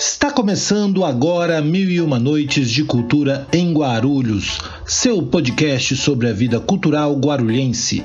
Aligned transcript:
Está 0.00 0.30
começando 0.30 1.04
agora 1.04 1.60
Mil 1.60 1.90
e 1.90 2.00
Uma 2.00 2.18
Noites 2.18 2.70
de 2.70 2.82
Cultura 2.82 3.46
em 3.52 3.70
Guarulhos, 3.74 4.58
seu 4.86 5.22
podcast 5.22 5.94
sobre 5.94 6.26
a 6.26 6.32
vida 6.32 6.58
cultural 6.58 7.14
guarulhense. 7.16 8.02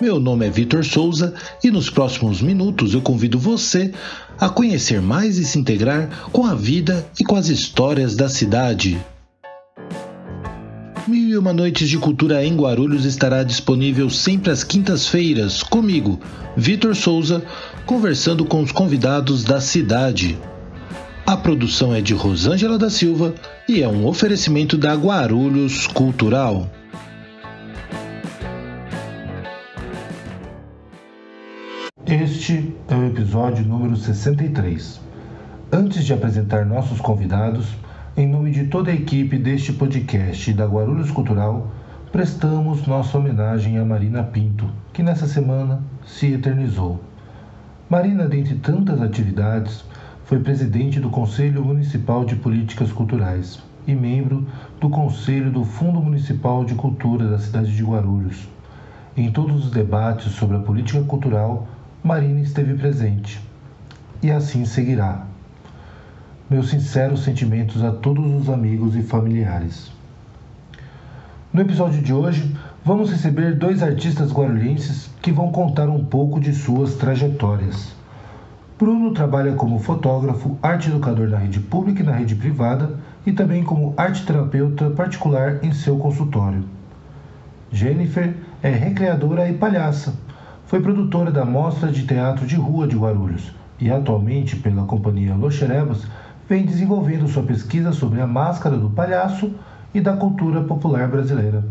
Meu 0.00 0.20
nome 0.20 0.46
é 0.46 0.50
Vitor 0.50 0.84
Souza 0.84 1.34
e 1.64 1.70
nos 1.72 1.90
próximos 1.90 2.40
minutos 2.40 2.94
eu 2.94 3.02
convido 3.02 3.40
você 3.40 3.92
a 4.38 4.48
conhecer 4.48 5.02
mais 5.02 5.36
e 5.36 5.44
se 5.44 5.58
integrar 5.58 6.30
com 6.30 6.46
a 6.46 6.54
vida 6.54 7.04
e 7.18 7.24
com 7.24 7.34
as 7.34 7.48
histórias 7.48 8.14
da 8.14 8.28
cidade. 8.28 8.96
Uma 11.38 11.52
Noites 11.52 11.88
de 11.88 11.98
Cultura 11.98 12.44
em 12.44 12.56
Guarulhos 12.56 13.04
estará 13.04 13.42
disponível 13.42 14.08
sempre 14.08 14.50
às 14.50 14.64
quintas-feiras, 14.64 15.62
comigo, 15.62 16.18
Vitor 16.56 16.96
Souza, 16.96 17.42
conversando 17.84 18.44
com 18.44 18.62
os 18.62 18.72
convidados 18.72 19.44
da 19.44 19.60
cidade. 19.60 20.38
A 21.26 21.36
produção 21.36 21.94
é 21.94 22.00
de 22.00 22.14
Rosângela 22.14 22.78
da 22.78 22.88
Silva 22.88 23.34
e 23.68 23.82
é 23.82 23.88
um 23.88 24.06
oferecimento 24.06 24.78
da 24.78 24.94
Guarulhos 24.94 25.86
Cultural. 25.86 26.70
Este 32.06 32.74
é 32.88 32.94
o 32.94 33.06
episódio 33.06 33.64
número 33.64 33.96
63. 33.96 35.00
Antes 35.70 36.04
de 36.04 36.12
apresentar 36.12 36.64
nossos 36.64 37.00
convidados, 37.00 37.66
em 38.16 38.26
nome 38.26 38.50
de 38.50 38.64
toda 38.68 38.90
a 38.90 38.94
equipe 38.94 39.36
deste 39.36 39.74
podcast 39.74 40.50
da 40.54 40.64
Guarulhos 40.64 41.10
Cultural, 41.10 41.70
prestamos 42.10 42.86
nossa 42.86 43.18
homenagem 43.18 43.76
a 43.76 43.84
Marina 43.84 44.22
Pinto, 44.22 44.70
que 44.90 45.02
nessa 45.02 45.26
semana 45.26 45.82
se 46.06 46.32
eternizou. 46.32 46.98
Marina, 47.90 48.26
dentre 48.26 48.54
tantas 48.54 49.02
atividades, 49.02 49.84
foi 50.24 50.38
presidente 50.38 50.98
do 50.98 51.10
Conselho 51.10 51.62
Municipal 51.62 52.24
de 52.24 52.36
Políticas 52.36 52.90
Culturais 52.90 53.62
e 53.86 53.94
membro 53.94 54.46
do 54.80 54.88
Conselho 54.88 55.50
do 55.50 55.62
Fundo 55.62 56.00
Municipal 56.00 56.64
de 56.64 56.74
Cultura 56.74 57.28
da 57.28 57.38
cidade 57.38 57.76
de 57.76 57.84
Guarulhos. 57.84 58.48
Em 59.14 59.30
todos 59.30 59.66
os 59.66 59.70
debates 59.70 60.32
sobre 60.32 60.56
a 60.56 60.60
política 60.60 61.02
cultural, 61.02 61.68
Marina 62.02 62.40
esteve 62.40 62.72
presente. 62.72 63.38
E 64.22 64.30
assim 64.30 64.64
seguirá. 64.64 65.35
Meus 66.48 66.70
sinceros 66.70 67.24
sentimentos 67.24 67.82
a 67.82 67.90
todos 67.90 68.24
os 68.40 68.48
amigos 68.48 68.94
e 68.94 69.02
familiares. 69.02 69.90
No 71.52 71.60
episódio 71.60 72.00
de 72.00 72.12
hoje, 72.12 72.54
vamos 72.84 73.10
receber 73.10 73.56
dois 73.56 73.82
artistas 73.82 74.32
guarulhenses 74.32 75.10
que 75.20 75.32
vão 75.32 75.50
contar 75.50 75.88
um 75.88 76.04
pouco 76.04 76.38
de 76.38 76.52
suas 76.52 76.94
trajetórias. 76.94 77.96
Bruno 78.78 79.12
trabalha 79.12 79.54
como 79.54 79.80
fotógrafo, 79.80 80.56
arte 80.62 80.88
educador 80.88 81.28
na 81.28 81.38
rede 81.38 81.58
pública 81.58 82.04
e 82.04 82.06
na 82.06 82.12
rede 82.12 82.36
privada 82.36 82.96
e 83.26 83.32
também 83.32 83.64
como 83.64 83.92
arte 83.96 84.24
terapeuta 84.24 84.88
particular 84.90 85.64
em 85.64 85.72
seu 85.72 85.98
consultório. 85.98 86.62
Jennifer 87.72 88.36
é 88.62 88.70
recreadora 88.70 89.48
e 89.48 89.54
palhaça. 89.54 90.14
Foi 90.66 90.80
produtora 90.80 91.32
da 91.32 91.44
Mostra 91.44 91.90
de 91.90 92.06
Teatro 92.06 92.46
de 92.46 92.54
Rua 92.54 92.86
de 92.86 92.96
Guarulhos 92.96 93.52
e 93.78 93.90
atualmente, 93.90 94.56
pela 94.56 94.84
companhia 94.84 95.34
Loxerebas, 95.34 96.06
vem 96.48 96.64
desenvolvendo 96.64 97.28
sua 97.28 97.42
pesquisa 97.42 97.92
sobre 97.92 98.20
a 98.20 98.26
máscara 98.26 98.76
do 98.76 98.90
palhaço 98.90 99.52
e 99.92 100.00
da 100.00 100.16
cultura 100.16 100.62
popular 100.62 101.08
brasileira. 101.08 101.64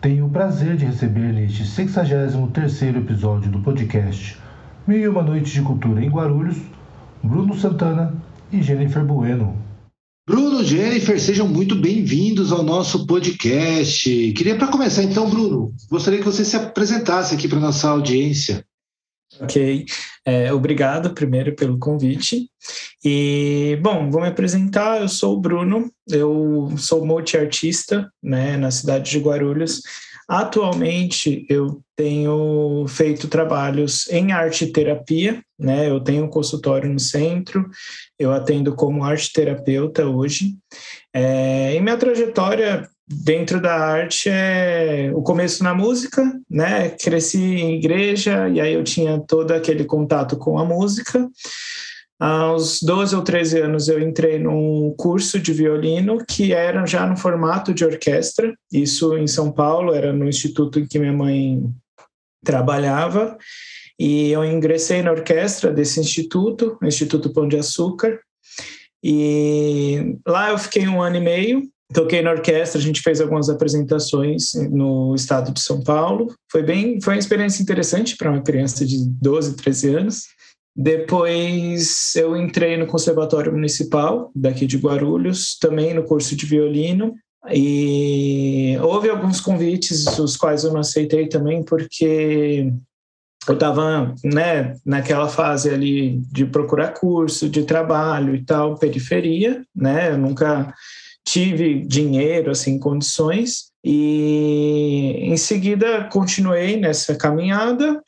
Tenho 0.00 0.26
o 0.26 0.30
prazer 0.30 0.76
de 0.76 0.84
receber 0.84 1.32
neste 1.32 1.62
63º 1.62 2.96
episódio 2.96 3.50
do 3.50 3.60
podcast 3.60 4.36
Mil 4.86 4.98
e 4.98 5.08
Uma 5.08 5.22
Noites 5.22 5.52
de 5.52 5.62
Cultura 5.62 6.02
em 6.02 6.08
Guarulhos, 6.08 6.56
Bruno 7.22 7.54
Santana 7.54 8.14
e 8.50 8.62
Jennifer 8.62 9.04
Bueno. 9.04 9.56
Bruno, 10.26 10.64
Jennifer, 10.64 11.20
sejam 11.20 11.46
muito 11.46 11.74
bem-vindos 11.74 12.52
ao 12.52 12.62
nosso 12.62 13.06
podcast. 13.06 14.32
Queria, 14.32 14.56
para 14.56 14.68
começar, 14.68 15.02
então, 15.02 15.28
Bruno, 15.28 15.74
gostaria 15.90 16.20
que 16.20 16.24
você 16.24 16.44
se 16.44 16.56
apresentasse 16.56 17.34
aqui 17.34 17.48
para 17.48 17.58
nossa 17.58 17.88
audiência. 17.88 18.64
Ok, 19.40 19.86
é, 20.26 20.52
obrigado 20.52 21.14
primeiro 21.14 21.54
pelo 21.54 21.78
convite. 21.78 22.48
E, 23.04 23.78
bom, 23.82 24.10
vou 24.10 24.20
me 24.20 24.28
apresentar. 24.28 25.00
Eu 25.00 25.08
sou 25.08 25.36
o 25.36 25.40
Bruno, 25.40 25.90
eu 26.08 26.72
sou 26.76 27.06
multiartista 27.06 28.10
né, 28.22 28.56
na 28.56 28.70
cidade 28.70 29.10
de 29.10 29.18
Guarulhos. 29.18 29.80
Atualmente 30.28 31.44
eu 31.48 31.82
tenho 31.96 32.86
feito 32.86 33.26
trabalhos 33.26 34.08
em 34.10 34.30
arte 34.30 34.66
terapia, 34.68 35.42
né? 35.58 35.90
Eu 35.90 35.98
tenho 35.98 36.24
um 36.24 36.30
consultório 36.30 36.88
no 36.88 37.00
centro, 37.00 37.68
eu 38.16 38.30
atendo 38.30 38.76
como 38.76 39.02
arte 39.02 39.32
terapeuta 39.32 40.06
hoje. 40.06 40.54
É, 41.12 41.74
e 41.74 41.80
minha 41.80 41.96
trajetória 41.96 42.88
dentro 43.12 43.60
da 43.60 43.74
arte 43.74 44.28
é 44.28 45.10
o 45.12 45.22
começo 45.22 45.64
na 45.64 45.74
música, 45.74 46.22
né? 46.48 46.90
Cresci 46.90 47.38
em 47.38 47.74
igreja 47.74 48.48
e 48.48 48.60
aí 48.60 48.72
eu 48.72 48.84
tinha 48.84 49.18
todo 49.18 49.50
aquele 49.50 49.84
contato 49.84 50.36
com 50.36 50.58
a 50.58 50.64
música. 50.64 51.28
Aos 52.20 52.80
12 52.82 53.16
ou 53.16 53.22
13 53.22 53.60
anos 53.60 53.88
eu 53.88 53.98
entrei 53.98 54.38
num 54.38 54.94
curso 54.96 55.40
de 55.40 55.52
violino 55.52 56.18
que 56.28 56.52
era 56.52 56.86
já 56.86 57.06
no 57.06 57.16
formato 57.16 57.74
de 57.74 57.84
orquestra, 57.84 58.54
isso 58.70 59.16
em 59.16 59.26
São 59.26 59.50
Paulo, 59.50 59.94
era 59.94 60.12
no 60.12 60.28
instituto 60.28 60.78
em 60.78 60.86
que 60.86 60.98
minha 60.98 61.14
mãe 61.14 61.64
trabalhava, 62.44 63.38
e 63.98 64.30
eu 64.30 64.44
ingressei 64.44 65.02
na 65.02 65.10
orquestra 65.10 65.72
desse 65.72 65.98
instituto, 65.98 66.78
o 66.80 66.86
Instituto 66.86 67.32
Pão 67.32 67.48
de 67.48 67.56
Açúcar, 67.56 68.20
e 69.02 70.16
lá 70.26 70.50
eu 70.50 70.58
fiquei 70.58 70.86
um 70.86 71.00
ano 71.00 71.16
e 71.16 71.20
meio, 71.20 71.62
toquei 71.92 72.22
na 72.22 72.30
orquestra, 72.30 72.80
a 72.80 72.82
gente 72.82 73.02
fez 73.02 73.20
algumas 73.20 73.48
apresentações 73.48 74.52
no 74.70 75.14
estado 75.14 75.52
de 75.52 75.60
São 75.60 75.82
Paulo. 75.82 76.32
Foi 76.50 76.62
bem, 76.62 77.00
foi 77.00 77.14
uma 77.14 77.20
experiência 77.20 77.62
interessante 77.62 78.16
para 78.16 78.30
uma 78.30 78.42
criança 78.42 78.84
de 78.84 78.98
12, 79.20 79.56
13 79.56 79.94
anos. 79.94 80.22
Depois 80.76 82.14
eu 82.14 82.36
entrei 82.36 82.76
no 82.76 82.86
Conservatório 82.86 83.52
Municipal 83.52 84.30
daqui 84.34 84.66
de 84.66 84.78
Guarulhos, 84.78 85.58
também 85.58 85.92
no 85.92 86.04
curso 86.04 86.36
de 86.36 86.46
violino. 86.46 87.14
E 87.52 88.76
houve 88.82 89.08
alguns 89.08 89.40
convites, 89.40 90.06
os 90.18 90.36
quais 90.36 90.62
eu 90.62 90.72
não 90.72 90.80
aceitei 90.80 91.26
também, 91.26 91.62
porque 91.62 92.72
eu 93.48 93.54
estava 93.54 94.14
né, 94.22 94.76
naquela 94.84 95.28
fase 95.28 95.70
ali 95.70 96.20
de 96.30 96.44
procurar 96.44 96.92
curso, 96.92 97.48
de 97.48 97.64
trabalho 97.64 98.34
e 98.34 98.44
tal, 98.44 98.76
periferia, 98.76 99.64
né? 99.74 100.12
Eu 100.12 100.18
nunca 100.18 100.72
tive 101.26 101.80
dinheiro, 101.86 102.50
assim, 102.50 102.78
condições. 102.78 103.70
E 103.84 105.16
em 105.20 105.36
seguida 105.36 106.04
continuei 106.10 106.76
nessa 106.76 107.14
caminhada 107.14 108.00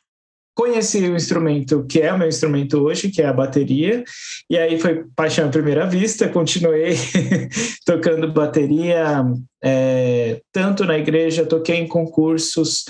conheci 0.55 0.99
o 1.09 1.15
instrumento 1.15 1.85
que 1.85 1.99
é 1.99 2.13
o 2.13 2.17
meu 2.17 2.27
instrumento 2.27 2.79
hoje, 2.79 3.09
que 3.09 3.21
é 3.21 3.25
a 3.25 3.33
bateria, 3.33 4.03
e 4.49 4.57
aí 4.57 4.79
foi 4.79 5.05
paixão 5.15 5.47
à 5.47 5.49
primeira 5.49 5.85
vista, 5.85 6.29
continuei 6.29 6.95
tocando 7.85 8.31
bateria, 8.31 9.23
é, 9.63 10.39
tanto 10.51 10.85
na 10.85 10.97
igreja, 10.97 11.45
toquei 11.45 11.77
em 11.77 11.87
concursos, 11.87 12.85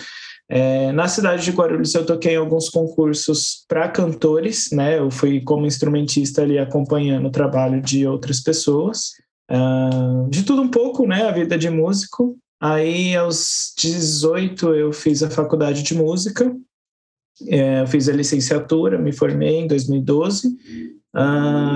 é, 0.50 0.92
na 0.92 1.08
cidade 1.08 1.46
de 1.46 1.52
Guarulhos 1.52 1.96
eu 1.96 2.06
toquei 2.06 2.34
em 2.34 2.38
alguns 2.38 2.70
concursos 2.70 3.64
para 3.68 3.88
cantores, 3.88 4.70
né, 4.72 5.00
eu 5.00 5.10
fui 5.10 5.42
como 5.42 5.66
instrumentista 5.66 6.42
ali 6.42 6.60
acompanhando 6.60 7.28
o 7.28 7.32
trabalho 7.32 7.82
de 7.82 8.06
outras 8.06 8.42
pessoas, 8.42 9.12
de 10.30 10.44
tudo 10.44 10.62
um 10.62 10.70
pouco, 10.70 11.06
né, 11.06 11.28
a 11.28 11.32
vida 11.32 11.58
de 11.58 11.70
músico, 11.70 12.38
Aí, 12.64 13.14
aos 13.14 13.74
18, 13.78 14.74
eu 14.74 14.94
fiz 14.94 15.22
a 15.22 15.30
faculdade 15.30 15.84
de 15.84 15.94
música, 15.94 16.56
é, 17.50 17.82
eu 17.82 17.88
fiz 17.88 18.08
a 18.08 18.14
licenciatura, 18.14 18.98
me 18.98 19.12
formei 19.12 19.58
em 19.58 19.68
2012. 19.68 20.48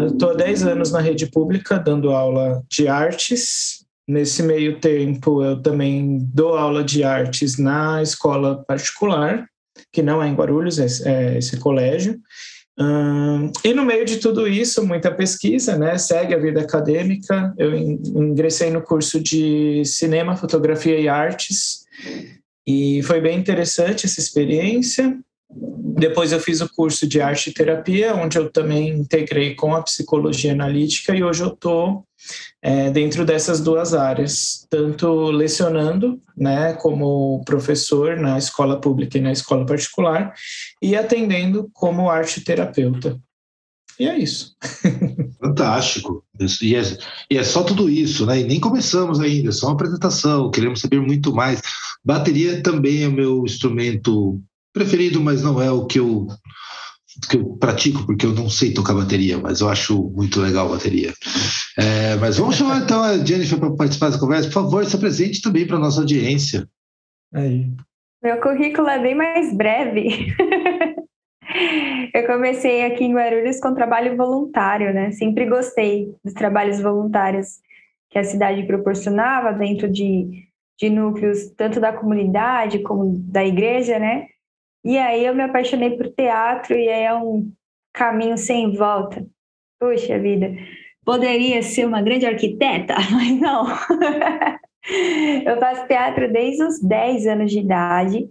Estou 0.07 0.29
uh, 0.29 0.31
há 0.31 0.35
10 0.35 0.63
anos 0.63 0.93
na 0.93 1.01
rede 1.01 1.29
pública, 1.29 1.77
dando 1.77 2.11
aula 2.11 2.63
de 2.71 2.87
artes. 2.87 3.85
Nesse 4.07 4.41
meio 4.41 4.79
tempo, 4.79 5.43
eu 5.43 5.61
também 5.61 6.19
dou 6.33 6.55
aula 6.55 6.85
de 6.85 7.03
artes 7.03 7.57
na 7.57 8.01
escola 8.01 8.63
particular, 8.65 9.45
que 9.91 10.01
não 10.01 10.23
é 10.23 10.29
em 10.29 10.35
Guarulhos, 10.35 10.79
é, 10.79 10.85
é 11.33 11.37
esse 11.37 11.57
colégio. 11.57 12.17
E 13.63 13.73
no 13.73 13.83
meio 13.83 14.05
de 14.05 14.17
tudo 14.17 14.47
isso, 14.47 14.85
muita 14.85 15.11
pesquisa, 15.11 15.77
né? 15.77 15.97
Segue 15.97 16.35
a 16.35 16.39
vida 16.39 16.61
acadêmica. 16.61 17.53
Eu 17.57 17.75
ingressei 17.75 18.69
no 18.69 18.81
curso 18.81 19.19
de 19.19 19.83
cinema, 19.83 20.35
fotografia 20.35 20.99
e 20.99 21.07
artes, 21.07 21.85
e 22.67 23.01
foi 23.03 23.19
bem 23.19 23.39
interessante 23.39 24.05
essa 24.05 24.19
experiência. 24.19 25.17
Depois 25.49 26.31
eu 26.31 26.39
fiz 26.39 26.61
o 26.61 26.69
curso 26.69 27.07
de 27.07 27.21
arte 27.21 27.49
e 27.49 27.53
terapia, 27.53 28.13
onde 28.13 28.37
eu 28.37 28.51
também 28.51 28.89
integrei 28.89 29.55
com 29.55 29.73
a 29.73 29.81
psicologia 29.81 30.51
analítica 30.51 31.15
e 31.15 31.23
hoje 31.23 31.41
eu 31.41 31.47
estou 31.47 32.03
é, 32.67 32.91
dentro 32.91 33.23
dessas 33.23 33.61
duas 33.61 33.93
áreas, 33.93 34.67
tanto 34.69 35.31
lecionando, 35.31 36.21
né, 36.35 36.73
como 36.73 37.41
professor 37.45 38.17
na 38.17 38.37
escola 38.37 38.81
pública 38.81 39.17
e 39.17 39.21
na 39.21 39.31
escola 39.31 39.65
particular, 39.65 40.33
e 40.81 40.93
atendendo 40.93 41.69
como 41.71 42.09
arte 42.09 42.43
terapeuta. 42.43 43.17
E 43.97 44.05
é 44.05 44.17
isso. 44.19 44.53
Fantástico. 45.39 46.25
E 46.61 46.75
é, 46.75 46.81
e 47.31 47.37
é 47.37 47.43
só 47.45 47.63
tudo 47.63 47.89
isso, 47.89 48.25
né? 48.25 48.41
E 48.41 48.43
nem 48.43 48.59
começamos 48.59 49.21
ainda, 49.21 49.47
é 49.47 49.51
só 49.53 49.67
uma 49.67 49.73
apresentação. 49.73 50.51
Queremos 50.51 50.81
saber 50.81 50.99
muito 50.99 51.33
mais. 51.33 51.61
Bateria 52.03 52.61
também 52.61 53.03
é 53.03 53.07
o 53.07 53.13
meu 53.13 53.45
instrumento 53.45 54.41
preferido, 54.73 55.21
mas 55.21 55.41
não 55.41 55.61
é 55.61 55.71
o 55.71 55.85
que 55.85 55.99
eu 55.99 56.27
que 57.29 57.37
eu 57.37 57.57
pratico, 57.57 58.05
porque 58.05 58.25
eu 58.25 58.33
não 58.33 58.49
sei 58.49 58.73
tocar 58.73 58.93
bateria, 58.93 59.37
mas 59.37 59.61
eu 59.61 59.69
acho 59.69 60.09
muito 60.15 60.39
legal 60.39 60.67
a 60.67 60.75
bateria. 60.75 61.13
É, 61.77 62.15
mas 62.15 62.37
vamos 62.37 62.55
chamar 62.55 62.83
então 62.83 63.01
a 63.01 63.17
Jennifer 63.17 63.59
para 63.59 63.75
participar 63.75 64.09
da 64.09 64.19
conversa. 64.19 64.47
Por 64.47 64.53
favor, 64.53 64.85
se 64.85 64.95
apresente 64.95 65.41
também 65.41 65.65
para 65.65 65.77
a 65.77 65.79
nossa 65.79 66.01
audiência. 66.01 66.67
Aí. 67.33 67.71
Meu 68.23 68.39
currículo 68.39 68.87
é 68.87 68.99
bem 68.99 69.15
mais 69.15 69.55
breve. 69.55 70.33
eu 72.13 72.25
comecei 72.25 72.83
aqui 72.85 73.03
em 73.03 73.13
Guarulhos 73.13 73.59
com 73.59 73.73
trabalho 73.73 74.17
voluntário, 74.17 74.93
né? 74.93 75.11
Sempre 75.11 75.45
gostei 75.45 76.11
dos 76.23 76.33
trabalhos 76.33 76.81
voluntários 76.81 77.59
que 78.09 78.17
a 78.17 78.23
cidade 78.23 78.65
proporcionava 78.65 79.51
dentro 79.53 79.89
de, 79.89 80.47
de 80.79 80.89
núcleos 80.89 81.51
tanto 81.55 81.79
da 81.79 81.93
comunidade 81.93 82.79
como 82.79 83.17
da 83.19 83.45
igreja, 83.45 83.99
né? 83.99 84.27
E 84.83 84.97
aí 84.97 85.25
eu 85.25 85.35
me 85.35 85.43
apaixonei 85.43 85.97
por 85.97 86.07
teatro 86.13 86.75
e 86.75 86.89
aí 86.89 87.03
é 87.03 87.13
um 87.13 87.51
caminho 87.93 88.37
sem 88.37 88.75
volta. 88.75 89.25
Puxa 89.79 90.17
vida, 90.19 90.53
poderia 91.05 91.61
ser 91.61 91.85
uma 91.85 92.01
grande 92.01 92.25
arquiteta, 92.25 92.95
mas 93.11 93.39
não. 93.39 93.65
eu 95.45 95.59
faço 95.59 95.87
teatro 95.87 96.31
desde 96.31 96.63
os 96.63 96.79
10 96.81 97.27
anos 97.27 97.51
de 97.51 97.59
idade. 97.59 98.29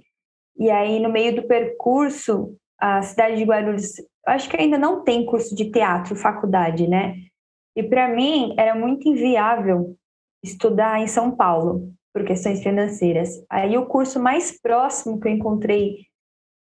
E 0.59 0.71
aí, 0.71 0.99
no 0.99 1.11
meio 1.11 1.37
do 1.37 1.47
percurso, 1.47 2.57
a 2.79 3.03
cidade 3.03 3.37
de 3.37 3.45
Guarulhos, 3.45 3.93
acho 4.27 4.49
que 4.49 4.57
ainda 4.57 4.79
não 4.79 5.05
tem 5.05 5.27
curso 5.27 5.55
de 5.55 5.71
teatro, 5.71 6.17
faculdade, 6.17 6.89
né? 6.89 7.15
E 7.77 7.83
para 7.83 8.09
mim 8.09 8.55
era 8.59 8.75
muito 8.75 9.07
inviável 9.07 9.95
estudar 10.43 10.99
em 11.01 11.07
São 11.07 11.37
Paulo, 11.37 11.93
por 12.17 12.25
questões 12.25 12.63
financeiras. 12.63 13.29
Aí 13.51 13.77
o 13.77 13.85
curso 13.85 14.19
mais 14.19 14.59
próximo 14.59 15.21
que 15.21 15.29
eu 15.29 15.33
encontrei 15.33 16.06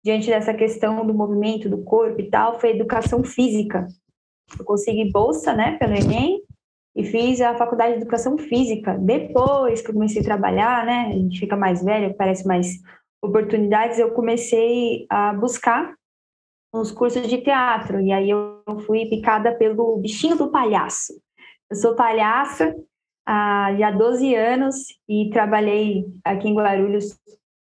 diante 0.06 0.28
dessa 0.28 0.54
questão 0.54 1.04
do 1.04 1.12
movimento 1.12 1.68
do 1.68 1.82
corpo 1.82 2.20
e 2.20 2.30
tal, 2.30 2.60
foi 2.60 2.70
educação 2.70 3.24
física. 3.24 3.88
Eu 4.56 4.64
consegui 4.64 5.10
bolsa, 5.10 5.52
né, 5.52 5.76
pelo 5.78 5.94
Enem, 5.94 6.42
e 6.94 7.02
fiz 7.02 7.40
a 7.40 7.56
faculdade 7.56 7.94
de 7.94 8.02
educação 8.02 8.38
física. 8.38 8.96
Depois 8.96 9.82
que 9.82 9.90
eu 9.90 9.94
comecei 9.94 10.22
a 10.22 10.24
trabalhar, 10.24 10.86
né, 10.86 11.08
a 11.08 11.12
gente 11.12 11.40
fica 11.40 11.56
mais 11.56 11.82
velho, 11.82 12.16
parece 12.16 12.46
mais 12.46 12.68
oportunidades, 13.20 13.98
eu 13.98 14.12
comecei 14.12 15.06
a 15.10 15.34
buscar 15.34 15.92
uns 16.72 16.92
cursos 16.92 17.26
de 17.26 17.38
teatro. 17.38 18.00
E 18.00 18.12
aí 18.12 18.30
eu 18.30 18.62
fui 18.86 19.06
picada 19.06 19.56
pelo 19.56 19.96
bichinho 19.96 20.36
do 20.36 20.52
palhaço. 20.52 21.14
Eu 21.68 21.76
sou 21.78 21.96
palhaça 21.96 22.72
há 23.26 23.74
já 23.76 23.90
12 23.90 24.36
anos 24.36 24.76
e 25.08 25.30
trabalhei 25.30 26.06
aqui 26.24 26.46
em 26.46 26.54
Guarulhos 26.54 27.18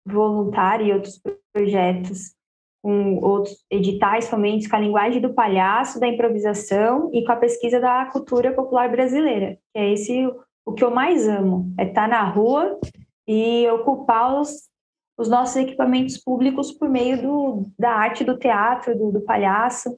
voluntária 0.06 0.84
e 0.84 0.92
outros 0.92 1.20
projetos 1.52 2.34
com 2.82 3.18
outros 3.18 3.64
editais 3.70 4.24
somente 4.24 4.68
com 4.68 4.74
a 4.74 4.80
linguagem 4.80 5.20
do 5.20 5.32
palhaço, 5.32 6.00
da 6.00 6.08
improvisação 6.08 7.10
e 7.12 7.24
com 7.24 7.30
a 7.30 7.36
pesquisa 7.36 7.78
da 7.78 8.06
cultura 8.06 8.52
popular 8.52 8.90
brasileira. 8.90 9.56
Que 9.72 9.78
é 9.78 9.92
esse 9.92 10.26
o 10.64 10.72
que 10.72 10.82
eu 10.82 10.90
mais 10.90 11.28
amo, 11.28 11.72
é 11.78 11.84
estar 11.84 12.08
na 12.08 12.24
rua 12.24 12.78
e 13.26 13.68
ocupar 13.70 14.40
os, 14.40 14.68
os 15.16 15.28
nossos 15.28 15.56
equipamentos 15.56 16.18
públicos 16.18 16.72
por 16.72 16.88
meio 16.88 17.20
do, 17.22 17.62
da 17.78 17.90
arte 17.90 18.24
do 18.24 18.36
teatro, 18.36 18.96
do, 18.96 19.12
do 19.12 19.20
palhaço. 19.20 19.96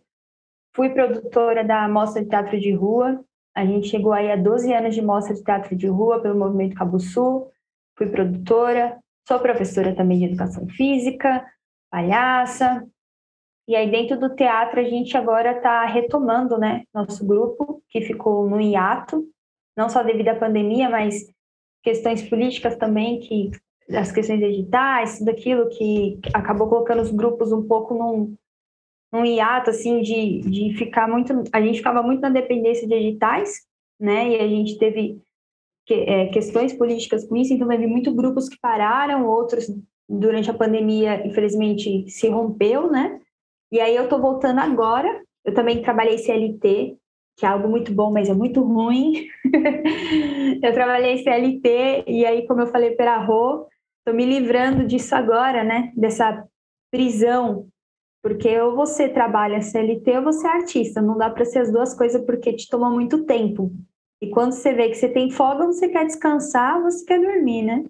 Fui 0.74 0.90
produtora 0.90 1.64
da 1.64 1.88
Mostra 1.88 2.22
de 2.22 2.28
Teatro 2.28 2.58
de 2.58 2.72
Rua, 2.72 3.24
a 3.54 3.64
gente 3.64 3.88
chegou 3.88 4.12
aí 4.12 4.32
a 4.32 4.36
12 4.36 4.72
anos 4.72 4.94
de 4.94 5.00
Mostra 5.00 5.34
de 5.34 5.44
Teatro 5.44 5.76
de 5.76 5.86
Rua 5.86 6.20
pelo 6.20 6.38
Movimento 6.38 6.74
Cabo 6.74 6.98
Sul, 6.98 7.50
fui 7.96 8.08
produtora, 8.08 8.98
Sou 9.26 9.40
professora 9.40 9.94
também 9.94 10.18
de 10.18 10.24
educação 10.26 10.66
física, 10.68 11.44
palhaça. 11.90 12.86
E 13.66 13.74
aí, 13.74 13.90
dentro 13.90 14.20
do 14.20 14.34
teatro, 14.34 14.78
a 14.78 14.84
gente 14.84 15.16
agora 15.16 15.56
está 15.56 15.86
retomando, 15.86 16.58
né, 16.58 16.84
nosso 16.92 17.26
grupo, 17.26 17.82
que 17.88 18.02
ficou 18.02 18.48
no 18.48 18.60
hiato, 18.60 19.26
não 19.74 19.88
só 19.88 20.02
devido 20.02 20.28
à 20.28 20.34
pandemia, 20.34 20.90
mas 20.90 21.26
questões 21.82 22.28
políticas 22.28 22.76
também, 22.76 23.20
que 23.20 23.50
as 23.90 24.12
questões 24.12 24.40
digitais, 24.40 25.18
tudo 25.18 25.30
aquilo 25.30 25.70
que 25.70 26.18
acabou 26.34 26.68
colocando 26.68 27.00
os 27.00 27.10
grupos 27.10 27.52
um 27.52 27.66
pouco 27.66 27.94
num, 27.94 28.34
num 29.10 29.24
hiato, 29.24 29.70
assim, 29.70 30.02
de, 30.02 30.40
de 30.40 30.76
ficar 30.76 31.08
muito... 31.08 31.44
A 31.50 31.62
gente 31.62 31.78
ficava 31.78 32.02
muito 32.02 32.20
na 32.20 32.28
dependência 32.28 32.86
de 32.86 32.92
editais, 32.92 33.62
né, 33.98 34.28
e 34.28 34.40
a 34.40 34.46
gente 34.46 34.78
teve 34.78 35.22
que, 35.86 35.94
é, 35.94 36.26
questões 36.28 36.72
políticas 36.72 37.26
com 37.26 37.36
isso, 37.36 37.52
então 37.52 37.68
teve 37.68 37.86
muitos 37.86 38.14
grupos 38.14 38.48
que 38.48 38.58
pararam, 38.60 39.26
outros 39.26 39.66
durante 40.08 40.50
a 40.50 40.54
pandemia, 40.54 41.26
infelizmente, 41.26 42.08
se 42.08 42.28
rompeu, 42.28 42.90
né? 42.90 43.20
E 43.72 43.80
aí 43.80 43.96
eu 43.96 44.08
tô 44.08 44.18
voltando 44.20 44.60
agora, 44.60 45.22
eu 45.44 45.52
também 45.52 45.82
trabalhei 45.82 46.18
CLT, 46.18 46.96
que 47.36 47.44
é 47.44 47.48
algo 47.48 47.68
muito 47.68 47.92
bom, 47.92 48.12
mas 48.12 48.28
é 48.28 48.34
muito 48.34 48.62
ruim. 48.62 49.26
eu 50.62 50.72
trabalhei 50.72 51.18
CLT 51.18 52.04
e 52.06 52.24
aí, 52.24 52.46
como 52.46 52.60
eu 52.60 52.66
falei 52.66 52.92
para 52.92 53.14
a 53.14 53.24
Rô, 53.24 53.66
tô 54.04 54.12
me 54.12 54.24
livrando 54.24 54.86
disso 54.86 55.14
agora, 55.14 55.64
né? 55.64 55.92
Dessa 55.96 56.46
prisão, 56.90 57.66
porque 58.22 58.58
ou 58.60 58.76
você 58.76 59.08
trabalha 59.08 59.60
CLT 59.60 60.18
ou 60.18 60.24
você 60.24 60.46
é 60.46 60.50
artista, 60.50 61.02
não 61.02 61.18
dá 61.18 61.28
para 61.28 61.44
ser 61.44 61.58
as 61.58 61.72
duas 61.72 61.92
coisas 61.94 62.24
porque 62.24 62.52
te 62.52 62.68
toma 62.68 62.88
muito 62.88 63.24
tempo. 63.24 63.72
E 64.24 64.30
quando 64.30 64.52
você 64.52 64.72
vê 64.72 64.88
que 64.88 64.94
você 64.94 65.06
tem 65.06 65.30
folga, 65.30 65.66
você 65.66 65.86
quer 65.86 66.06
descansar, 66.06 66.80
você 66.80 67.04
quer 67.04 67.20
dormir, 67.20 67.60
né? 67.60 67.84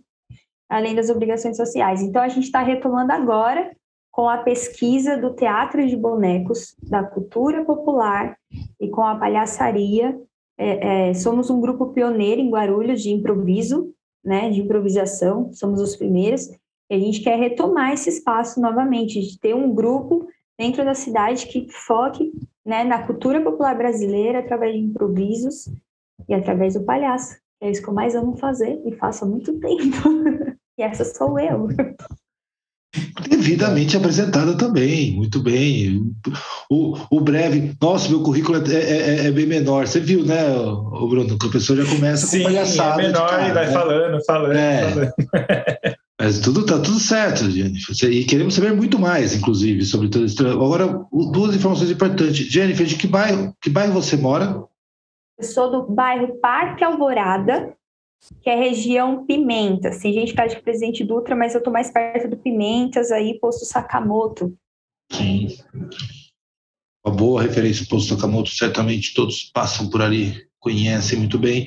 Além 0.68 0.92
das 0.92 1.08
obrigações 1.08 1.56
sociais. 1.56 2.02
Então, 2.02 2.20
a 2.20 2.26
gente 2.26 2.46
está 2.46 2.60
retomando 2.60 3.12
agora 3.12 3.70
com 4.10 4.28
a 4.28 4.38
pesquisa 4.38 5.16
do 5.16 5.32
teatro 5.32 5.86
de 5.86 5.96
bonecos, 5.96 6.74
da 6.82 7.04
cultura 7.04 7.64
popular 7.64 8.36
e 8.80 8.88
com 8.88 9.02
a 9.02 9.14
palhaçaria. 9.14 10.20
É, 10.58 11.10
é, 11.10 11.14
somos 11.14 11.50
um 11.50 11.60
grupo 11.60 11.92
pioneiro 11.92 12.40
em 12.40 12.50
Guarulhos 12.50 13.00
de 13.00 13.10
improviso, 13.10 13.94
né, 14.24 14.50
de 14.50 14.60
improvisação, 14.60 15.52
somos 15.52 15.80
os 15.80 15.94
primeiros, 15.94 16.48
e 16.90 16.94
a 16.94 16.98
gente 16.98 17.20
quer 17.20 17.38
retomar 17.38 17.92
esse 17.92 18.08
espaço 18.08 18.60
novamente, 18.60 19.20
de 19.20 19.38
ter 19.38 19.54
um 19.54 19.72
grupo 19.72 20.26
dentro 20.58 20.84
da 20.84 20.94
cidade 20.94 21.46
que 21.46 21.68
foque 21.70 22.32
né, 22.66 22.82
na 22.82 23.06
cultura 23.06 23.40
popular 23.40 23.76
brasileira 23.76 24.40
através 24.40 24.74
de 24.74 24.80
improvisos 24.80 25.68
e 26.28 26.34
através 26.34 26.74
do 26.74 26.84
palhaço. 26.84 27.36
É 27.62 27.70
isso 27.70 27.82
que 27.82 27.88
eu 27.88 27.94
mais 27.94 28.14
amo 28.14 28.36
fazer 28.36 28.80
e 28.84 28.92
faço 28.96 29.24
há 29.24 29.28
muito 29.28 29.58
tempo. 29.58 30.08
e 30.78 30.82
essa 30.82 31.04
sou 31.04 31.38
eu. 31.38 31.68
Devidamente 33.28 33.96
apresentada 33.96 34.56
também, 34.56 35.16
muito 35.16 35.42
bem. 35.42 36.12
O, 36.70 36.96
o 37.10 37.20
breve, 37.20 37.74
nossa, 37.80 38.08
meu 38.08 38.22
currículo 38.22 38.58
é, 38.70 38.74
é, 38.74 38.80
é, 38.80 39.26
é 39.26 39.30
bem 39.32 39.46
menor. 39.46 39.86
Você 39.86 39.98
viu, 39.98 40.24
né, 40.24 40.48
o 40.56 41.08
Bruno? 41.08 41.38
Que 41.38 41.46
a 41.46 41.50
pessoa 41.50 41.82
já 41.82 41.90
começa 41.90 42.26
Sim, 42.26 42.38
com 42.38 42.44
palhaçada. 42.44 43.02
É 43.02 43.06
menor 43.06 43.28
cara, 43.28 43.48
e 43.48 43.52
vai 43.52 43.66
né? 43.66 43.72
falando, 43.72 44.24
falando, 44.24 44.56
é. 44.56 44.90
falando. 44.90 45.12
Mas 46.20 46.38
tudo 46.38 46.64
tá 46.64 46.78
tudo 46.78 47.00
certo, 47.00 47.50
Jennifer. 47.50 48.10
E 48.10 48.24
queremos 48.24 48.54
saber 48.54 48.72
muito 48.72 48.98
mais, 48.98 49.34
inclusive, 49.34 49.84
sobre 49.84 50.08
tudo 50.08 50.26
isso. 50.26 50.46
Agora, 50.46 51.04
duas 51.32 51.56
informações 51.56 51.90
importantes. 51.90 52.46
Jennifer, 52.46 52.86
de 52.86 52.94
que 52.94 53.08
bairro, 53.08 53.52
que 53.60 53.68
bairro 53.68 53.92
você 53.92 54.16
mora? 54.16 54.62
Eu 55.38 55.44
sou 55.44 55.70
do 55.70 55.92
bairro 55.92 56.38
Parque 56.40 56.84
Alvorada, 56.84 57.76
que 58.42 58.48
é 58.48 58.56
região 58.56 59.26
Pimentas. 59.26 59.98
Tem 59.98 60.12
gente 60.12 60.32
que 60.32 60.46
de 60.46 60.62
Presidente 60.62 61.04
Dutra, 61.04 61.34
mas 61.34 61.54
eu 61.54 61.58
estou 61.58 61.72
mais 61.72 61.90
perto 61.90 62.28
do 62.28 62.36
Pimentas, 62.36 63.10
aí 63.10 63.38
posto 63.38 63.64
Sakamoto. 63.64 64.56
Sim. 65.12 65.48
Uma 67.04 67.14
boa 67.14 67.42
referência, 67.42 67.86
posto 67.88 68.14
Sakamoto, 68.14 68.50
certamente 68.50 69.12
todos 69.12 69.50
passam 69.52 69.90
por 69.90 70.00
ali, 70.00 70.46
conhecem 70.58 71.18
muito 71.18 71.38
bem. 71.38 71.66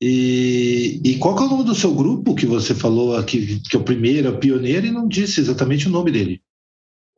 E, 0.00 1.00
e 1.04 1.18
qual 1.18 1.36
é 1.36 1.42
o 1.42 1.48
nome 1.48 1.64
do 1.64 1.74
seu 1.74 1.94
grupo 1.94 2.34
que 2.34 2.46
você 2.46 2.74
falou 2.74 3.16
aqui, 3.16 3.60
que 3.68 3.76
é 3.76 3.78
o 3.78 3.84
primeiro, 3.84 4.28
é 4.28 4.30
o 4.30 4.38
pioneiro, 4.38 4.86
e 4.86 4.90
não 4.90 5.06
disse 5.06 5.40
exatamente 5.40 5.88
o 5.88 5.90
nome 5.90 6.10
dele? 6.10 6.40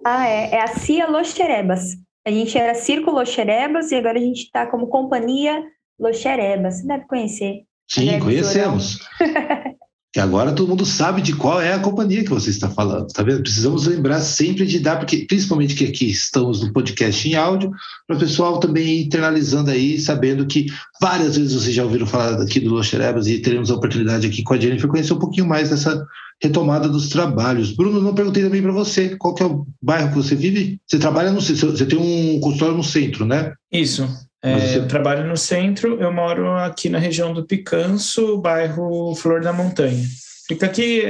Ah, 0.05 0.27
é, 0.27 0.55
é 0.55 0.63
a 0.63 0.67
Cia 0.67 1.07
Loxerebas. 1.09 1.97
A 2.27 2.31
gente 2.31 2.59
era 2.59 2.75
Círculo 2.75 3.19
Loxerebas 3.19 3.93
e 3.93 3.95
agora 3.95 4.19
a 4.19 4.23
gente 4.23 4.45
está 4.45 4.67
como 4.67 4.89
Companhia 4.89 5.63
Loxereba, 6.03 6.71
você 6.71 6.87
deve 6.87 7.07
conhecer. 7.07 7.63
Sim, 7.89 8.19
conhecemos. 8.19 8.99
que 10.13 10.21
agora 10.21 10.53
todo 10.53 10.69
mundo 10.69 10.85
sabe 10.85 11.23
de 11.23 11.35
qual 11.35 11.59
é 11.59 11.73
a 11.73 11.79
companhia 11.79 12.23
que 12.23 12.29
você 12.29 12.51
está 12.51 12.69
falando, 12.69 13.07
tá 13.07 13.23
vendo? 13.23 13.41
Precisamos 13.41 13.87
lembrar 13.87 14.21
sempre 14.21 14.67
de 14.67 14.79
dar, 14.79 14.99
porque 14.99 15.25
principalmente 15.27 15.75
que 15.75 15.87
aqui 15.87 16.11
estamos 16.11 16.63
no 16.63 16.71
podcast 16.71 17.27
em 17.27 17.35
áudio, 17.35 17.71
para 18.07 18.17
o 18.17 18.21
pessoal 18.21 18.61
também 18.61 18.87
ir 18.87 19.07
internalizando 19.07 19.71
aí, 19.71 19.99
sabendo 19.99 20.47
que 20.47 20.67
várias 21.01 21.39
vezes 21.39 21.55
vocês 21.55 21.75
já 21.75 21.83
ouviram 21.83 22.07
falar 22.07 22.43
aqui 22.43 22.61
do 22.61 22.75
Loxerebas 22.75 23.27
e 23.27 23.39
teremos 23.39 23.71
a 23.71 23.75
oportunidade 23.75 24.27
aqui 24.27 24.43
com 24.43 24.53
a 24.53 24.61
Jennifer 24.61 24.89
conhecer 24.89 25.15
um 25.15 25.19
pouquinho 25.19 25.47
mais 25.47 25.71
dessa 25.71 26.07
retomada 26.43 26.91
dos 26.91 27.09
trabalhos. 27.09 27.73
Bruno, 27.73 28.03
não 28.03 28.15
perguntei 28.15 28.43
também 28.43 28.61
para 28.61 28.73
você, 28.73 29.17
qual 29.17 29.35
que 29.35 29.43
é 29.43 29.47
o 29.47 29.67
bairro 29.81 30.11
que 30.11 30.17
você 30.17 30.35
vive? 30.35 30.79
Você 30.87 30.99
trabalha 30.99 31.33
no 31.33 31.41
você 31.41 31.87
tem 31.87 31.99
um 31.99 32.39
consultório 32.41 32.77
no 32.77 32.85
centro, 32.85 33.25
né? 33.25 33.55
Isso. 33.73 34.07
É, 34.43 34.59
você... 34.59 34.79
Eu 34.79 34.89
trabalho 34.89 35.27
no 35.27 35.37
centro, 35.37 36.01
eu 36.01 36.13
moro 36.13 36.51
aqui 36.57 36.89
na 36.89 36.99
região 36.99 37.33
do 37.33 37.47
Picanço, 37.47 38.39
bairro 38.39 39.15
Flor 39.15 39.41
da 39.41 39.53
Montanha. 39.53 40.05
Fica 40.49 40.67
aqui 40.67 41.05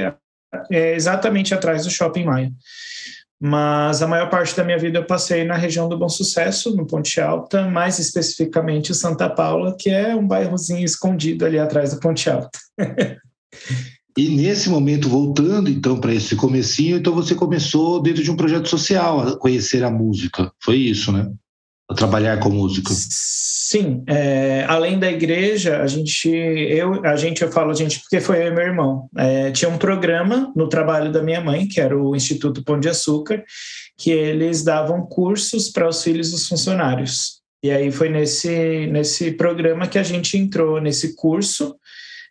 é, 0.71 0.95
exatamente 0.95 1.53
atrás 1.53 1.83
do 1.83 1.91
Shopping 1.91 2.25
Maia. 2.25 2.51
Mas 3.41 4.01
a 4.01 4.07
maior 4.07 4.29
parte 4.29 4.55
da 4.55 4.63
minha 4.63 4.77
vida 4.77 4.99
eu 4.99 5.05
passei 5.05 5.43
na 5.43 5.57
região 5.57 5.89
do 5.89 5.97
Bom 5.97 6.07
Sucesso, 6.07 6.73
no 6.77 6.87
Ponte 6.87 7.19
Alta, 7.19 7.67
mais 7.69 7.99
especificamente 7.99 8.95
Santa 8.95 9.29
Paula, 9.29 9.75
que 9.77 9.89
é 9.89 10.15
um 10.15 10.25
bairrozinho 10.25 10.85
escondido 10.85 11.45
ali 11.45 11.59
atrás 11.59 11.93
do 11.93 11.99
Ponte 11.99 12.29
Alta. 12.29 12.57
E 14.15 14.29
nesse 14.29 14.69
momento, 14.69 15.09
voltando 15.09 15.71
então 15.71 15.99
para 15.99 16.13
esse 16.13 16.35
comecinho, 16.35 16.97
então 16.97 17.15
você 17.15 17.33
começou 17.33 17.99
dentro 17.99 18.23
de 18.23 18.29
um 18.29 18.35
projeto 18.35 18.69
social 18.69 19.19
a 19.21 19.35
conhecer 19.39 19.83
a 19.83 19.89
música. 19.89 20.51
Foi 20.61 20.77
isso, 20.77 21.11
né? 21.11 21.31
A 21.93 21.95
trabalhar 21.95 22.39
com 22.39 22.49
música. 22.49 22.91
Sim, 22.91 24.03
é, 24.07 24.65
além 24.67 24.97
da 24.97 25.11
igreja, 25.11 25.81
a 25.81 25.87
gente, 25.87 26.27
eu, 26.27 27.05
a 27.05 27.15
gente, 27.15 27.43
eu 27.43 27.51
falo 27.51 27.69
a 27.69 27.75
gente 27.75 27.99
porque 27.99 28.19
foi 28.19 28.41
eu 28.41 28.47
e 28.47 28.51
meu 28.51 28.63
irmão. 28.63 29.07
É, 29.15 29.51
tinha 29.51 29.69
um 29.69 29.77
programa 29.77 30.51
no 30.55 30.67
trabalho 30.67 31.11
da 31.11 31.21
minha 31.21 31.39
mãe, 31.39 31.67
que 31.67 31.79
era 31.79 31.95
o 31.95 32.15
Instituto 32.15 32.63
Pão 32.63 32.79
de 32.79 32.89
Açúcar, 32.89 33.43
que 33.95 34.09
eles 34.09 34.63
davam 34.63 35.05
cursos 35.05 35.69
para 35.69 35.87
os 35.87 36.03
filhos 36.03 36.31
dos 36.31 36.47
funcionários. 36.47 37.41
E 37.63 37.69
aí 37.69 37.91
foi 37.91 38.09
nesse, 38.09 38.87
nesse 38.87 39.31
programa 39.31 39.87
que 39.87 39.99
a 39.99 40.03
gente 40.03 40.35
entrou 40.35 40.81
nesse 40.81 41.15
curso 41.15 41.75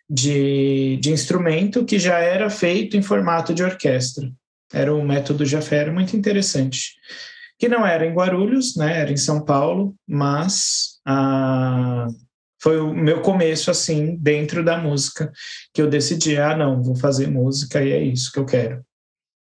de, 0.09 0.97
de 1.01 1.09
instrumento 1.09 1.85
que 1.85 1.97
já 1.97 2.19
era 2.19 2.49
feito 2.49 2.97
em 2.97 3.01
formato 3.01 3.53
de 3.53 3.63
orquestra. 3.63 4.29
Era 4.73 4.93
um 4.93 5.05
método 5.05 5.45
Jafé, 5.45 5.89
muito 5.89 6.17
interessante. 6.17 6.93
Que 7.63 7.69
não 7.69 7.87
era 7.87 8.05
em 8.05 8.13
Guarulhos, 8.13 8.75
né? 8.75 8.99
era 8.99 9.09
em 9.09 9.15
São 9.15 9.39
Paulo, 9.39 9.95
mas 10.05 10.99
ah, 11.07 12.07
foi 12.61 12.77
o 12.77 12.93
meu 12.93 13.21
começo, 13.21 13.71
assim, 13.71 14.17
dentro 14.19 14.65
da 14.65 14.77
música, 14.77 15.31
que 15.73 15.81
eu 15.81 15.89
decidi, 15.89 16.35
ah, 16.35 16.57
não, 16.57 16.83
vou 16.83 16.93
fazer 16.93 17.31
música 17.31 17.81
e 17.81 17.93
é 17.93 18.03
isso 18.03 18.33
que 18.33 18.39
eu 18.39 18.43
quero. 18.43 18.83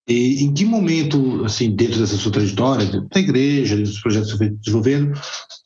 E 0.08 0.42
em 0.42 0.54
que 0.54 0.64
momento, 0.64 1.44
assim, 1.44 1.76
dentro 1.76 2.00
dessa 2.00 2.16
sua 2.16 2.32
trajetória, 2.32 2.86
da 2.86 3.20
igreja, 3.20 3.76
dos 3.76 4.00
projetos 4.00 4.32
que 4.32 4.38
você 4.38 4.46
foi 4.46 4.56
desenvolvendo, 4.56 5.20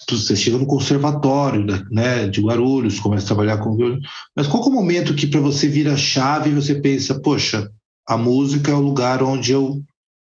você 0.09 0.35
chega 0.35 0.57
no 0.57 0.65
conservatório 0.65 1.63
né, 1.91 2.27
de 2.27 2.41
Guarulhos, 2.41 2.99
começa 2.99 3.25
a 3.25 3.27
trabalhar 3.27 3.59
com 3.59 3.77
violino, 3.77 4.01
mas 4.35 4.47
qual 4.47 4.63
é 4.63 4.65
o 4.65 4.71
momento 4.71 5.13
que 5.13 5.27
para 5.27 5.41
você 5.41 5.67
vira 5.67 5.93
a 5.93 5.97
chave 5.97 6.49
e 6.49 6.55
você 6.55 6.73
pensa, 6.73 7.21
poxa, 7.21 7.71
a 8.09 8.17
música 8.17 8.71
é 8.71 8.73
o 8.73 8.81
lugar 8.81 9.21
onde 9.21 9.51
eu 9.51 9.79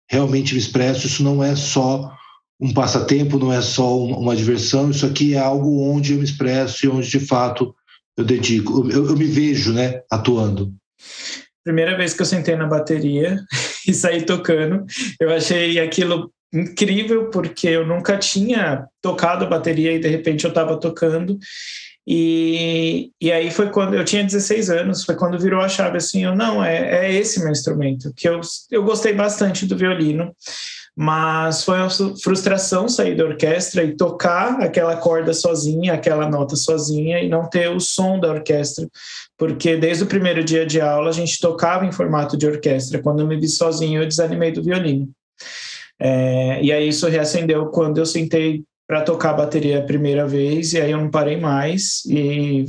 realmente 0.09 0.53
me 0.53 0.59
expresso, 0.59 1.07
isso 1.07 1.23
não 1.23 1.43
é 1.43 1.55
só 1.55 2.11
um 2.59 2.73
passatempo, 2.73 3.37
não 3.37 3.51
é 3.51 3.61
só 3.61 3.97
uma 3.97 4.35
diversão, 4.35 4.89
isso 4.89 5.05
aqui 5.05 5.33
é 5.33 5.39
algo 5.39 5.81
onde 5.81 6.13
eu 6.13 6.19
me 6.19 6.23
expresso 6.23 6.85
e 6.85 6.89
onde 6.89 7.09
de 7.09 7.19
fato 7.19 7.75
eu 8.17 8.23
dedico, 8.23 8.89
eu, 8.89 9.07
eu 9.07 9.17
me 9.17 9.25
vejo 9.25 9.73
né, 9.73 10.01
atuando. 10.09 10.73
Primeira 11.63 11.97
vez 11.97 12.13
que 12.13 12.21
eu 12.21 12.25
sentei 12.25 12.55
na 12.55 12.67
bateria 12.67 13.43
e 13.87 13.93
saí 13.93 14.21
tocando, 14.21 14.85
eu 15.19 15.31
achei 15.31 15.79
aquilo 15.79 16.31
incrível 16.53 17.29
porque 17.29 17.67
eu 17.67 17.85
nunca 17.85 18.17
tinha 18.17 18.87
tocado 19.01 19.49
bateria 19.49 19.91
e 19.91 19.99
de 19.99 20.07
repente 20.07 20.45
eu 20.45 20.49
estava 20.49 20.79
tocando 20.79 21.37
e, 22.07 23.11
e 23.19 23.31
aí 23.31 23.49
foi 23.49 23.69
quando 23.71 23.95
eu 23.95 24.05
tinha 24.05 24.23
16 24.23 24.69
anos, 24.69 25.03
foi 25.03 25.15
quando 25.15 25.39
virou 25.39 25.61
a 25.61 25.69
chave 25.69 25.97
assim, 25.97 26.23
eu 26.23 26.35
não, 26.35 26.63
é, 26.63 27.07
é 27.07 27.13
esse 27.13 27.39
meu 27.39 27.51
instrumento, 27.51 28.13
que 28.15 28.29
eu, 28.29 28.39
eu 28.69 28.83
gostei 28.83 29.13
bastante 29.13 29.65
do 29.65 29.75
violino, 29.75 30.35
mas 30.95 31.63
foi 31.63 31.79
uma 31.79 31.89
frustração 31.89 32.87
sair 32.87 33.17
da 33.17 33.25
orquestra 33.25 33.83
e 33.83 33.97
tocar 33.97 34.61
aquela 34.61 34.95
corda 34.95 35.33
sozinha, 35.33 35.93
aquela 35.93 36.29
nota 36.29 36.55
sozinha 36.55 37.21
e 37.21 37.27
não 37.27 37.49
ter 37.49 37.69
o 37.69 37.79
som 37.79 38.19
da 38.19 38.31
orquestra, 38.31 38.87
porque 39.37 39.75
desde 39.75 40.03
o 40.03 40.07
primeiro 40.07 40.43
dia 40.43 40.65
de 40.65 40.79
aula 40.79 41.09
a 41.09 41.13
gente 41.13 41.39
tocava 41.39 41.85
em 41.85 41.91
formato 41.91 42.37
de 42.37 42.47
orquestra, 42.47 43.01
quando 43.01 43.21
eu 43.21 43.27
me 43.27 43.37
vi 43.37 43.49
sozinho 43.49 44.03
eu 44.03 44.07
desanimei 44.07 44.51
do 44.51 44.63
violino. 44.63 45.09
É, 45.99 46.61
e 46.61 46.71
aí 46.71 46.87
isso 46.87 47.07
reacendeu 47.07 47.65
quando 47.67 47.97
eu 47.97 48.05
sentei 48.05 48.63
para 48.87 49.01
tocar 49.01 49.31
a 49.31 49.37
bateria 49.37 49.79
a 49.79 49.85
primeira 49.85 50.27
vez, 50.27 50.73
e 50.73 50.79
aí 50.79 50.91
eu 50.91 50.99
não 50.99 51.09
parei 51.09 51.37
mais, 51.37 52.03
e 52.05 52.65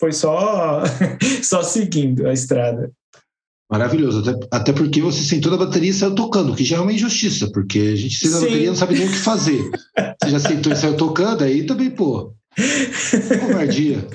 foi 0.00 0.12
só, 0.12 0.82
só 1.42 1.62
seguindo 1.62 2.26
a 2.26 2.32
estrada. 2.32 2.90
Maravilhoso, 3.70 4.20
até, 4.20 4.46
até 4.50 4.72
porque 4.72 5.00
você 5.00 5.22
sentou 5.22 5.50
na 5.50 5.58
bateria 5.58 5.90
e 5.90 5.94
saiu 5.94 6.14
tocando, 6.14 6.54
que 6.54 6.64
já 6.64 6.76
é 6.76 6.80
uma 6.80 6.92
injustiça, 6.92 7.50
porque 7.52 7.78
a 7.78 7.96
gente 7.96 8.16
senta 8.16 8.36
na 8.36 8.40
bateria 8.42 8.64
e 8.64 8.68
não 8.68 8.76
sabe 8.76 8.94
nem 8.94 9.08
o 9.08 9.10
que 9.10 9.18
fazer. 9.18 9.70
Você 10.22 10.30
já 10.30 10.38
sentou 10.38 10.72
e 10.72 10.76
saiu 10.76 10.96
tocando, 10.96 11.44
aí 11.44 11.66
também, 11.66 11.90
pô, 11.90 12.32
covardia. 13.40 14.06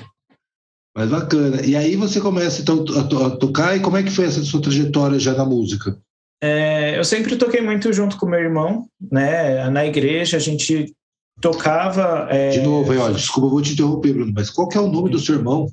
Mas 0.96 1.08
bacana. 1.08 1.64
E 1.64 1.74
aí 1.74 1.96
você 1.96 2.20
começa 2.20 2.60
então 2.60 2.84
a, 2.98 3.04
to 3.04 3.24
a, 3.24 3.30
tocar, 3.36 3.76
e 3.76 3.80
como 3.80 3.96
é 3.96 4.02
que 4.02 4.10
foi 4.10 4.26
essa 4.26 4.42
sua 4.42 4.60
trajetória 4.60 5.18
já 5.18 5.32
na 5.32 5.44
música? 5.44 5.96
É, 6.42 6.98
eu 6.98 7.04
sempre 7.04 7.36
toquei 7.36 7.62
muito 7.62 7.92
junto 7.92 8.18
com 8.18 8.26
meu 8.26 8.40
irmão, 8.40 8.86
né? 9.10 9.70
Na 9.70 9.86
igreja 9.86 10.36
a 10.36 10.40
gente 10.40 10.92
tocava. 11.40 12.26
É... 12.30 12.50
De 12.50 12.60
novo, 12.60 12.92
olha, 12.92 13.14
desculpa, 13.14 13.46
eu 13.46 13.50
vou 13.50 13.62
te 13.62 13.72
interromper, 13.72 14.12
Bruno, 14.12 14.32
mas 14.34 14.50
qual 14.50 14.68
que 14.68 14.76
é 14.76 14.80
o 14.80 14.90
nome 14.90 15.10
do 15.10 15.18
seu 15.18 15.36
irmão? 15.36 15.66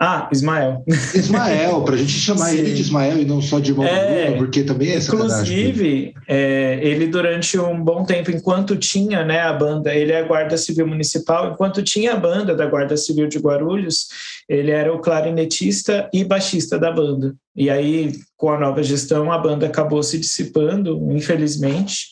Ah, 0.00 0.28
Ismael. 0.32 0.82
Ismael, 1.14 1.82
para 1.82 1.94
a 1.94 1.98
gente 1.98 2.12
chamar 2.12 2.46
Sim. 2.46 2.58
ele 2.58 2.72
de 2.72 2.80
Ismael 2.80 3.18
e 3.18 3.24
não 3.24 3.40
só 3.40 3.60
de 3.60 3.70
irmão 3.70 3.86
é, 3.86 4.24
Bruno, 4.24 4.38
porque 4.38 4.64
também 4.64 4.90
é 4.90 4.96
Inclusive, 4.96 6.14
é, 6.26 6.80
ele 6.82 7.06
durante 7.06 7.58
um 7.58 7.82
bom 7.82 8.04
tempo, 8.04 8.30
enquanto 8.30 8.76
tinha 8.76 9.24
né, 9.24 9.40
a 9.40 9.52
banda, 9.52 9.94
ele 9.94 10.12
é 10.12 10.20
a 10.20 10.26
Guarda 10.26 10.56
Civil 10.56 10.86
Municipal, 10.86 11.52
enquanto 11.52 11.82
tinha 11.82 12.14
a 12.14 12.16
banda 12.16 12.54
da 12.54 12.66
Guarda 12.66 12.96
Civil 12.96 13.28
de 13.28 13.38
Guarulhos, 13.38 14.08
ele 14.48 14.70
era 14.70 14.92
o 14.92 15.00
clarinetista 15.00 16.08
e 16.12 16.24
baixista 16.24 16.78
da 16.78 16.90
banda. 16.90 17.34
E 17.54 17.68
aí, 17.68 18.12
com 18.36 18.50
a 18.50 18.58
nova 18.58 18.82
gestão, 18.82 19.30
a 19.30 19.38
banda 19.38 19.66
acabou 19.66 20.02
se 20.02 20.18
dissipando, 20.18 21.12
infelizmente. 21.12 22.06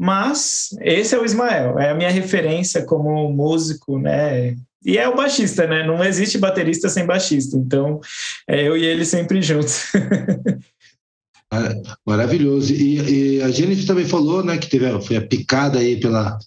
Mas 0.00 0.70
esse 0.80 1.14
é 1.14 1.18
o 1.18 1.26
Ismael, 1.26 1.78
é 1.78 1.90
a 1.90 1.94
minha 1.94 2.08
referência 2.08 2.86
como 2.86 3.30
músico, 3.30 3.98
né? 3.98 4.56
E 4.82 4.96
é 4.96 5.06
o 5.06 5.14
baixista, 5.14 5.66
né? 5.66 5.86
Não 5.86 6.02
existe 6.02 6.38
baterista 6.38 6.88
sem 6.88 7.04
baixista. 7.04 7.54
Então, 7.54 8.00
é 8.48 8.66
eu 8.66 8.78
e 8.78 8.82
ele 8.82 9.04
sempre 9.04 9.42
juntos. 9.42 9.92
Maravilhoso. 12.06 12.72
E, 12.72 13.36
e, 13.36 13.42
a 13.42 13.50
Jennifer 13.50 13.86
também 13.86 14.06
falou, 14.06 14.42
né, 14.42 14.56
que 14.56 14.70
teve, 14.70 15.02
foi 15.02 15.16
a 15.16 15.26
picada 15.26 15.80
aí 15.80 16.00
pela 16.00 16.38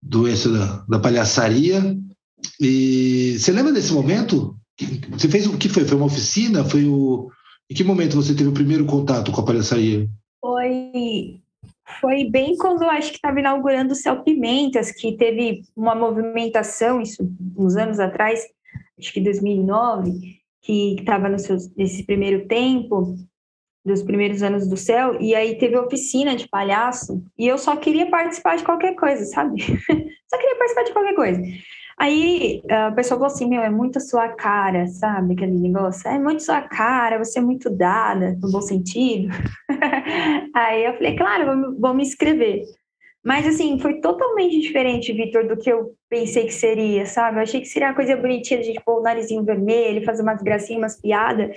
doença 0.00 0.48
da, 0.52 0.84
da 0.88 1.00
palhaçaria. 1.00 1.98
E 2.60 3.36
você 3.40 3.50
lembra 3.50 3.72
desse 3.72 3.92
momento? 3.92 4.56
Você 5.10 5.28
fez 5.28 5.48
o 5.48 5.58
que 5.58 5.68
foi? 5.68 5.84
Foi 5.84 5.96
uma 5.96 6.06
oficina? 6.06 6.62
Foi 6.62 6.84
o 6.84 7.28
em 7.68 7.74
que 7.74 7.82
momento 7.82 8.14
você 8.14 8.34
teve 8.34 8.50
o 8.50 8.54
primeiro 8.54 8.84
contato 8.84 9.32
com 9.32 9.40
a 9.40 9.44
palhaçaria? 9.44 10.08
Foi 10.40 11.42
foi 12.04 12.24
bem 12.24 12.54
quando 12.58 12.82
acho 12.82 13.08
que 13.08 13.16
estava 13.16 13.40
inaugurando 13.40 13.94
o 13.94 13.96
Céu 13.96 14.22
Pimentas, 14.22 14.92
que 14.92 15.16
teve 15.16 15.62
uma 15.74 15.94
movimentação, 15.94 17.00
isso 17.00 17.26
uns 17.56 17.76
anos 17.76 17.98
atrás, 17.98 18.44
acho 18.98 19.10
que 19.10 19.22
2009, 19.22 20.12
que 20.60 20.96
estava 20.98 21.30
nesse 21.30 22.04
primeiro 22.04 22.46
tempo, 22.46 23.16
dos 23.82 24.02
primeiros 24.02 24.42
anos 24.42 24.68
do 24.68 24.76
céu, 24.76 25.18
e 25.18 25.34
aí 25.34 25.56
teve 25.56 25.78
oficina 25.78 26.36
de 26.36 26.46
palhaço, 26.46 27.24
e 27.38 27.48
eu 27.48 27.56
só 27.56 27.74
queria 27.74 28.10
participar 28.10 28.58
de 28.58 28.64
qualquer 28.64 28.94
coisa, 28.96 29.24
sabe? 29.24 29.62
só 30.28 30.38
queria 30.38 30.58
participar 30.58 30.84
de 30.84 30.92
qualquer 30.92 31.14
coisa. 31.14 31.42
Aí 31.98 32.62
a 32.70 32.90
pessoa 32.92 33.18
falou 33.18 33.32
assim: 33.32 33.48
Meu, 33.48 33.62
é 33.62 33.70
muito 33.70 34.00
sua 34.00 34.28
cara, 34.28 34.86
sabe? 34.86 35.34
Aquele 35.34 35.58
negócio, 35.58 36.08
é 36.08 36.18
muito 36.18 36.42
sua 36.42 36.62
cara, 36.62 37.18
você 37.18 37.38
é 37.38 37.42
muito 37.42 37.70
dada, 37.70 38.36
no 38.42 38.50
bom 38.50 38.60
sentido. 38.60 39.28
Aí 40.54 40.84
eu 40.84 40.94
falei: 40.94 41.16
Claro, 41.16 41.46
vou, 41.46 41.80
vou 41.80 41.94
me 41.94 42.02
inscrever. 42.02 42.62
Mas 43.24 43.46
assim, 43.46 43.78
foi 43.78 44.00
totalmente 44.00 44.60
diferente, 44.60 45.12
Vitor, 45.12 45.48
do 45.48 45.56
que 45.56 45.72
eu 45.72 45.94
pensei 46.10 46.44
que 46.44 46.52
seria, 46.52 47.06
sabe? 47.06 47.38
Eu 47.38 47.42
achei 47.42 47.60
que 47.60 47.66
seria 47.66 47.88
uma 47.88 47.94
coisa 47.94 48.14
bonitinha, 48.16 48.60
a 48.60 48.62
gente 48.62 48.84
pôr 48.84 49.00
o 49.00 49.02
narizinho 49.02 49.42
vermelho, 49.42 50.04
fazer 50.04 50.22
umas 50.22 50.42
gracinhas, 50.42 50.82
umas 50.82 51.00
piadas. 51.00 51.56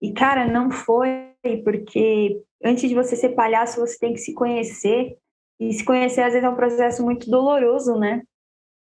E, 0.00 0.12
cara, 0.12 0.46
não 0.46 0.70
foi, 0.70 1.34
porque 1.64 2.40
antes 2.64 2.88
de 2.88 2.94
você 2.94 3.16
ser 3.16 3.30
palhaço, 3.30 3.80
você 3.80 3.98
tem 3.98 4.12
que 4.12 4.20
se 4.20 4.32
conhecer. 4.32 5.16
E 5.58 5.72
se 5.74 5.84
conhecer, 5.84 6.22
às 6.22 6.32
vezes, 6.32 6.46
é 6.46 6.48
um 6.48 6.56
processo 6.56 7.04
muito 7.04 7.28
doloroso, 7.28 7.98
né? 7.98 8.22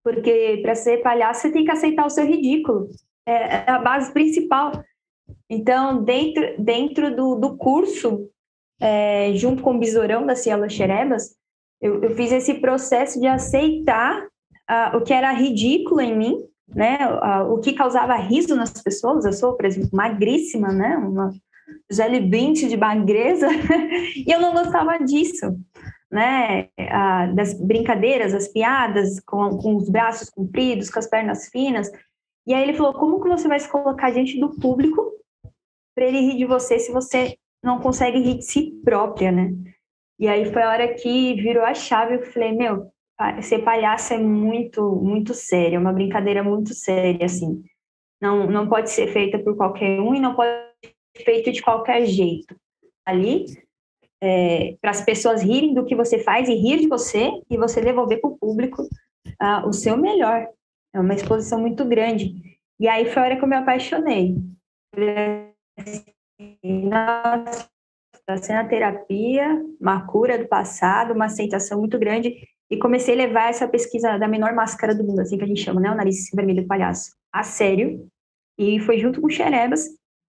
Porque 0.04 0.60
para 0.62 0.76
ser 0.76 1.02
palhaço 1.02 1.42
você 1.42 1.52
tem 1.52 1.64
que 1.64 1.72
aceitar 1.72 2.06
o 2.06 2.10
seu 2.10 2.26
ridículo. 2.26 2.88
É, 3.26 3.34
é 3.34 3.70
a 3.70 3.80
base 3.80 4.12
principal. 4.12 4.72
Então, 5.50 6.04
dentro, 6.04 6.56
dentro 6.58 7.16
do, 7.16 7.36
do 7.36 7.58
curso, 7.58 8.28
é, 8.80 9.32
junto 9.36 9.62
com 9.62 9.76
o 9.76 9.80
Besourão 9.80 10.26
da 10.26 10.36
Cielo 10.36 10.70
Xerebas, 10.70 11.36
eu, 11.82 12.02
eu, 12.04 12.16
fiz 12.16 12.32
esse 12.32 12.56
processo 12.56 13.20
de 13.20 13.28
aceitar 13.28 14.24
uh, 14.24 14.98
o 14.98 15.02
que 15.02 15.14
era 15.14 15.32
ridículo 15.34 16.00
em 16.00 16.16
mim, 16.16 16.38
né? 16.68 16.98
Uh, 17.08 17.54
o 17.54 17.60
que 17.60 17.74
causava 17.74 18.16
riso 18.16 18.56
nas 18.56 18.72
pessoas. 18.72 19.26
Eu 19.26 19.34
sou, 19.34 19.54
por 19.54 19.66
exemplo, 19.66 19.90
magríssima, 19.92 20.72
né? 20.72 20.96
Uma 20.98 21.32
Jelly 21.90 22.20
de 22.54 22.78
magreza, 22.78 23.48
e 24.16 24.32
eu 24.32 24.40
não 24.40 24.54
gostava 24.54 24.98
disso. 25.00 25.58
Né, 26.12 26.70
a, 26.78 27.28
das 27.28 27.54
brincadeiras, 27.54 28.34
as 28.34 28.48
piadas, 28.48 29.20
com, 29.22 29.58
com 29.58 29.76
os 29.76 29.90
braços 29.90 30.30
compridos, 30.30 30.90
com 30.90 31.00
as 31.00 31.08
pernas 31.08 31.48
finas. 31.50 31.90
E 32.46 32.54
aí 32.54 32.64
ele 32.64 32.74
falou: 32.74 32.94
como 32.94 33.22
que 33.22 33.30
você 33.30 33.48
vai 33.48 33.60
se 33.60 33.72
colocar 33.72 34.12
diante 34.12 34.40
do 34.40 34.50
público 34.60 35.12
para 35.96 36.06
ele 36.06 36.20
rir 36.20 36.38
de 36.38 36.46
você 36.46 36.80
se 36.80 36.92
você 36.92 37.38
não 37.64 37.80
consegue 37.80 38.20
rir 38.20 38.40
de 38.40 38.46
si 38.46 38.72
própria, 38.84 39.32
né? 39.32 39.54
E 40.20 40.28
aí 40.28 40.46
foi 40.52 40.62
a 40.62 40.70
hora 40.70 40.94
que 40.94 41.36
virou 41.36 41.64
a 41.64 41.74
chave. 41.74 42.16
Eu 42.16 42.26
falei: 42.26 42.52
meu, 42.52 42.92
ser 43.42 43.60
palhaço 43.60 44.14
é 44.14 44.18
muito, 44.18 44.96
muito 44.96 45.34
sério, 45.34 45.78
é 45.78 45.80
uma 45.80 45.94
brincadeira 45.94 46.44
muito 46.44 46.74
séria, 46.74 47.26
assim. 47.26 47.64
Não, 48.20 48.48
não 48.48 48.68
pode 48.68 48.92
ser 48.92 49.08
feita 49.08 49.40
por 49.40 49.56
qualquer 49.56 50.00
um 50.00 50.14
e 50.14 50.20
não 50.20 50.36
pode 50.36 50.52
ser 51.16 51.24
feito 51.24 51.52
de 51.52 51.62
qualquer 51.62 52.06
jeito. 52.06 52.56
Ali, 53.06 53.46
é, 54.22 54.76
para 54.80 54.92
as 54.92 55.02
pessoas 55.02 55.42
rirem 55.42 55.74
do 55.74 55.84
que 55.84 55.96
você 55.96 56.20
faz 56.20 56.48
e 56.48 56.54
rir 56.54 56.80
de 56.80 56.88
você 56.88 57.32
e 57.50 57.58
você 57.58 57.82
devolver 57.82 58.22
para 58.22 58.30
o 58.30 58.38
público 58.38 58.84
uh, 58.84 59.68
o 59.68 59.74
seu 59.74 59.98
melhor. 59.98 60.48
É 60.94 61.00
uma 61.00 61.14
exposição 61.14 61.60
muito 61.60 61.84
grande. 61.86 62.36
E 62.80 62.88
aí 62.88 63.06
foi 63.06 63.22
a 63.22 63.26
hora 63.26 63.38
que 63.38 63.44
eu 63.44 63.48
me 63.48 63.56
apaixonei. 63.56 64.36
Nossa, 66.64 67.70
sendo 68.42 68.60
a 68.60 68.68
terapia, 68.68 69.64
uma 69.80 70.06
cura 70.06 70.38
do 70.38 70.48
passado, 70.48 71.14
uma 71.14 71.26
aceitação 71.26 71.80
muito 71.80 71.98
grande. 71.98 72.48
E 72.70 72.78
comecei 72.78 73.14
a 73.16 73.18
levar 73.18 73.50
essa 73.50 73.68
pesquisa 73.68 74.18
da 74.18 74.28
menor 74.28 74.54
máscara 74.54 74.96
do 74.96 75.04
mundo, 75.04 75.20
assim 75.20 75.38
que 75.38 75.44
a 75.44 75.48
gente 75.48 75.62
chama, 75.62 75.82
né? 75.82 75.92
O 75.92 75.96
nariz 75.96 76.30
vermelho 76.34 76.62
do 76.62 76.68
palhaço, 76.68 77.12
a 77.32 77.44
sério. 77.44 78.08
E 78.58 78.80
foi 78.80 78.98
junto 78.98 79.20
com 79.20 79.28
o 79.28 79.30
Xerebas 79.30 79.88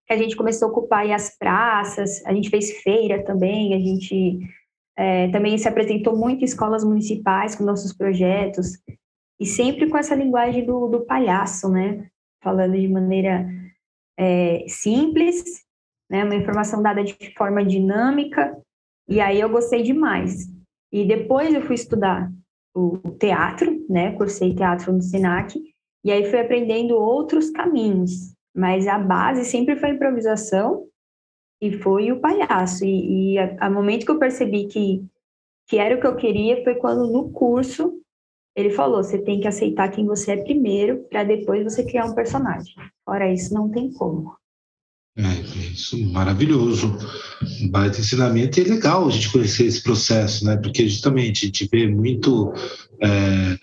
que 0.06 0.14
a 0.14 0.18
gente 0.18 0.36
começou 0.36 0.68
a 0.68 0.72
ocupar 0.72 1.10
as 1.12 1.38
praças, 1.38 2.24
a 2.26 2.34
gente 2.34 2.50
fez 2.50 2.72
feira 2.82 3.24
também, 3.24 3.74
a 3.74 3.80
gente 3.80 4.40
é, 4.98 5.30
também 5.30 5.58
se 5.58 5.68
apresentou 5.68 6.16
muito 6.16 6.42
em 6.42 6.46
escolas 6.46 6.84
municipais 6.84 7.56
com 7.56 7.64
nossos 7.64 7.94
projetos, 7.94 8.80
e 9.40 9.46
sempre 9.46 9.90
com 9.90 9.98
essa 9.98 10.16
linguagem 10.16 10.66
do, 10.66 10.88
do 10.88 11.06
palhaço, 11.06 11.70
né? 11.70 12.08
Falando 12.42 12.80
de 12.80 12.88
maneira 12.88 13.46
é, 14.18 14.66
simples, 14.68 15.44
né? 16.10 16.24
Uma 16.24 16.36
informação 16.36 16.82
dada 16.82 17.04
de 17.04 17.34
forma 17.36 17.66
dinâmica, 17.66 18.58
e 19.08 19.20
aí 19.20 19.40
eu 19.40 19.50
gostei 19.50 19.84
demais. 19.84 20.48
E 20.92 21.06
depois 21.06 21.54
eu 21.54 21.62
fui 21.62 21.76
estudar 21.76 22.32
o 22.74 22.98
teatro, 23.20 23.86
né? 23.90 24.14
Cursei 24.14 24.54
teatro 24.54 24.94
no 24.94 25.02
SENAC, 25.02 25.60
e 26.04 26.12
aí 26.12 26.30
fui 26.30 26.40
aprendendo 26.40 26.96
outros 26.96 27.50
caminhos, 27.50 28.35
mas 28.56 28.88
a 28.88 28.98
base 28.98 29.44
sempre 29.44 29.76
foi 29.76 29.90
a 29.90 29.94
improvisação 29.94 30.88
e 31.62 31.78
foi 31.80 32.12
o 32.12 32.22
palhaço. 32.22 32.86
E, 32.86 33.34
e 33.34 33.38
a, 33.38 33.58
a, 33.60 33.70
momento 33.70 34.06
que 34.06 34.12
eu 34.12 34.20
percebi 34.20 34.68
que, 34.68 35.04
que 35.68 35.78
era 35.78 35.96
o 35.96 36.00
que 36.00 36.08
eu 36.08 36.16
queria 36.16 36.64
foi 36.64 36.76
quando 36.76 37.12
no 37.12 37.32
curso 37.32 38.02
ele 38.56 38.70
falou: 38.70 39.04
você 39.04 39.22
tem 39.22 39.40
que 39.40 39.48
aceitar 39.48 39.92
quem 39.92 40.06
você 40.06 40.32
é 40.32 40.44
primeiro 40.44 41.06
para 41.10 41.24
depois 41.24 41.64
você 41.64 41.84
criar 41.84 42.06
um 42.06 42.16
personagem. 42.16 42.74
Fora 43.04 43.32
isso, 43.32 43.54
não 43.54 43.70
tem 43.70 43.92
como. 43.92 44.36
É, 45.18 45.72
isso 45.72 45.98
maravilhoso. 46.12 46.98
Um 47.62 47.70
baita 47.70 48.00
ensinamento 48.00 48.60
e 48.60 48.64
é 48.64 48.68
legal 48.68 49.08
a 49.08 49.12
gente 49.12 49.32
conhecer 49.32 49.66
esse 49.66 49.82
processo, 49.82 50.44
né? 50.46 50.58
Porque 50.58 50.88
justamente 50.88 51.46
a 51.46 51.48
gente 51.48 51.70
vê 51.72 51.88
muito. 51.88 52.54
É 53.02 53.58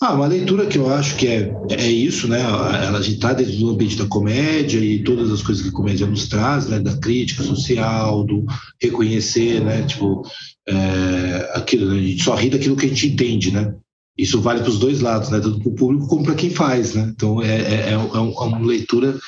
ah, 0.00 0.14
uma 0.14 0.28
leitura 0.28 0.64
que 0.66 0.78
eu 0.78 0.94
acho 0.94 1.16
que 1.16 1.26
é, 1.26 1.52
é 1.70 1.90
isso, 1.90 2.28
né? 2.28 2.40
Ela 2.40 3.00
está 3.00 3.32
dentro 3.32 3.56
do 3.56 3.70
ambiente 3.70 3.96
da 3.96 4.06
comédia 4.06 4.78
e 4.78 5.02
todas 5.02 5.28
as 5.28 5.42
coisas 5.42 5.60
que 5.64 5.70
a 5.70 5.72
comédia 5.72 6.06
nos 6.06 6.28
traz, 6.28 6.68
né? 6.68 6.78
Da 6.78 6.96
crítica 6.96 7.42
social, 7.42 8.22
do 8.22 8.46
reconhecer, 8.80 9.60
né? 9.60 9.82
Tipo, 9.82 10.22
é, 10.68 11.50
aquilo, 11.54 11.86
né? 11.92 11.98
a 11.98 12.02
gente 12.02 12.22
só 12.22 12.36
ri 12.36 12.48
daquilo 12.48 12.76
que 12.76 12.86
a 12.86 12.88
gente 12.88 13.08
entende, 13.08 13.50
né? 13.50 13.74
Isso 14.16 14.40
vale 14.40 14.60
para 14.60 14.70
os 14.70 14.78
dois 14.78 15.00
lados, 15.00 15.30
né? 15.30 15.40
Tanto 15.40 15.58
para 15.58 15.68
o 15.68 15.74
público 15.74 16.06
como 16.06 16.22
para 16.22 16.36
quem 16.36 16.50
faz, 16.50 16.94
né? 16.94 17.12
Então 17.12 17.42
é, 17.42 17.56
é, 17.56 17.74
é, 17.88 17.92
é, 17.94 17.96
uma 17.96 18.58
leitura 18.60 19.18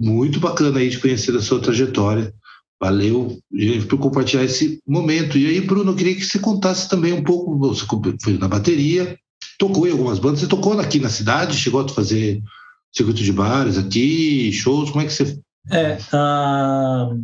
muito 0.00 0.40
bacana 0.40 0.78
aí 0.80 0.88
de 0.88 0.98
conhecer 0.98 1.36
a 1.36 1.42
sua 1.42 1.60
trajetória. 1.60 2.32
Valeu 2.80 3.38
por 3.88 3.98
compartilhar 3.98 4.44
esse 4.44 4.80
momento. 4.86 5.36
E 5.36 5.46
aí, 5.46 5.60
Bruno, 5.60 5.92
eu 5.92 5.96
queria 5.96 6.14
que 6.14 6.24
você 6.24 6.38
contasse 6.38 6.88
também 6.88 7.12
um 7.12 7.22
pouco. 7.22 7.58
Você 7.58 7.84
foi 8.22 8.38
na 8.38 8.48
bateria, 8.48 9.18
tocou 9.58 9.86
em 9.86 9.92
algumas 9.92 10.18
bandas. 10.18 10.40
Você 10.40 10.46
tocou 10.46 10.80
aqui 10.80 10.98
na 10.98 11.10
cidade? 11.10 11.58
Chegou 11.58 11.82
a 11.82 11.88
fazer 11.88 12.42
circuito 12.90 13.22
de 13.22 13.32
bares 13.32 13.76
aqui, 13.76 14.50
shows? 14.52 14.90
Como 14.90 15.02
é 15.02 15.06
que 15.06 15.12
você. 15.12 15.38
É, 15.70 15.98
uh, 16.14 17.20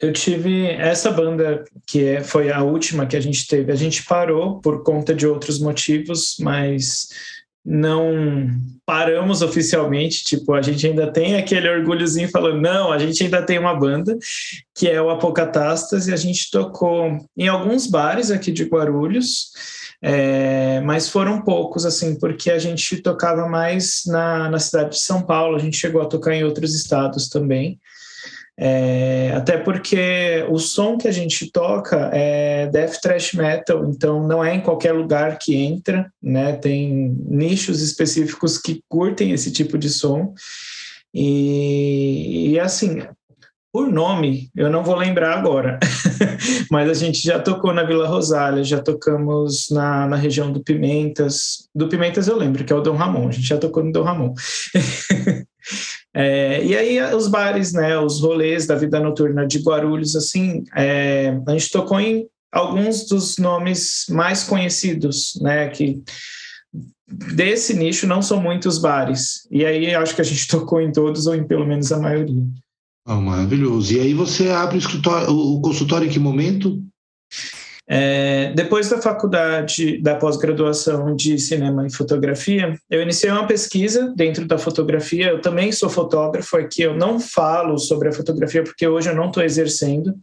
eu 0.00 0.12
tive 0.12 0.66
essa 0.66 1.10
banda 1.10 1.64
que 1.86 2.04
é, 2.04 2.22
foi 2.22 2.52
a 2.52 2.62
última 2.62 3.06
que 3.06 3.16
a 3.16 3.20
gente 3.20 3.46
teve. 3.48 3.72
A 3.72 3.76
gente 3.76 4.04
parou 4.04 4.60
por 4.60 4.84
conta 4.84 5.14
de 5.14 5.26
outros 5.26 5.58
motivos, 5.58 6.36
mas 6.40 7.08
não 7.64 8.48
paramos 8.86 9.40
oficialmente, 9.40 10.24
tipo, 10.24 10.52
a 10.52 10.60
gente 10.60 10.86
ainda 10.86 11.10
tem 11.10 11.36
aquele 11.36 11.68
orgulhozinho 11.68 12.28
falando, 12.28 12.60
não, 12.60 12.92
a 12.92 12.98
gente 12.98 13.24
ainda 13.24 13.42
tem 13.42 13.58
uma 13.58 13.74
banda, 13.74 14.16
que 14.74 14.88
é 14.88 15.00
o 15.00 15.08
Apocatastas, 15.08 16.06
e 16.06 16.12
a 16.12 16.16
gente 16.16 16.50
tocou 16.50 17.18
em 17.36 17.48
alguns 17.48 17.86
bares 17.86 18.30
aqui 18.30 18.52
de 18.52 18.64
Guarulhos, 18.64 19.52
é, 20.02 20.82
mas 20.82 21.08
foram 21.08 21.40
poucos, 21.40 21.86
assim, 21.86 22.18
porque 22.18 22.50
a 22.50 22.58
gente 22.58 22.98
tocava 22.98 23.48
mais 23.48 24.02
na, 24.06 24.50
na 24.50 24.58
cidade 24.58 24.90
de 24.90 25.00
São 25.00 25.22
Paulo, 25.22 25.56
a 25.56 25.60
gente 25.60 25.78
chegou 25.78 26.02
a 26.02 26.06
tocar 26.06 26.34
em 26.34 26.44
outros 26.44 26.74
estados 26.74 27.28
também. 27.30 27.80
É, 28.56 29.32
até 29.34 29.58
porque 29.58 30.46
o 30.48 30.58
som 30.58 30.96
que 30.96 31.08
a 31.08 31.12
gente 31.12 31.50
toca 31.50 32.10
é 32.12 32.68
death 32.68 33.00
thrash 33.02 33.32
metal, 33.34 33.84
então 33.88 34.26
não 34.26 34.44
é 34.44 34.54
em 34.54 34.60
qualquer 34.60 34.92
lugar 34.92 35.38
que 35.38 35.56
entra, 35.56 36.10
né? 36.22 36.52
Tem 36.52 37.16
nichos 37.26 37.82
específicos 37.82 38.56
que 38.56 38.80
curtem 38.88 39.32
esse 39.32 39.50
tipo 39.50 39.76
de 39.76 39.90
som. 39.90 40.34
E, 41.12 42.50
e 42.52 42.60
assim, 42.60 43.02
por 43.72 43.90
nome, 43.90 44.50
eu 44.54 44.70
não 44.70 44.84
vou 44.84 44.94
lembrar 44.94 45.36
agora, 45.36 45.80
mas 46.70 46.88
a 46.88 46.94
gente 46.94 47.20
já 47.20 47.40
tocou 47.40 47.74
na 47.74 47.82
Vila 47.82 48.06
Rosália, 48.06 48.62
já 48.62 48.80
tocamos 48.80 49.68
na, 49.68 50.06
na 50.06 50.14
região 50.14 50.52
do 50.52 50.62
Pimentas. 50.62 51.68
Do 51.74 51.88
Pimentas 51.88 52.28
eu 52.28 52.36
lembro, 52.36 52.64
que 52.64 52.72
é 52.72 52.76
o 52.76 52.80
Dom 52.80 52.94
Ramon, 52.94 53.28
a 53.28 53.32
gente 53.32 53.48
já 53.48 53.58
tocou 53.58 53.82
no 53.82 53.90
Dom 53.90 54.04
Ramon. 54.04 54.32
é, 56.14 56.64
e 56.64 56.76
aí 56.76 57.14
os 57.14 57.26
bares, 57.26 57.72
né, 57.72 57.98
os 57.98 58.20
rolês 58.20 58.66
da 58.66 58.76
vida 58.76 59.00
noturna 59.00 59.44
de 59.46 59.58
Guarulhos, 59.58 60.14
assim, 60.14 60.62
é, 60.76 61.36
a 61.46 61.50
gente 61.52 61.70
tocou 61.70 61.98
em 61.98 62.28
alguns 62.52 63.08
dos 63.08 63.36
nomes 63.36 64.06
mais 64.08 64.44
conhecidos, 64.44 65.36
né, 65.42 65.68
que 65.68 66.00
desse 67.06 67.74
nicho 67.74 68.06
não 68.06 68.22
são 68.22 68.40
muitos 68.40 68.78
bares. 68.78 69.46
E 69.50 69.64
aí 69.64 69.92
acho 69.92 70.14
que 70.14 70.20
a 70.20 70.24
gente 70.24 70.46
tocou 70.48 70.80
em 70.80 70.92
todos 70.92 71.26
ou 71.26 71.34
em 71.34 71.44
pelo 71.44 71.66
menos 71.66 71.90
a 71.90 71.98
maioria. 71.98 72.44
Oh, 73.06 73.16
maravilhoso. 73.16 73.92
E 73.92 74.00
aí 74.00 74.14
você 74.14 74.48
abre 74.50 74.78
o, 74.78 75.56
o 75.56 75.60
consultório 75.60 76.06
em 76.06 76.10
que 76.10 76.18
momento? 76.18 76.80
É, 77.86 78.52
depois 78.54 78.88
da 78.88 79.00
faculdade 79.00 80.00
da 80.00 80.14
pós-graduação 80.14 81.14
de 81.14 81.38
cinema 81.38 81.86
e 81.86 81.92
fotografia, 81.92 82.78
eu 82.90 83.02
iniciei 83.02 83.30
uma 83.30 83.46
pesquisa 83.46 84.12
dentro 84.16 84.46
da 84.46 84.56
fotografia. 84.56 85.28
Eu 85.28 85.40
também 85.40 85.70
sou 85.70 85.90
fotógrafo, 85.90 86.56
aqui 86.56 86.82
eu 86.82 86.96
não 86.96 87.20
falo 87.20 87.78
sobre 87.78 88.08
a 88.08 88.12
fotografia 88.12 88.62
porque 88.62 88.86
hoje 88.86 89.10
eu 89.10 89.14
não 89.14 89.26
estou 89.26 89.42
exercendo. 89.42 90.14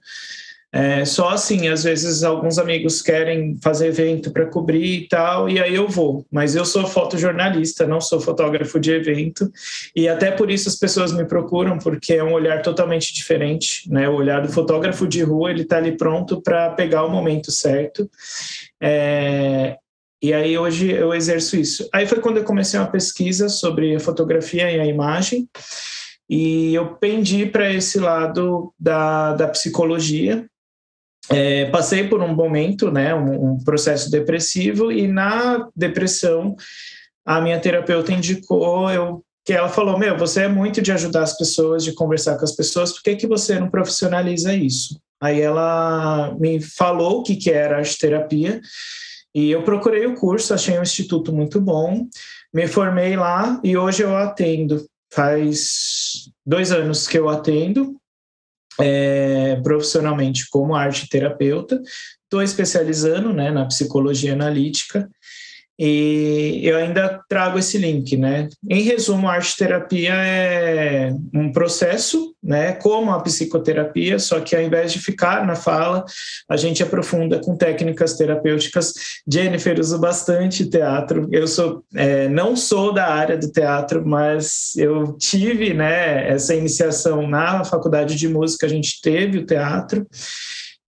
É, 0.73 1.03
só 1.03 1.29
assim, 1.29 1.67
às 1.67 1.83
vezes 1.83 2.23
alguns 2.23 2.57
amigos 2.57 3.01
querem 3.01 3.59
fazer 3.61 3.87
evento 3.87 4.31
para 4.31 4.45
cobrir 4.45 5.03
e 5.03 5.07
tal, 5.07 5.49
e 5.49 5.59
aí 5.59 5.75
eu 5.75 5.89
vou. 5.89 6.25
Mas 6.31 6.55
eu 6.55 6.63
sou 6.63 6.87
fotojornalista, 6.87 7.85
não 7.85 7.99
sou 7.99 8.21
fotógrafo 8.21 8.79
de 8.79 8.91
evento, 8.91 9.51
e 9.93 10.07
até 10.07 10.31
por 10.31 10.49
isso 10.49 10.69
as 10.69 10.75
pessoas 10.75 11.11
me 11.11 11.25
procuram, 11.25 11.77
porque 11.77 12.13
é 12.13 12.23
um 12.23 12.31
olhar 12.31 12.61
totalmente 12.61 13.13
diferente, 13.13 13.91
né? 13.91 14.07
O 14.07 14.15
olhar 14.15 14.41
do 14.41 14.51
fotógrafo 14.51 15.05
de 15.05 15.21
rua, 15.21 15.51
ele 15.51 15.63
está 15.63 15.75
ali 15.75 15.97
pronto 15.97 16.41
para 16.41 16.69
pegar 16.69 17.03
o 17.03 17.09
momento 17.09 17.51
certo. 17.51 18.09
É, 18.81 19.75
e 20.23 20.33
aí 20.33 20.57
hoje 20.57 20.89
eu 20.89 21.13
exerço 21.13 21.57
isso. 21.57 21.89
Aí 21.93 22.07
foi 22.07 22.19
quando 22.21 22.37
eu 22.37 22.45
comecei 22.45 22.79
uma 22.79 22.89
pesquisa 22.89 23.49
sobre 23.49 23.93
a 23.93 23.99
fotografia 23.99 24.71
e 24.71 24.79
a 24.79 24.85
imagem, 24.85 25.49
e 26.29 26.73
eu 26.73 26.95
pendi 26.95 27.45
para 27.45 27.73
esse 27.73 27.99
lado 27.99 28.73
da, 28.79 29.33
da 29.33 29.49
psicologia, 29.49 30.45
é, 31.29 31.65
passei 31.65 32.07
por 32.07 32.21
um 32.21 32.33
momento, 32.33 32.91
né, 32.91 33.13
um, 33.13 33.53
um, 33.53 33.63
processo 33.63 34.09
depressivo, 34.09 34.91
e 34.91 35.07
na 35.07 35.67
depressão 35.75 36.55
a 37.25 37.39
minha 37.39 37.59
terapeuta 37.59 38.11
indicou 38.11 38.89
eu 38.91 39.23
que 39.43 39.53
ela 39.53 39.69
falou, 39.69 39.97
meu, 39.97 40.17
você 40.17 40.43
é 40.43 40.47
muito 40.47 40.81
de 40.81 40.91
ajudar 40.91 41.23
as 41.23 41.35
pessoas, 41.35 41.83
de 41.83 41.93
conversar 41.93 42.37
com 42.37 42.45
as 42.45 42.51
pessoas, 42.51 42.91
por 42.91 43.01
que, 43.01 43.15
que 43.15 43.27
você 43.27 43.59
não 43.59 43.69
profissionaliza 43.69 44.53
isso? 44.53 44.99
Aí 45.19 45.41
ela 45.41 46.35
me 46.39 46.61
falou 46.61 47.19
o 47.19 47.23
que, 47.23 47.35
que 47.35 47.49
era 47.49 47.77
arte 47.77 47.97
terapia, 47.97 48.61
e 49.33 49.49
eu 49.49 49.63
procurei 49.63 50.05
o 50.05 50.15
curso, 50.15 50.53
achei 50.53 50.77
um 50.77 50.83
instituto 50.83 51.33
muito 51.33 51.59
bom, 51.59 52.05
me 52.53 52.67
formei 52.67 53.15
lá 53.15 53.59
e 53.63 53.77
hoje 53.77 54.03
eu 54.03 54.15
atendo. 54.15 54.85
Faz 55.13 56.29
dois 56.45 56.71
anos 56.71 57.07
que 57.07 57.17
eu 57.17 57.29
atendo, 57.29 57.95
é, 58.81 59.55
profissionalmente 59.63 60.49
como 60.49 60.75
arte 60.75 61.07
terapeuta, 61.07 61.81
estou 62.23 62.41
especializando 62.41 63.33
né, 63.33 63.51
na 63.51 63.65
psicologia 63.65 64.33
analítica 64.33 65.09
e 65.83 66.61
eu 66.61 66.77
ainda 66.77 67.23
trago 67.27 67.57
esse 67.57 67.75
link, 67.75 68.15
né? 68.15 68.47
Em 68.69 68.83
resumo, 68.83 69.27
a 69.27 69.33
arte 69.33 69.57
terapia 69.57 70.13
é 70.13 71.11
um 71.33 71.51
processo, 71.51 72.35
né? 72.43 72.73
Como 72.73 73.09
a 73.09 73.19
psicoterapia, 73.19 74.19
só 74.19 74.39
que 74.41 74.55
ao 74.55 74.61
invés 74.61 74.93
de 74.93 74.99
ficar 74.99 75.43
na 75.43 75.55
fala, 75.55 76.05
a 76.47 76.55
gente 76.55 76.83
aprofunda 76.83 77.39
com 77.39 77.57
técnicas 77.57 78.15
terapêuticas. 78.15 78.93
Jennifer 79.27 79.79
usa 79.79 79.97
bastante 79.97 80.69
teatro. 80.69 81.27
Eu 81.31 81.47
sou, 81.47 81.83
é, 81.95 82.29
não 82.29 82.55
sou 82.55 82.93
da 82.93 83.07
área 83.07 83.35
do 83.35 83.51
teatro, 83.51 84.05
mas 84.05 84.73
eu 84.77 85.17
tive, 85.17 85.73
né? 85.73 86.29
Essa 86.29 86.53
iniciação 86.53 87.27
na 87.27 87.63
faculdade 87.63 88.15
de 88.15 88.27
música. 88.27 88.67
A 88.67 88.69
gente 88.69 89.01
teve 89.01 89.39
o 89.39 89.45
teatro. 89.47 90.05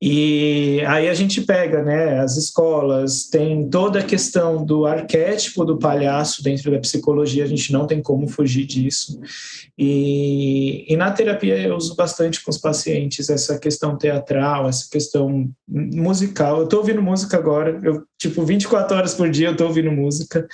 E 0.06 0.82
aí 0.86 1.08
a 1.08 1.13
gente 1.13 1.39
pega, 1.39 1.82
né, 1.82 2.20
as 2.20 2.36
escolas, 2.36 3.24
tem 3.24 3.70
toda 3.70 4.00
a 4.00 4.04
questão 4.04 4.66
do 4.66 4.86
arquétipo 4.86 5.63
do 5.63 5.78
palhaço 5.78 6.44
dentro 6.44 6.70
da 6.70 6.78
psicologia, 6.78 7.46
a 7.46 7.48
gente 7.48 7.72
não 7.72 7.88
tem 7.88 8.02
como 8.02 8.28
fugir 8.28 8.66
disso. 8.66 9.18
E, 9.78 10.84
e 10.92 10.98
na 10.98 11.10
terapia 11.10 11.58
eu 11.58 11.78
uso 11.78 11.96
bastante 11.96 12.44
com 12.44 12.52
os 12.52 12.58
pacientes 12.58 13.30
essa 13.30 13.58
questão 13.58 13.98
teatral, 13.98 14.68
essa 14.68 14.89
questão 14.92 15.50
musical. 15.66 16.58
Eu 16.58 16.63
estou 16.66 16.80
ouvindo 16.80 17.02
música 17.02 17.38
agora, 17.38 17.80
eu, 17.82 18.04
tipo, 18.20 18.44
24 18.44 18.98
horas 18.98 19.13
por 19.13 19.30
dia 19.30 19.48
eu 19.48 19.52
estou 19.54 19.68
ouvindo 19.68 19.89
música, 19.89 20.46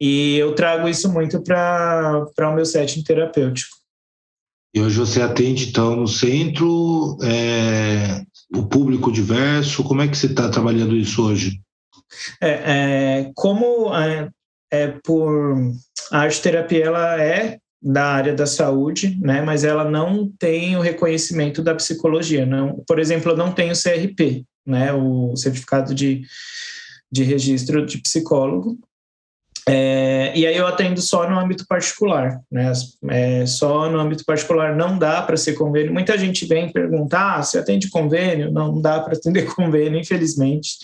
e 0.00 0.36
eu 0.36 0.54
trago 0.54 0.88
isso 0.88 1.12
muito 1.12 1.42
para 1.42 2.28
o 2.38 2.54
meu 2.54 2.64
setting 2.64 3.02
terapêutico. 3.02 3.74
E 4.72 4.80
hoje 4.80 4.98
você 4.98 5.20
atende, 5.20 5.68
então, 5.68 5.96
no 5.96 6.06
centro, 6.06 7.16
é, 7.22 8.24
o 8.54 8.66
público 8.66 9.12
diverso? 9.12 9.82
Como 9.84 10.02
é 10.02 10.08
que 10.08 10.16
você 10.16 10.26
está 10.26 10.48
trabalhando 10.48 10.96
isso 10.96 11.24
hoje? 11.24 11.60
É, 12.40 12.50
é 12.50 13.32
como 13.34 13.94
é, 13.94 14.28
é, 14.70 14.88
por 15.04 15.72
a 16.10 16.18
arte 16.18 16.40
terapia 16.42 16.84
ela 16.84 17.20
é 17.20 17.58
da 17.82 18.06
área 18.06 18.34
da 18.34 18.46
saúde, 18.46 19.18
né, 19.20 19.42
mas 19.42 19.62
ela 19.62 19.88
não 19.90 20.30
tem 20.38 20.74
o 20.74 20.80
reconhecimento 20.80 21.62
da 21.62 21.74
psicologia. 21.74 22.46
Não, 22.46 22.82
por 22.86 22.98
exemplo, 22.98 23.32
eu 23.32 23.36
não 23.36 23.52
tenho 23.52 23.74
CRP, 23.74 24.44
né, 24.66 24.92
o 24.92 25.36
certificado 25.36 25.94
de, 25.94 26.22
de 27.12 27.22
registro 27.24 27.84
de 27.84 27.98
psicólogo, 27.98 28.78
é, 29.66 30.30
e 30.36 30.46
aí 30.46 30.56
eu 30.56 30.66
atendo 30.66 31.00
só 31.00 31.28
no 31.28 31.38
âmbito 31.38 31.66
particular, 31.66 32.38
né? 32.52 32.70
É, 33.08 33.46
só 33.46 33.90
no 33.90 33.98
âmbito 33.98 34.22
particular 34.24 34.76
não 34.76 34.98
dá 34.98 35.22
para 35.22 35.38
ser 35.38 35.54
convênio. 35.54 35.92
Muita 35.92 36.18
gente 36.18 36.44
vem 36.44 36.70
perguntar: 36.70 37.38
ah, 37.38 37.42
se 37.42 37.56
atende 37.56 37.88
convênio? 37.88 38.52
Não, 38.52 38.80
dá 38.80 39.00
para 39.00 39.14
atender 39.14 39.46
convênio, 39.56 39.98
infelizmente. 39.98 40.76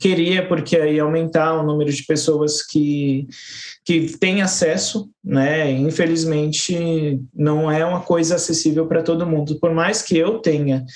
Queria, 0.00 0.46
porque 0.46 0.76
aí 0.76 0.98
aumentar 0.98 1.54
o 1.54 1.62
número 1.62 1.92
de 1.92 2.02
pessoas 2.04 2.62
que, 2.62 3.28
que 3.84 4.16
têm 4.18 4.40
acesso, 4.40 5.10
né? 5.22 5.70
Infelizmente, 5.70 7.20
não 7.34 7.70
é 7.70 7.84
uma 7.84 8.00
coisa 8.00 8.36
acessível 8.36 8.86
para 8.86 9.02
todo 9.02 9.26
mundo. 9.26 9.58
Por 9.60 9.74
mais 9.74 10.00
que 10.00 10.16
eu 10.16 10.38
tenha 10.38 10.86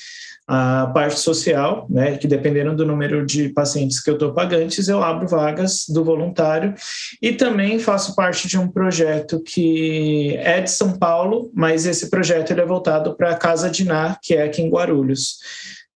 a 0.47 0.87
parte 0.95 1.19
social, 1.19 1.87
né, 1.91 2.17
que 2.17 2.29
dependendo 2.29 2.75
do 2.75 2.87
número 2.87 3.27
de 3.27 3.49
pacientes 3.49 4.01
que 4.01 4.09
eu 4.09 4.15
estou 4.15 4.33
pagantes, 4.33 4.87
eu 4.89 5.03
abro 5.03 5.27
vagas 5.27 5.87
do 5.89 6.05
voluntário 6.05 6.73
e 7.21 7.33
também 7.33 7.81
faço 7.81 8.15
parte 8.15 8.47
de 8.47 8.57
um 8.57 8.69
projeto 8.69 9.43
que 9.43 10.37
é 10.37 10.61
de 10.61 10.71
São 10.71 10.97
Paulo, 10.97 11.51
mas 11.53 11.85
esse 11.85 12.09
projeto 12.11 12.53
ele 12.53 12.61
é 12.61 12.67
voltado 12.67 13.17
para 13.17 13.31
a 13.31 13.37
Casa 13.37 13.69
de 13.69 13.85
Ná, 13.85 14.17
que 14.23 14.35
é 14.35 14.45
aqui 14.45 14.63
em 14.63 14.71
Guarulhos 14.71 15.39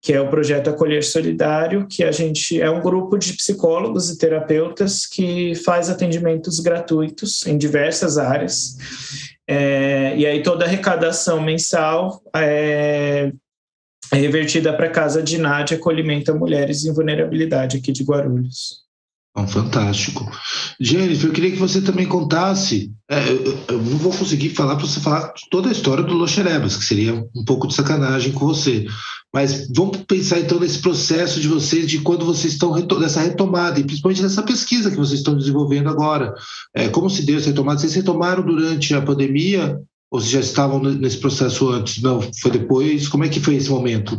que 0.02 0.14
é 0.14 0.20
o 0.20 0.30
projeto 0.30 0.70
Acolher 0.70 1.04
Solidário, 1.04 1.86
que 1.86 2.02
a 2.02 2.10
gente 2.10 2.60
é 2.60 2.70
um 2.70 2.80
grupo 2.80 3.18
de 3.18 3.34
psicólogos 3.34 4.08
e 4.08 4.16
terapeutas 4.16 5.04
que 5.04 5.54
faz 5.56 5.90
atendimentos 5.90 6.58
gratuitos 6.58 7.46
em 7.46 7.58
diversas 7.58 8.16
áreas. 8.16 8.78
É, 9.46 10.16
e 10.16 10.26
aí 10.26 10.42
toda 10.42 10.64
a 10.64 10.68
arrecadação 10.68 11.42
mensal 11.42 12.22
é, 12.34 13.30
é 14.12 14.16
revertida 14.16 14.72
para 14.72 14.86
a 14.86 14.90
Casa 14.90 15.22
de 15.22 15.38
Nádia, 15.38 15.76
acolhimento 15.76 16.30
a 16.30 16.34
mulheres 16.34 16.84
em 16.84 16.92
vulnerabilidade 16.92 17.76
aqui 17.76 17.92
de 17.92 18.02
Guarulhos. 18.02 18.80
fantástico. 19.46 20.28
Jennifer, 20.80 21.28
eu 21.28 21.32
queria 21.32 21.52
que 21.52 21.56
você 21.56 21.80
também 21.80 22.06
contasse. 22.06 22.92
É, 23.08 23.30
eu, 23.30 23.58
eu, 23.68 23.78
não 23.78 23.96
vou 23.96 24.12
conseguir 24.12 24.50
falar 24.50 24.74
para 24.74 24.86
você 24.86 24.98
falar 24.98 25.32
toda 25.50 25.68
a 25.68 25.72
história 25.72 26.02
do 26.02 26.14
Loxerebas, 26.14 26.76
que 26.76 26.84
seria 26.84 27.14
um 27.14 27.44
pouco 27.44 27.68
de 27.68 27.74
sacanagem 27.74 28.32
com 28.32 28.46
você. 28.46 28.86
Mas 29.32 29.68
vamos 29.74 29.98
pensar 29.98 30.40
então 30.40 30.58
nesse 30.58 30.80
processo 30.80 31.40
de 31.40 31.46
vocês, 31.46 31.86
de 31.86 32.00
quando 32.00 32.26
vocês 32.26 32.54
estão 32.54 32.74
nessa 32.98 33.20
retomada, 33.20 33.78
e 33.78 33.84
principalmente 33.84 34.22
nessa 34.22 34.42
pesquisa 34.42 34.90
que 34.90 34.96
vocês 34.96 35.20
estão 35.20 35.36
desenvolvendo 35.36 35.88
agora. 35.88 36.34
É, 36.74 36.88
como 36.88 37.08
se 37.08 37.24
deu 37.24 37.38
essa 37.38 37.50
retomada? 37.50 37.78
Vocês 37.78 37.94
retomaram 37.94 38.44
durante 38.44 38.92
a 38.94 39.00
pandemia 39.00 39.80
ou 40.10 40.20
vocês 40.20 40.32
já 40.32 40.40
estavam 40.40 40.80
nesse 40.80 41.20
processo 41.20 41.68
antes? 41.68 42.02
Não, 42.02 42.20
foi 42.40 42.50
depois? 42.50 43.08
Como 43.08 43.24
é 43.24 43.28
que 43.28 43.40
foi 43.40 43.54
esse 43.54 43.70
momento? 43.70 44.16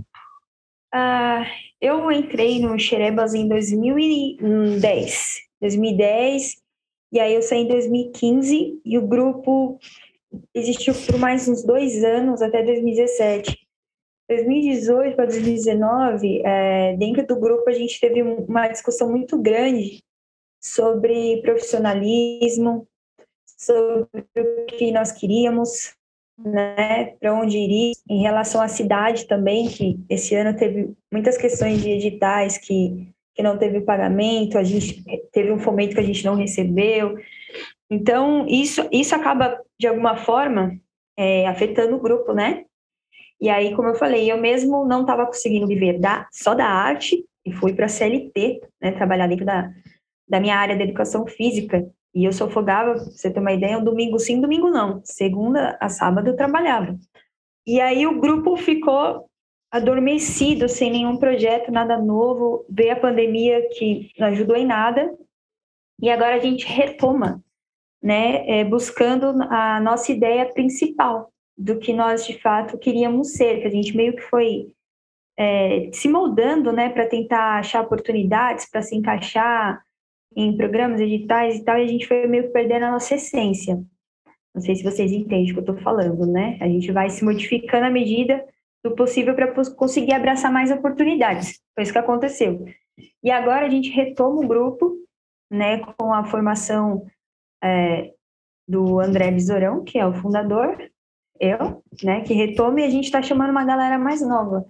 Uh, 0.93 1.45
eu 1.81 2.11
entrei 2.11 2.59
no 2.59 2.79
Xerebas 2.79 3.33
em 3.33 3.47
2010. 3.47 5.41
2010, 5.59 6.55
e 7.11 7.19
aí 7.19 7.35
eu 7.35 7.41
saí 7.41 7.61
em 7.61 7.67
2015, 7.67 8.81
e 8.83 8.97
o 8.97 9.05
grupo 9.05 9.77
existiu 10.55 10.93
por 11.05 11.19
mais 11.19 11.47
uns 11.47 11.63
dois 11.63 12.03
anos, 12.03 12.41
até 12.41 12.63
2017. 12.63 13.57
2018 14.29 15.15
para 15.15 15.25
2019, 15.25 16.41
é, 16.45 16.95
dentro 16.95 17.27
do 17.27 17.37
grupo 17.37 17.69
a 17.69 17.73
gente 17.73 17.99
teve 17.99 18.21
uma 18.21 18.69
discussão 18.69 19.09
muito 19.09 19.37
grande 19.37 20.01
sobre 20.63 21.41
profissionalismo, 21.41 22.87
sobre 23.61 24.25
o 24.35 24.65
que 24.65 24.91
nós 24.91 25.11
queríamos, 25.11 25.95
né, 26.37 27.15
para 27.19 27.33
onde 27.33 27.57
iria, 27.57 27.93
em 28.09 28.21
relação 28.21 28.61
à 28.61 28.67
cidade 28.67 29.27
também, 29.27 29.67
que 29.67 29.99
esse 30.09 30.33
ano 30.35 30.57
teve 30.57 30.93
muitas 31.11 31.37
questões 31.37 31.81
de 31.81 31.89
editais 31.91 32.57
que, 32.57 33.07
que 33.35 33.43
não 33.43 33.57
teve 33.57 33.81
pagamento, 33.81 34.57
a 34.57 34.63
gente 34.63 35.03
teve 35.31 35.51
um 35.51 35.59
fomento 35.59 35.93
que 35.93 36.01
a 36.01 36.05
gente 36.05 36.25
não 36.25 36.35
recebeu. 36.35 37.17
Então, 37.89 38.47
isso, 38.47 38.87
isso 38.91 39.13
acaba, 39.13 39.61
de 39.79 39.87
alguma 39.87 40.17
forma, 40.17 40.79
é, 41.17 41.47
afetando 41.47 41.95
o 41.95 42.01
grupo, 42.01 42.33
né? 42.33 42.65
E 43.39 43.49
aí, 43.49 43.75
como 43.75 43.89
eu 43.89 43.95
falei, 43.95 44.31
eu 44.31 44.37
mesmo 44.37 44.85
não 44.85 45.01
estava 45.01 45.25
conseguindo 45.25 45.67
viver 45.67 45.99
da, 45.99 46.27
só 46.31 46.53
da 46.53 46.65
arte 46.65 47.25
e 47.45 47.51
fui 47.51 47.73
para 47.73 47.85
a 47.85 47.89
CLT, 47.89 48.61
né, 48.79 48.91
trabalhar 48.91 49.27
dentro 49.27 49.45
da, 49.45 49.71
da 50.29 50.39
minha 50.39 50.55
área 50.55 50.75
de 50.75 50.83
educação 50.83 51.25
física. 51.25 51.85
E 52.13 52.25
eu 52.25 52.33
sofogava, 52.33 52.93
pra 52.93 53.03
você 53.03 53.31
ter 53.31 53.39
uma 53.39 53.53
ideia, 53.53 53.77
um 53.77 53.83
domingo 53.83 54.19
sim, 54.19 54.41
domingo 54.41 54.69
não. 54.69 55.01
Segunda 55.03 55.77
a 55.79 55.87
sábado 55.87 56.29
eu 56.29 56.35
trabalhava. 56.35 56.97
E 57.65 57.79
aí 57.79 58.05
o 58.05 58.19
grupo 58.19 58.57
ficou 58.57 59.29
adormecido, 59.71 60.67
sem 60.67 60.91
nenhum 60.91 61.17
projeto, 61.17 61.71
nada 61.71 61.97
novo. 61.97 62.65
Veio 62.69 62.93
a 62.93 62.99
pandemia 62.99 63.67
que 63.69 64.11
não 64.19 64.27
ajudou 64.27 64.57
em 64.57 64.65
nada. 64.65 65.09
E 66.01 66.09
agora 66.09 66.35
a 66.35 66.39
gente 66.39 66.65
retoma, 66.65 67.41
né, 68.03 68.45
é, 68.49 68.63
buscando 68.65 69.27
a 69.43 69.79
nossa 69.79 70.11
ideia 70.11 70.51
principal 70.51 71.31
do 71.57 71.77
que 71.77 71.93
nós 71.93 72.25
de 72.25 72.39
fato 72.41 72.77
queríamos 72.77 73.33
ser, 73.33 73.61
que 73.61 73.67
a 73.67 73.69
gente 73.69 73.95
meio 73.95 74.15
que 74.15 74.23
foi 74.23 74.73
é, 75.37 75.89
se 75.93 76.09
moldando, 76.09 76.73
né, 76.73 76.89
para 76.89 77.07
tentar 77.07 77.59
achar 77.59 77.81
oportunidades, 77.81 78.69
para 78.69 78.81
se 78.81 78.95
encaixar 78.95 79.81
em 80.35 80.55
programas 80.55 80.99
editais 80.99 81.57
e 81.57 81.63
tal, 81.63 81.77
e 81.77 81.83
a 81.83 81.87
gente 81.87 82.07
foi 82.07 82.25
meio 82.27 82.43
que 82.43 82.49
perdendo 82.49 82.85
a 82.85 82.91
nossa 82.91 83.15
essência. 83.15 83.81
Não 84.53 84.61
sei 84.61 84.75
se 84.75 84.83
vocês 84.83 85.11
entendem 85.11 85.51
o 85.51 85.53
que 85.53 85.59
eu 85.59 85.73
estou 85.73 85.77
falando, 85.77 86.25
né? 86.25 86.57
A 86.61 86.67
gente 86.67 86.91
vai 86.91 87.09
se 87.09 87.23
modificando 87.23 87.85
à 87.85 87.89
medida 87.89 88.45
do 88.83 88.95
possível 88.95 89.35
para 89.35 89.53
conseguir 89.75 90.13
abraçar 90.13 90.51
mais 90.51 90.71
oportunidades. 90.71 91.59
Foi 91.73 91.83
isso 91.83 91.93
que 91.93 91.99
aconteceu. 91.99 92.65
E 93.23 93.31
agora 93.31 93.65
a 93.65 93.69
gente 93.69 93.89
retoma 93.91 94.41
o 94.41 94.47
grupo, 94.47 94.97
né, 95.49 95.79
com 95.79 96.13
a 96.13 96.25
formação 96.25 97.05
é, 97.63 98.13
do 98.67 98.99
André 98.99 99.31
Besourão, 99.31 99.83
que 99.83 99.99
é 99.99 100.05
o 100.05 100.13
fundador, 100.13 100.77
eu, 101.39 101.83
né, 102.03 102.21
que 102.21 102.33
retoma 102.33 102.81
e 102.81 102.85
a 102.85 102.89
gente 102.89 103.05
está 103.05 103.21
chamando 103.21 103.51
uma 103.51 103.65
galera 103.65 103.97
mais 103.97 104.21
nova. 104.21 104.65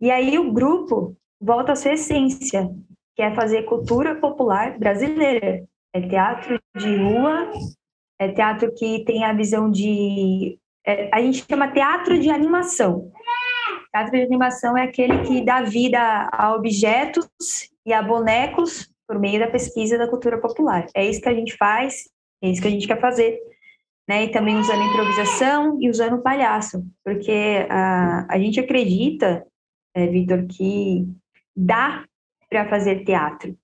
E 0.00 0.10
aí 0.10 0.38
o 0.38 0.52
grupo 0.52 1.16
volta 1.40 1.72
à 1.72 1.76
sua 1.76 1.92
essência, 1.92 2.70
que 3.14 3.22
é 3.22 3.34
fazer 3.34 3.62
cultura 3.64 4.14
popular 4.14 4.78
brasileira. 4.78 5.64
É 5.94 6.00
teatro 6.00 6.58
de 6.76 6.96
rua, 6.96 7.52
é 8.18 8.28
teatro 8.28 8.72
que 8.74 9.04
tem 9.04 9.24
a 9.24 9.32
visão 9.32 9.70
de. 9.70 10.58
É, 10.86 11.10
a 11.12 11.20
gente 11.20 11.44
chama 11.48 11.70
teatro 11.72 12.18
de 12.18 12.30
animação. 12.30 13.10
Teatro 13.92 14.12
de 14.12 14.22
animação 14.22 14.76
é 14.76 14.84
aquele 14.84 15.22
que 15.22 15.44
dá 15.44 15.62
vida 15.62 16.28
a 16.32 16.54
objetos 16.54 17.28
e 17.84 17.92
a 17.92 18.02
bonecos 18.02 18.90
por 19.06 19.18
meio 19.18 19.38
da 19.38 19.48
pesquisa 19.48 19.98
da 19.98 20.08
cultura 20.08 20.38
popular. 20.40 20.86
É 20.94 21.04
isso 21.04 21.20
que 21.20 21.28
a 21.28 21.34
gente 21.34 21.56
faz, 21.56 22.08
é 22.42 22.48
isso 22.48 22.62
que 22.62 22.68
a 22.68 22.70
gente 22.70 22.86
quer 22.86 23.00
fazer. 23.00 23.38
né? 24.08 24.24
E 24.24 24.30
também 24.30 24.56
usando 24.56 24.82
improvisação 24.82 25.78
e 25.80 25.90
usando 25.90 26.22
palhaço, 26.22 26.84
porque 27.04 27.66
a, 27.68 28.26
a 28.34 28.38
gente 28.38 28.58
acredita, 28.58 29.46
é, 29.94 30.06
Vitor, 30.06 30.46
que 30.46 31.06
dá 31.54 32.04
para 32.52 32.68
fazer 32.68 33.02
teatro 33.02 33.56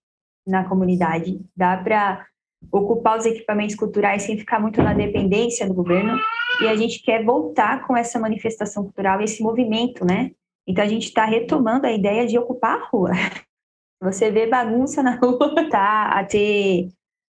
na 0.47 0.67
comunidade, 0.67 1.39
dá 1.55 1.77
para 1.77 2.27
ocupar 2.73 3.19
os 3.19 3.27
equipamentos 3.27 3.77
culturais 3.77 4.23
sem 4.23 4.39
ficar 4.39 4.59
muito 4.59 4.83
na 4.83 4.95
dependência 4.95 5.69
do 5.69 5.75
governo, 5.75 6.19
e 6.63 6.67
a 6.67 6.75
gente 6.75 7.03
quer 7.03 7.23
voltar 7.23 7.87
com 7.87 7.95
essa 7.95 8.19
manifestação 8.19 8.85
cultural, 8.85 9.21
esse 9.21 9.43
movimento, 9.43 10.07
né? 10.07 10.31
Então 10.67 10.83
a 10.83 10.89
gente 10.89 11.05
está 11.05 11.27
retomando 11.27 11.87
a 11.87 11.93
ideia 11.93 12.27
de 12.27 12.39
ocupar 12.39 12.81
a 12.81 12.85
rua. 12.87 13.11
Você 14.03 14.31
vê 14.31 14.47
bagunça 14.47 15.03
na 15.03 15.17
rua, 15.21 15.69
tá? 15.71 16.07
A 16.07 16.25
ter 16.25 16.89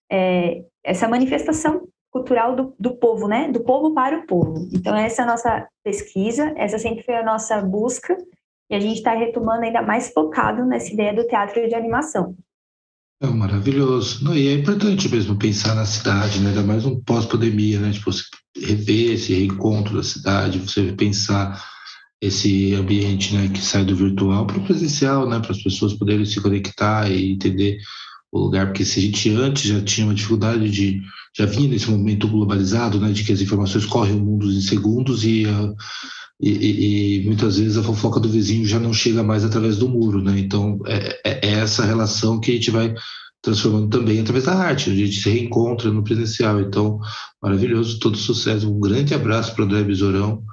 é, 0.09 0.63
essa 0.83 1.09
manifestação 1.09 1.87
cultural 2.09 2.55
do, 2.55 2.73
do 2.79 2.95
povo, 2.95 3.27
né? 3.27 3.49
Do 3.49 3.63
povo 3.63 3.93
para 3.93 4.17
o 4.17 4.25
povo. 4.25 4.67
Então 4.73 4.95
essa 4.95 5.21
é 5.21 5.25
a 5.25 5.27
nossa 5.27 5.67
pesquisa, 5.83 6.53
essa 6.55 6.79
sempre 6.79 7.03
foi 7.03 7.15
a 7.15 7.23
nossa 7.23 7.61
busca, 7.61 8.17
e 8.69 8.75
a 8.75 8.79
gente 8.79 8.97
está 8.97 9.13
retomando 9.15 9.63
ainda 9.63 9.81
mais 9.81 10.11
focado 10.13 10.65
nessa 10.65 10.93
ideia 10.93 11.13
do 11.13 11.25
teatro 11.27 11.67
de 11.67 11.73
animação. 11.73 12.35
É 13.21 13.27
maravilhoso. 13.27 14.23
Não, 14.23 14.35
e 14.35 14.47
é 14.47 14.53
importante 14.53 15.09
mesmo 15.09 15.37
pensar 15.37 15.75
na 15.75 15.85
cidade, 15.85 16.39
né? 16.39 16.49
ainda 16.49 16.63
mais 16.63 16.85
um 16.85 17.01
pós-pandemia, 17.01 17.79
né? 17.79 17.91
Tipo, 17.91 18.13
você 18.13 18.23
rever 18.55 19.13
esse 19.13 19.33
reencontro 19.33 19.97
da 19.97 20.03
cidade, 20.03 20.59
você 20.59 20.93
pensar 20.93 21.61
esse 22.21 22.73
ambiente 22.75 23.35
né, 23.35 23.49
que 23.49 23.61
sai 23.61 23.83
do 23.83 23.95
virtual 23.95 24.45
para 24.45 24.57
o 24.57 24.63
presencial, 24.63 25.27
né? 25.27 25.39
Para 25.39 25.51
as 25.51 25.61
pessoas 25.61 25.93
poderem 25.93 26.25
se 26.25 26.39
conectar 26.41 27.11
e 27.11 27.33
entender 27.33 27.79
o 28.31 28.39
lugar, 28.39 28.67
porque 28.67 28.85
se 28.85 28.99
a 28.99 29.01
gente 29.01 29.29
antes 29.31 29.63
já 29.63 29.81
tinha 29.81 30.05
uma 30.05 30.13
dificuldade 30.13 30.69
de 30.69 31.01
já 31.35 31.45
vinha 31.45 31.67
nesse 31.67 31.89
momento 31.89 32.27
globalizado, 32.27 32.99
né, 32.99 33.11
de 33.11 33.23
que 33.23 33.31
as 33.31 33.41
informações 33.41 33.85
correm 33.85 34.15
o 34.15 34.19
mundo 34.19 34.51
em 34.51 34.61
segundos 34.61 35.23
e, 35.23 35.45
e, 36.41 37.17
e, 37.19 37.25
muitas 37.25 37.57
vezes 37.57 37.77
a 37.77 37.83
fofoca 37.83 38.19
do 38.19 38.29
vizinho 38.29 38.65
já 38.65 38.79
não 38.79 38.93
chega 38.93 39.21
mais 39.21 39.43
através 39.43 39.77
do 39.77 39.89
muro, 39.89 40.21
né? 40.21 40.39
Então 40.39 40.79
é, 40.85 41.19
é, 41.25 41.47
é 41.47 41.51
essa 41.59 41.83
relação 41.83 42.39
que 42.39 42.51
a 42.51 42.53
gente 42.53 42.71
vai 42.71 42.93
transformando 43.41 43.89
também 43.89 44.19
através 44.19 44.45
da 44.45 44.53
arte, 44.53 44.89
a 44.89 44.95
gente 44.95 45.19
se 45.19 45.29
reencontra 45.29 45.91
no 45.91 46.03
presencial. 46.03 46.61
Então, 46.61 46.99
maravilhoso, 47.41 47.99
todo 47.99 48.17
sucesso. 48.17 48.71
Um 48.71 48.79
grande 48.79 49.13
abraço 49.13 49.53
para 49.53 49.63
o 49.63 49.65
André 49.65 49.83
Besourão, 49.83 50.43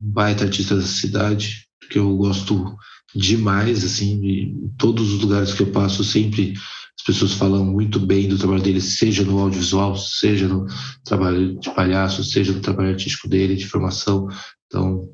baita 0.00 0.44
artista 0.44 0.76
da 0.76 0.82
cidade, 0.82 1.66
que 1.90 1.98
eu 1.98 2.16
gosto 2.16 2.76
demais, 3.14 3.84
assim, 3.84 4.24
em 4.24 4.74
todos 4.78 5.12
os 5.12 5.20
lugares 5.20 5.52
que 5.52 5.62
eu 5.62 5.72
passo, 5.72 6.04
sempre 6.04 6.54
as 6.98 7.04
pessoas 7.04 7.32
falam 7.32 7.64
muito 7.64 7.98
bem 7.98 8.28
do 8.28 8.38
trabalho 8.38 8.62
dele, 8.62 8.80
seja 8.80 9.24
no 9.24 9.38
audiovisual, 9.38 9.96
seja 9.96 10.46
no 10.46 10.66
trabalho 11.04 11.58
de 11.58 11.70
palhaço, 11.70 12.22
seja 12.22 12.52
no 12.52 12.60
trabalho 12.60 12.90
artístico 12.90 13.26
dele, 13.26 13.56
de 13.56 13.66
formação. 13.66 14.28
Então, 14.70 15.08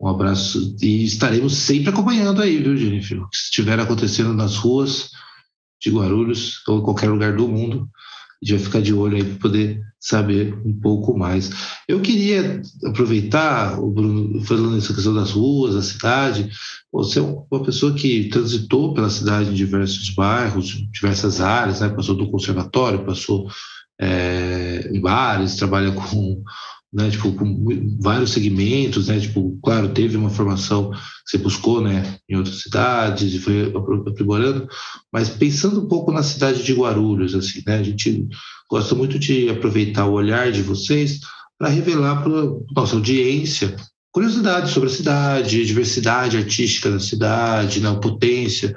um 0.00 0.08
abraço 0.08 0.76
e 0.82 1.04
estaremos 1.04 1.56
sempre 1.56 1.90
acompanhando 1.90 2.42
aí, 2.42 2.58
viu, 2.58 2.76
Jennifer? 2.76 3.22
O 3.22 3.28
que 3.28 3.36
estiver 3.36 3.78
acontecendo 3.78 4.34
nas 4.34 4.56
ruas 4.56 5.10
de 5.80 5.90
Guarulhos 5.90 6.60
ou 6.66 6.80
em 6.80 6.82
qualquer 6.82 7.08
lugar 7.08 7.36
do 7.36 7.46
mundo, 7.46 7.88
a 8.42 8.44
gente 8.44 8.56
vai 8.56 8.64
ficar 8.66 8.82
de 8.82 8.92
olho 8.92 9.16
aí 9.16 9.24
para 9.24 9.38
poder 9.38 9.80
saber 10.00 10.54
um 10.64 10.78
pouco 10.78 11.16
mais. 11.16 11.50
Eu 11.88 12.00
queria 12.00 12.60
aproveitar, 12.84 13.78
o 13.80 13.90
Bruno, 13.90 14.44
falando 14.44 14.76
essa 14.76 14.92
questão 14.92 15.14
das 15.14 15.30
ruas, 15.30 15.74
da 15.74 15.82
cidade, 15.82 16.50
você 16.92 17.18
é 17.18 17.22
uma 17.22 17.62
pessoa 17.64 17.94
que 17.94 18.28
transitou 18.28 18.92
pela 18.92 19.08
cidade 19.08 19.50
em 19.50 19.54
diversos 19.54 20.10
bairros, 20.10 20.66
diversas 20.90 21.40
áreas, 21.40 21.80
né? 21.80 21.88
passou 21.88 22.14
do 22.14 22.30
conservatório, 22.30 23.06
passou 23.06 23.48
é, 23.98 24.90
em 24.92 25.00
bares, 25.00 25.56
trabalha 25.56 25.92
com 25.92 26.42
né, 26.92 27.10
tipo, 27.10 27.32
com 27.32 27.98
vários 28.00 28.30
segmentos, 28.30 29.08
né, 29.08 29.18
tipo, 29.20 29.58
claro, 29.62 29.88
teve 29.90 30.16
uma 30.16 30.30
formação 30.30 30.90
que 30.90 30.98
você 31.30 31.38
buscou, 31.38 31.80
né, 31.80 32.16
em 32.28 32.36
outras 32.36 32.62
cidades 32.62 33.34
e 33.34 33.38
foi 33.38 33.72
aprimorando, 34.06 34.68
mas 35.12 35.28
pensando 35.28 35.82
um 35.82 35.88
pouco 35.88 36.12
na 36.12 36.22
cidade 36.22 36.62
de 36.62 36.72
Guarulhos, 36.72 37.34
assim, 37.34 37.62
né, 37.66 37.78
a 37.78 37.82
gente 37.82 38.26
gosta 38.70 38.94
muito 38.94 39.18
de 39.18 39.48
aproveitar 39.50 40.06
o 40.06 40.12
olhar 40.12 40.50
de 40.50 40.62
vocês 40.62 41.20
para 41.58 41.68
revelar 41.68 42.22
para 42.22 42.32
nossa 42.74 42.94
audiência 42.94 43.76
curiosidades 44.12 44.70
sobre 44.70 44.88
a 44.88 44.92
cidade, 44.92 45.60
a 45.60 45.64
diversidade 45.64 46.38
artística 46.38 46.90
da 46.90 46.98
cidade, 46.98 47.80
né, 47.80 47.92
potência 48.00 48.74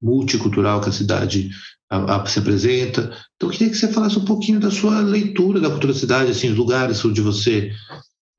multicultural 0.00 0.80
que 0.80 0.88
a 0.88 0.92
cidade 0.92 1.50
a, 1.90 2.16
a, 2.16 2.26
se 2.26 2.38
apresenta. 2.38 3.10
Então, 3.36 3.48
eu 3.48 3.50
queria 3.50 3.70
que 3.70 3.76
você 3.76 3.88
falasse 3.88 4.18
um 4.18 4.24
pouquinho 4.24 4.60
da 4.60 4.70
sua 4.70 5.00
leitura 5.00 5.60
da 5.60 5.70
cultura 5.70 5.92
da 5.92 5.98
cidade, 5.98 6.30
assim, 6.30 6.50
os 6.50 6.56
lugares 6.56 7.04
onde 7.04 7.20
você 7.20 7.72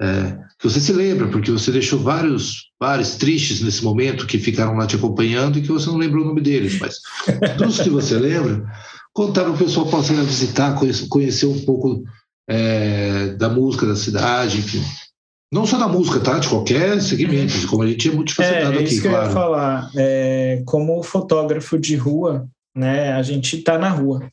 é, 0.02 0.38
que 0.58 0.70
você 0.70 0.80
se 0.80 0.94
lembra, 0.94 1.28
porque 1.28 1.52
você 1.52 1.72
deixou 1.72 2.00
vários 2.00 2.70
vários 2.80 3.16
tristes 3.16 3.62
nesse 3.62 3.84
momento 3.84 4.26
que 4.26 4.40
ficaram 4.40 4.76
lá 4.76 4.88
te 4.88 4.96
acompanhando 4.96 5.58
e 5.58 5.62
que 5.62 5.68
você 5.68 5.88
não 5.88 5.98
lembrou 5.98 6.24
o 6.24 6.28
nome 6.28 6.42
deles, 6.42 6.80
mas 6.80 6.96
dos 7.58 7.82
que 7.82 7.90
você 7.90 8.18
lembra, 8.18 8.66
contar 9.14 9.44
para 9.44 9.52
o 9.52 9.58
pessoal 9.58 9.88
possa 9.88 10.14
ir 10.14 10.24
visitar, 10.24 10.76
conhecer, 10.76 11.08
conhecer 11.10 11.46
um 11.48 11.60
pouco 11.66 12.02
é, 12.50 13.34
da 13.34 13.50
música 13.50 13.86
da 13.86 13.96
cidade, 13.96 14.60
enfim. 14.60 14.82
Não 15.52 15.66
só 15.66 15.78
da 15.78 15.88
música, 15.88 16.20
tá? 16.20 16.38
De 16.38 16.48
qualquer 16.48 17.02
segmento, 17.02 17.68
como 17.68 17.84
a 17.84 17.88
gente 17.88 18.08
é 18.08 18.12
multifacetado 18.12 18.74
é, 18.74 18.80
aqui, 18.80 18.94
isso 18.94 19.02
que 19.02 19.10
claro. 19.10 19.24
eu 19.24 19.30
ia 19.30 19.34
falar. 19.34 19.92
É, 19.98 20.62
como 20.66 21.02
fotógrafo 21.02 21.78
de 21.78 21.96
rua, 21.96 22.48
né? 22.76 23.14
A 23.14 23.22
gente 23.22 23.58
está 23.58 23.78
na 23.78 23.90
rua. 23.90 24.30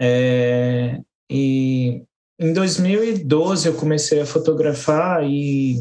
É, 0.00 0.98
e 1.30 2.02
em 2.38 2.52
2012 2.52 3.68
eu 3.68 3.74
comecei 3.74 4.20
a 4.20 4.26
fotografar 4.26 5.22
e 5.24 5.76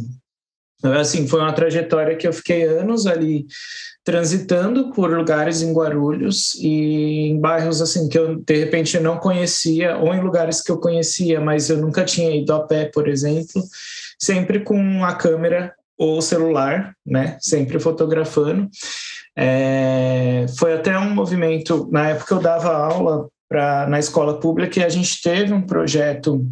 assim 0.83 1.27
foi 1.27 1.39
uma 1.39 1.53
trajetória 1.53 2.15
que 2.15 2.27
eu 2.27 2.33
fiquei 2.33 2.65
anos 2.65 3.05
ali 3.05 3.45
transitando 4.03 4.91
por 4.91 5.11
lugares 5.11 5.61
em 5.61 5.73
Guarulhos 5.73 6.55
e 6.55 7.29
em 7.29 7.39
bairros 7.39 7.81
assim 7.81 8.07
que 8.09 8.17
eu 8.17 8.37
de 8.37 8.57
repente 8.57 8.99
não 8.99 9.17
conhecia 9.17 9.97
ou 9.97 10.13
em 10.13 10.21
lugares 10.21 10.61
que 10.61 10.71
eu 10.71 10.79
conhecia, 10.79 11.39
mas 11.39 11.69
eu 11.69 11.77
nunca 11.77 12.03
tinha 12.03 12.35
ido 12.35 12.53
a 12.53 12.65
pé, 12.65 12.85
por 12.85 13.07
exemplo, 13.07 13.63
sempre 14.19 14.61
com 14.61 15.03
a 15.03 15.15
câmera 15.15 15.73
ou 15.97 16.21
celular, 16.21 16.95
né? 17.05 17.37
Sempre 17.41 17.77
fotografando. 17.79 18.69
É, 19.41 20.45
foi 20.57 20.73
até 20.73 20.99
um 20.99 21.15
movimento, 21.15 21.87
na 21.89 22.09
época 22.09 22.35
eu 22.35 22.41
dava 22.41 22.75
aula 22.75 23.29
pra, 23.47 23.87
na 23.87 23.97
escola 23.97 24.37
pública 24.37 24.81
e 24.81 24.83
a 24.83 24.89
gente 24.89 25.21
teve 25.21 25.53
um 25.53 25.61
projeto 25.61 26.45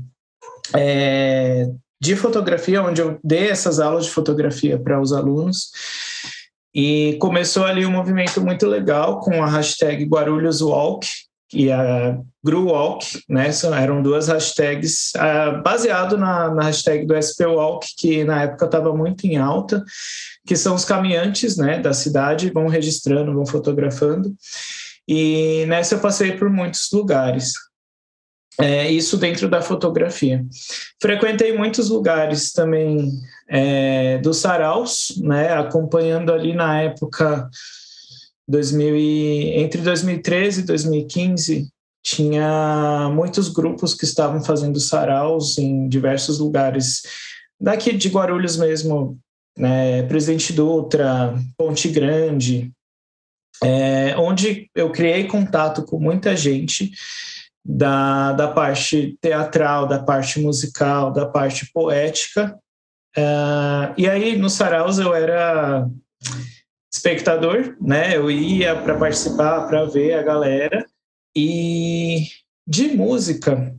é, 0.73 1.69
de 2.02 2.15
fotografia, 2.15 2.82
onde 2.82 3.02
eu 3.02 3.19
dei 3.21 3.50
essas 3.50 3.82
aulas 3.82 4.06
de 4.06 4.12
fotografia 4.12 4.80
para 4.80 5.02
os 5.02 5.12
alunos. 5.12 5.69
E 6.73 7.17
começou 7.19 7.65
ali 7.65 7.86
um 7.86 7.91
movimento 7.91 8.39
muito 8.39 8.65
legal 8.65 9.19
com 9.19 9.43
a 9.43 9.50
hashtag 9.50 10.06
Guarulhos 10.06 10.62
Walk, 10.62 11.06
e 11.53 11.71
a 11.71 12.19
Gru 12.43 12.67
Walk, 12.67 13.23
né? 13.29 13.49
Eram 13.81 14.01
duas 14.01 14.27
hashtags 14.27 15.12
uh, 15.15 15.62
baseado 15.63 16.17
na, 16.17 16.53
na 16.53 16.63
hashtag 16.63 17.05
do 17.05 17.15
SP 17.15 17.45
Walk, 17.45 17.88
que 17.97 18.23
na 18.23 18.43
época 18.43 18.65
estava 18.65 18.95
muito 18.95 19.25
em 19.25 19.38
alta, 19.38 19.83
que 20.45 20.55
são 20.55 20.75
os 20.75 20.86
caminhantes, 20.86 21.57
né, 21.57 21.79
da 21.79 21.93
cidade, 21.93 22.51
vão 22.51 22.67
registrando, 22.67 23.33
vão 23.33 23.45
fotografando. 23.45 24.33
E 25.07 25.65
nessa 25.67 25.95
eu 25.95 25.99
passei 25.99 26.33
por 26.33 26.49
muitos 26.49 26.89
lugares. 26.91 27.53
É, 28.60 28.89
isso 28.89 29.17
dentro 29.17 29.47
da 29.47 29.62
fotografia. 29.62 30.43
Frequentei 30.99 31.55
muitos 31.55 31.89
lugares 31.89 32.51
também 32.51 33.12
é, 33.47 34.17
dos 34.17 34.38
saraus, 34.38 35.13
né, 35.17 35.53
acompanhando 35.53 36.33
ali 36.33 36.55
na 36.55 36.81
época 36.81 37.47
2000 37.47 37.49
e, 38.49 39.60
entre 39.60 39.81
2013 39.81 40.62
e 40.62 40.63
2015 40.63 41.67
tinha 42.03 43.12
muitos 43.13 43.49
grupos 43.49 43.93
que 43.93 44.05
estavam 44.05 44.41
fazendo 44.41 44.79
saraus 44.79 45.57
em 45.57 45.89
diversos 45.89 46.39
lugares 46.39 47.01
daqui 47.60 47.91
de 47.91 48.07
Guarulhos 48.07 48.55
mesmo, 48.55 49.19
né, 49.57 50.03
Presidente 50.03 50.53
Dutra, 50.53 51.36
Ponte 51.57 51.89
Grande, 51.89 52.71
é, 53.63 54.15
onde 54.17 54.69
eu 54.75 54.91
criei 54.91 55.25
contato 55.25 55.83
com 55.83 55.99
muita 55.99 56.36
gente 56.36 56.91
da, 57.65 58.31
da 58.33 58.47
parte 58.47 59.17
teatral, 59.19 59.88
da 59.88 59.99
parte 59.99 60.39
musical, 60.39 61.12
da 61.12 61.25
parte 61.25 61.69
poética. 61.73 62.57
Uh, 63.17 63.91
e 63.97 64.07
aí, 64.07 64.38
no 64.38 64.49
Saraus, 64.49 64.99
eu 64.99 65.13
era 65.13 65.89
espectador, 66.91 67.76
né? 67.82 68.15
Eu 68.15 68.30
ia 68.32 68.76
para 68.76 68.97
participar, 68.97 69.67
para 69.67 69.86
ver 69.86 70.13
a 70.13 70.23
galera. 70.23 70.86
E 71.36 72.28
de 72.65 72.89
música, 72.89 73.76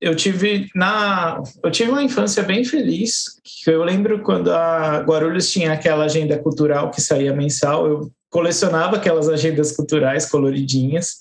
eu 0.00 0.16
tive 0.16 0.68
na 0.74 1.40
eu 1.62 1.70
tive 1.70 1.90
uma 1.90 2.02
infância 2.02 2.42
bem 2.42 2.64
feliz. 2.64 3.40
Eu 3.66 3.84
lembro 3.84 4.22
quando 4.22 4.52
a 4.52 4.98
Guarulhos 5.00 5.50
tinha 5.50 5.72
aquela 5.72 6.04
agenda 6.04 6.36
cultural 6.38 6.90
que 6.90 7.00
saía 7.00 7.32
mensal, 7.32 7.86
eu 7.86 8.12
colecionava 8.28 8.96
aquelas 8.96 9.28
agendas 9.28 9.72
culturais 9.76 10.26
coloridinhas. 10.26 11.18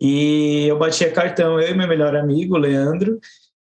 E 0.00 0.66
eu 0.66 0.76
batia 0.78 1.12
cartão, 1.12 1.60
eu 1.60 1.70
e 1.70 1.74
meu 1.76 1.86
melhor 1.86 2.16
amigo, 2.16 2.56
Leandro, 2.58 3.20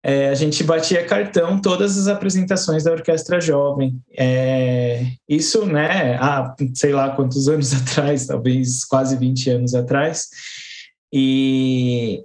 é, 0.09 0.29
a 0.29 0.35
gente 0.35 0.63
batia 0.63 1.05
cartão 1.05 1.61
todas 1.61 1.99
as 1.99 2.07
apresentações 2.07 2.85
da 2.85 2.93
Orquestra 2.93 3.41
Jovem. 3.41 4.01
É, 4.17 5.05
isso, 5.29 5.67
né, 5.67 6.15
há 6.21 6.55
sei 6.75 6.93
lá 6.93 7.11
quantos 7.11 7.49
anos 7.49 7.75
atrás, 7.75 8.25
talvez 8.25 8.85
quase 8.85 9.17
20 9.17 9.51
anos 9.51 9.75
atrás. 9.75 10.29
E 11.13 12.23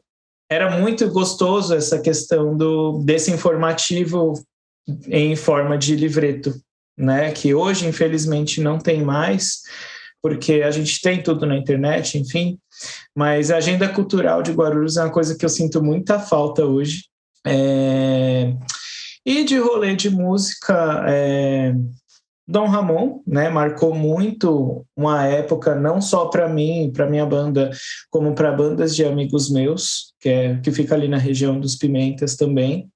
era 0.47 0.77
muito 0.77 1.09
gostoso 1.09 1.73
essa 1.73 1.99
questão 1.99 2.55
do, 2.55 3.01
desse 3.03 3.31
informativo 3.31 4.33
em 5.07 5.35
forma 5.35 5.75
de 5.75 5.95
livreto, 5.95 6.53
né, 6.95 7.31
que 7.31 7.55
hoje, 7.55 7.87
infelizmente, 7.87 8.61
não 8.61 8.77
tem 8.77 9.03
mais, 9.03 9.61
porque 10.21 10.61
a 10.61 10.69
gente 10.69 11.01
tem 11.01 11.23
tudo 11.23 11.47
na 11.47 11.57
internet, 11.57 12.19
enfim, 12.19 12.59
mas 13.15 13.49
a 13.49 13.57
agenda 13.57 13.89
cultural 13.89 14.43
de 14.43 14.51
Guarulhos 14.51 14.97
é 14.97 15.01
uma 15.01 15.11
coisa 15.11 15.35
que 15.35 15.43
eu 15.43 15.49
sinto 15.49 15.83
muita 15.83 16.19
falta 16.19 16.63
hoje, 16.63 17.09
é, 17.45 18.53
e 19.25 19.43
de 19.43 19.57
rolê 19.57 19.95
de 19.95 20.09
música, 20.09 21.03
é, 21.07 21.73
Dom 22.47 22.67
Ramon, 22.67 23.21
né, 23.25 23.49
marcou 23.49 23.93
muito 23.95 24.85
uma 24.95 25.25
época 25.25 25.75
não 25.75 26.01
só 26.01 26.25
para 26.25 26.49
mim, 26.49 26.91
para 26.93 27.09
minha 27.09 27.25
banda, 27.25 27.71
como 28.09 28.33
para 28.35 28.51
bandas 28.51 28.95
de 28.95 29.05
amigos 29.05 29.49
meus, 29.49 30.13
que 30.19 30.29
é 30.29 30.59
que 30.59 30.71
fica 30.71 30.95
ali 30.95 31.07
na 31.07 31.17
região 31.17 31.59
dos 31.59 31.75
Pimentas 31.75 32.35
também. 32.35 32.89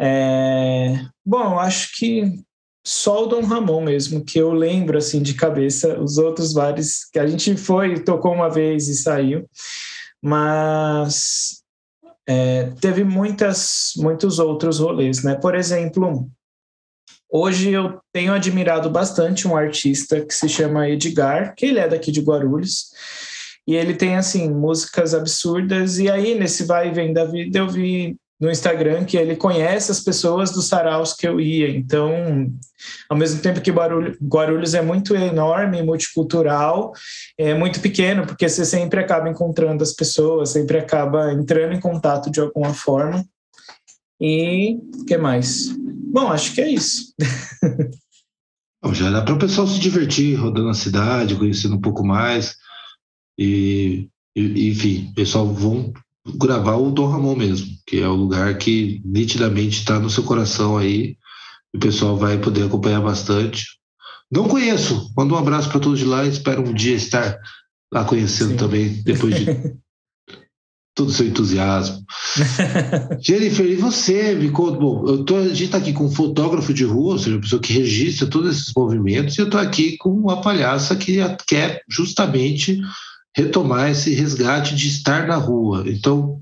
É, 0.00 1.00
bom, 1.24 1.58
acho 1.58 1.90
que 1.96 2.40
só 2.84 3.24
o 3.24 3.26
Dom 3.26 3.42
Ramon 3.42 3.82
mesmo, 3.82 4.24
que 4.24 4.38
eu 4.38 4.52
lembro 4.52 4.96
assim 4.96 5.22
de 5.22 5.34
cabeça, 5.34 6.00
os 6.00 6.16
outros 6.16 6.52
vários 6.52 7.04
que 7.12 7.18
a 7.18 7.26
gente 7.26 7.56
foi, 7.56 8.02
tocou 8.02 8.32
uma 8.32 8.48
vez 8.48 8.88
e 8.88 8.94
saiu, 8.94 9.46
mas 10.22 11.62
é, 12.28 12.70
teve 12.78 13.02
muitas, 13.04 13.92
muitos 13.96 14.38
outros 14.38 14.78
rolês, 14.78 15.24
né? 15.24 15.34
Por 15.34 15.54
exemplo, 15.54 16.28
hoje 17.30 17.72
eu 17.72 17.98
tenho 18.12 18.34
admirado 18.34 18.90
bastante 18.90 19.48
um 19.48 19.56
artista 19.56 20.20
que 20.20 20.34
se 20.34 20.46
chama 20.46 20.90
Edgar, 20.90 21.54
que 21.56 21.64
ele 21.64 21.78
é 21.78 21.88
daqui 21.88 22.12
de 22.12 22.20
Guarulhos, 22.20 22.90
e 23.66 23.74
ele 23.74 23.94
tem, 23.94 24.16
assim, 24.16 24.50
músicas 24.50 25.14
absurdas, 25.14 25.98
e 25.98 26.10
aí, 26.10 26.38
nesse 26.38 26.64
vai 26.64 26.88
e 26.88 26.92
vem 26.92 27.14
da 27.14 27.24
vida, 27.24 27.58
eu 27.60 27.68
vi 27.68 28.14
no 28.40 28.50
Instagram 28.50 29.04
que 29.04 29.16
ele 29.16 29.34
conhece 29.34 29.90
as 29.90 30.00
pessoas 30.00 30.52
dos 30.52 30.66
saraus 30.66 31.12
que 31.12 31.26
eu 31.26 31.40
ia. 31.40 31.68
Então, 31.68 32.52
ao 33.08 33.16
mesmo 33.16 33.40
tempo 33.40 33.60
que 33.60 33.72
Guarulhos 33.72 34.74
é 34.74 34.82
muito 34.82 35.14
enorme, 35.16 35.82
multicultural, 35.82 36.92
é 37.36 37.54
muito 37.54 37.80
pequeno, 37.80 38.26
porque 38.26 38.48
você 38.48 38.64
sempre 38.64 39.00
acaba 39.00 39.28
encontrando 39.28 39.82
as 39.82 39.92
pessoas, 39.92 40.50
sempre 40.50 40.78
acaba 40.78 41.32
entrando 41.32 41.74
em 41.74 41.80
contato 41.80 42.30
de 42.30 42.40
alguma 42.40 42.72
forma. 42.72 43.24
E 44.20 44.78
o 45.00 45.04
que 45.04 45.16
mais? 45.16 45.68
Bom, 46.10 46.28
acho 46.28 46.54
que 46.54 46.60
é 46.60 46.68
isso. 46.68 47.14
Já 48.92 49.10
dá 49.10 49.22
para 49.22 49.34
o 49.34 49.38
pessoal 49.38 49.66
se 49.66 49.78
divertir 49.78 50.36
rodando 50.36 50.68
a 50.68 50.74
cidade, 50.74 51.36
conhecendo 51.36 51.74
um 51.74 51.80
pouco 51.80 52.06
mais. 52.06 52.56
E, 53.36 54.08
e 54.36 54.70
enfim, 54.70 55.12
pessoal 55.14 55.46
vão 55.52 55.92
gravar 56.36 56.76
o 56.76 56.90
Dom 56.90 57.06
Ramon 57.06 57.36
mesmo, 57.36 57.66
que 57.86 58.00
é 58.00 58.08
o 58.08 58.14
lugar 58.14 58.56
que 58.58 59.00
nitidamente 59.04 59.78
está 59.78 59.98
no 59.98 60.10
seu 60.10 60.22
coração 60.22 60.76
aí. 60.76 61.16
O 61.74 61.78
pessoal 61.78 62.16
vai 62.16 62.38
poder 62.38 62.64
acompanhar 62.64 63.00
bastante. 63.00 63.64
Não 64.30 64.48
conheço, 64.48 65.10
manda 65.16 65.34
um 65.34 65.38
abraço 65.38 65.70
para 65.70 65.80
todos 65.80 65.98
de 65.98 66.04
lá. 66.04 66.24
Espero 66.24 66.62
um 66.62 66.72
dia 66.72 66.94
estar 66.94 67.38
lá 67.92 68.04
conhecendo 68.04 68.50
Sim. 68.50 68.56
também, 68.56 68.88
depois 69.02 69.34
de 69.34 69.46
todo 70.94 71.08
o 71.08 71.12
seu 71.12 71.26
entusiasmo. 71.26 72.04
Jennifer, 73.20 73.64
e 73.64 73.76
você? 73.76 74.34
Me 74.34 74.50
conta, 74.50 74.78
bom, 74.78 75.06
eu 75.06 75.24
tô, 75.24 75.36
a 75.36 75.48
gente 75.48 75.64
está 75.64 75.78
aqui 75.78 75.92
com 75.92 76.06
um 76.06 76.10
fotógrafo 76.10 76.74
de 76.74 76.84
rua, 76.84 77.12
ou 77.12 77.18
seja, 77.18 77.36
uma 77.36 77.40
pessoa 77.40 77.62
que 77.62 77.72
registra 77.72 78.26
todos 78.26 78.56
esses 78.56 78.72
movimentos, 78.74 79.36
e 79.36 79.40
eu 79.40 79.46
estou 79.46 79.60
aqui 79.60 79.96
com 79.96 80.10
uma 80.10 80.40
palhaça 80.40 80.96
que 80.96 81.18
quer 81.46 81.82
justamente 81.88 82.80
retomar 83.36 83.90
esse 83.90 84.14
resgate 84.14 84.74
de 84.74 84.88
estar 84.88 85.26
na 85.26 85.36
rua. 85.36 85.84
Então, 85.86 86.40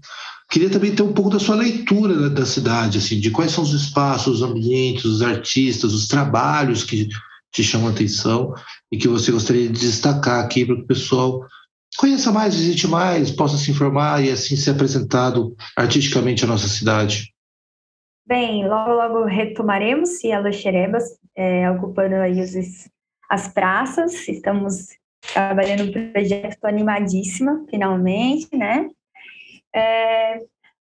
queria 0.50 0.70
também 0.70 0.94
ter 0.94 1.02
um 1.02 1.12
pouco 1.12 1.30
da 1.30 1.38
sua 1.38 1.56
leitura 1.56 2.14
né, 2.14 2.28
da 2.28 2.46
cidade, 2.46 2.98
assim, 2.98 3.20
de 3.20 3.30
quais 3.30 3.52
são 3.52 3.64
os 3.64 3.72
espaços, 3.72 4.40
os 4.40 4.42
ambientes, 4.42 5.04
os 5.04 5.22
artistas, 5.22 5.92
os 5.92 6.08
trabalhos 6.08 6.84
que 6.84 7.08
te 7.52 7.62
chamam 7.62 7.88
a 7.88 7.90
atenção 7.90 8.54
e 8.90 8.98
que 8.98 9.08
você 9.08 9.32
gostaria 9.32 9.68
de 9.68 9.80
destacar 9.80 10.44
aqui 10.44 10.64
para 10.64 10.76
que 10.76 10.82
o 10.82 10.86
pessoal 10.86 11.46
conheça 11.96 12.30
mais, 12.30 12.54
visite 12.54 12.86
mais, 12.86 13.30
possa 13.30 13.56
se 13.56 13.70
informar 13.70 14.22
e 14.22 14.30
assim 14.30 14.56
ser 14.56 14.72
apresentado 14.72 15.56
artisticamente 15.76 16.44
a 16.44 16.48
nossa 16.48 16.68
cidade. 16.68 17.32
Bem, 18.26 18.68
logo 18.68 18.92
logo 18.92 19.24
retomaremos 19.24 20.18
Cielo 20.18 20.52
Xerebas, 20.52 21.04
é, 21.36 21.70
ocupando 21.70 22.16
aí 22.16 22.40
os, 22.40 22.88
as 23.30 23.48
praças. 23.48 24.28
Estamos 24.28 24.88
trabalhando 25.32 25.84
no 25.84 26.12
projeto, 26.12 26.52
estou 26.52 26.68
animadíssima, 26.68 27.64
finalmente, 27.70 28.48
né? 28.56 28.88
É, 29.74 30.40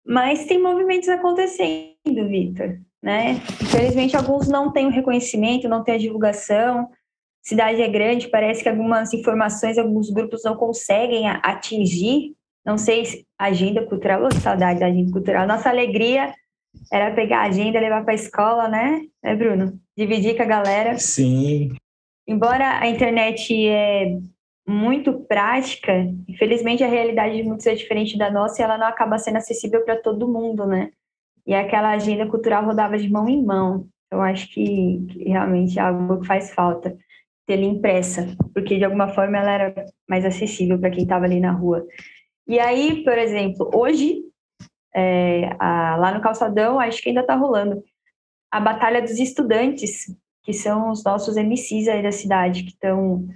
mas 0.04 0.46
tem 0.46 0.60
movimentos 0.60 1.08
acontecendo, 1.08 2.28
Vitor, 2.28 2.78
né? 3.02 3.40
Infelizmente, 3.62 4.16
alguns 4.16 4.48
não 4.48 4.72
têm 4.72 4.86
o 4.86 4.90
reconhecimento, 4.90 5.68
não 5.68 5.84
têm 5.84 5.94
a 5.94 5.98
divulgação. 5.98 6.88
Cidade 7.42 7.80
é 7.80 7.88
grande, 7.88 8.28
parece 8.28 8.62
que 8.62 8.68
algumas 8.68 9.14
informações, 9.14 9.78
alguns 9.78 10.10
grupos 10.10 10.42
não 10.44 10.56
conseguem 10.56 11.28
atingir. 11.28 12.34
Não 12.64 12.76
sei 12.76 13.04
se 13.04 13.26
agenda 13.38 13.86
cultural, 13.86 14.30
saudade 14.42 14.80
da 14.80 14.86
agenda 14.86 15.12
cultural. 15.12 15.46
Nossa 15.46 15.70
alegria 15.70 16.34
era 16.92 17.14
pegar 17.14 17.40
a 17.40 17.46
agenda, 17.46 17.80
levar 17.80 18.02
para 18.04 18.12
a 18.12 18.14
escola, 18.14 18.68
né? 18.68 19.00
né, 19.22 19.34
Bruno? 19.34 19.78
Dividir 19.96 20.36
com 20.36 20.42
a 20.42 20.46
galera. 20.46 20.98
Sim 20.98 21.72
embora 22.30 22.78
a 22.78 22.86
internet 22.86 23.66
é 23.66 24.16
muito 24.66 25.12
prática, 25.24 25.92
infelizmente 26.28 26.84
a 26.84 26.88
realidade 26.88 27.36
de 27.36 27.42
muitos 27.42 27.66
é 27.66 27.74
diferente 27.74 28.16
da 28.16 28.30
nossa 28.30 28.62
e 28.62 28.64
ela 28.64 28.78
não 28.78 28.86
acaba 28.86 29.18
sendo 29.18 29.38
acessível 29.38 29.84
para 29.84 30.00
todo 30.00 30.30
mundo, 30.30 30.64
né? 30.64 30.90
E 31.44 31.52
aquela 31.52 31.90
agenda 31.90 32.26
cultural 32.26 32.64
rodava 32.64 32.96
de 32.96 33.10
mão 33.10 33.28
em 33.28 33.44
mão. 33.44 33.88
Eu 34.10 34.20
acho 34.20 34.48
que, 34.52 35.04
que 35.10 35.24
realmente 35.24 35.78
é 35.78 35.82
algo 35.82 36.20
que 36.20 36.26
faz 36.26 36.54
falta 36.54 36.96
ter 37.46 37.60
impressa, 37.60 38.36
porque 38.54 38.78
de 38.78 38.84
alguma 38.84 39.08
forma 39.08 39.38
ela 39.38 39.50
era 39.50 39.86
mais 40.08 40.24
acessível 40.24 40.78
para 40.78 40.90
quem 40.90 41.02
estava 41.02 41.24
ali 41.24 41.40
na 41.40 41.50
rua. 41.50 41.84
E 42.46 42.60
aí, 42.60 43.02
por 43.02 43.18
exemplo, 43.18 43.68
hoje, 43.74 44.22
é, 44.94 45.50
a, 45.58 45.96
lá 45.96 46.14
no 46.14 46.20
Calçadão, 46.20 46.78
acho 46.78 47.02
que 47.02 47.08
ainda 47.08 47.22
está 47.22 47.34
rolando 47.34 47.82
a 48.52 48.60
Batalha 48.60 49.00
dos 49.00 49.18
Estudantes, 49.18 50.06
que 50.50 50.56
são 50.56 50.90
os 50.90 51.04
nossos 51.04 51.36
MCs 51.36 51.86
aí 51.86 52.02
da 52.02 52.10
cidade, 52.10 52.64
que 52.64 52.70
estão 52.70 53.28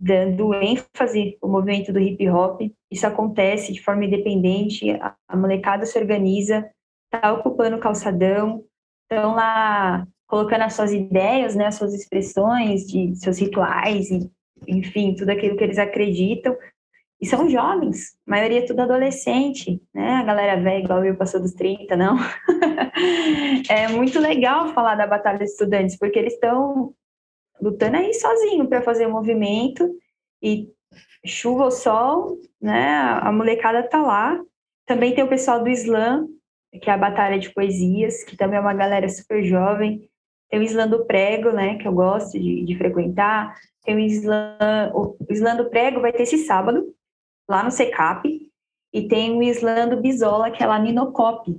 dando 0.00 0.54
ênfase 0.54 1.36
ao 1.42 1.50
movimento 1.50 1.92
do 1.92 2.00
hip 2.00 2.26
hop. 2.30 2.62
Isso 2.90 3.06
acontece 3.06 3.74
de 3.74 3.82
forma 3.82 4.06
independente, 4.06 4.90
a, 4.92 5.36
molecada 5.36 5.84
se 5.84 5.98
organiza, 5.98 6.66
está 7.12 7.34
ocupando 7.34 7.76
o 7.76 7.80
calçadão, 7.80 8.64
estão 9.02 9.34
lá 9.34 10.06
colocando 10.26 10.62
as 10.62 10.72
suas 10.72 10.92
ideias, 10.92 11.54
né, 11.54 11.66
as 11.66 11.74
suas 11.74 11.92
expressões, 11.92 12.86
de 12.86 13.14
seus 13.16 13.38
rituais, 13.38 14.10
e, 14.10 14.30
enfim, 14.66 15.14
tudo 15.14 15.28
aquilo 15.28 15.58
que 15.58 15.64
eles 15.64 15.78
acreditam, 15.78 16.56
e 17.20 17.26
são 17.26 17.50
jovens, 17.50 18.16
a 18.26 18.30
maioria 18.30 18.60
é 18.60 18.66
tudo 18.66 18.80
adolescente, 18.80 19.82
né? 19.94 20.12
A 20.14 20.22
galera 20.22 20.60
velha, 20.60 20.82
igual 20.82 21.04
eu, 21.04 21.16
passou 21.16 21.38
dos 21.38 21.52
30, 21.52 21.94
não. 21.94 22.16
é 23.68 23.88
muito 23.88 24.18
legal 24.18 24.72
falar 24.72 24.94
da 24.94 25.06
Batalha 25.06 25.38
dos 25.38 25.50
Estudantes, 25.50 25.98
porque 25.98 26.18
eles 26.18 26.32
estão 26.32 26.94
lutando 27.60 27.98
aí 27.98 28.14
sozinho 28.14 28.66
para 28.66 28.80
fazer 28.80 29.06
o 29.06 29.12
movimento 29.12 29.86
e 30.42 30.68
chuva 31.26 31.64
ou 31.64 31.70
sol, 31.70 32.38
né? 32.60 32.88
A 33.20 33.30
molecada 33.30 33.82
tá 33.82 34.00
lá. 34.00 34.40
Também 34.86 35.14
tem 35.14 35.22
o 35.22 35.28
pessoal 35.28 35.62
do 35.62 35.68
Islã, 35.68 36.26
que 36.80 36.88
é 36.88 36.94
a 36.94 36.98
Batalha 36.98 37.38
de 37.38 37.52
Poesias, 37.52 38.24
que 38.24 38.34
também 38.34 38.56
é 38.56 38.62
uma 38.62 38.72
galera 38.72 39.08
super 39.10 39.44
jovem. 39.44 40.08
Tem 40.48 40.58
o 40.58 40.62
Islã 40.62 40.88
do 40.88 41.04
Prego, 41.04 41.50
né? 41.50 41.76
Que 41.76 41.86
eu 41.86 41.92
gosto 41.92 42.40
de, 42.40 42.64
de 42.64 42.78
frequentar. 42.78 43.54
Tem 43.84 43.94
o 43.94 43.98
Islã, 43.98 44.56
o 44.94 45.16
Islã 45.28 45.54
do 45.54 45.68
Prego 45.68 46.00
vai 46.00 46.12
ter 46.12 46.22
esse 46.22 46.38
sábado, 46.38 46.94
lá 47.50 47.64
no 47.64 47.70
SECAP, 47.70 48.48
e 48.92 49.08
tem 49.08 49.36
o 49.36 49.42
Islando 49.42 50.00
Bisola, 50.00 50.50
que 50.50 50.62
é 50.62 50.66
lá 50.66 50.78
no 50.78 50.86
Inocop. 50.86 51.58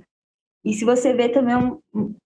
E 0.64 0.72
se 0.72 0.84
você 0.84 1.12
vê 1.12 1.28
também 1.28 1.56
um, 1.56 1.80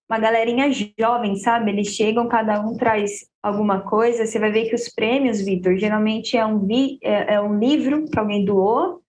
uma 0.08 0.18
galerinha 0.18 0.70
jovem, 0.98 1.36
sabe? 1.36 1.70
Eles 1.70 1.88
chegam, 1.88 2.28
cada 2.28 2.60
um 2.60 2.76
traz 2.76 3.28
alguma 3.42 3.80
coisa. 3.80 4.24
Você 4.24 4.38
vai 4.38 4.52
ver 4.52 4.68
que 4.68 4.74
os 4.74 4.88
prêmios, 4.88 5.40
Vitor, 5.40 5.76
geralmente 5.76 6.36
é 6.36 6.46
um, 6.46 6.66
é, 7.02 7.34
é, 7.34 7.40
um 7.40 7.58
livro 7.58 8.04
que 8.06 8.18
alguém 8.18 8.44
doou, 8.44 9.02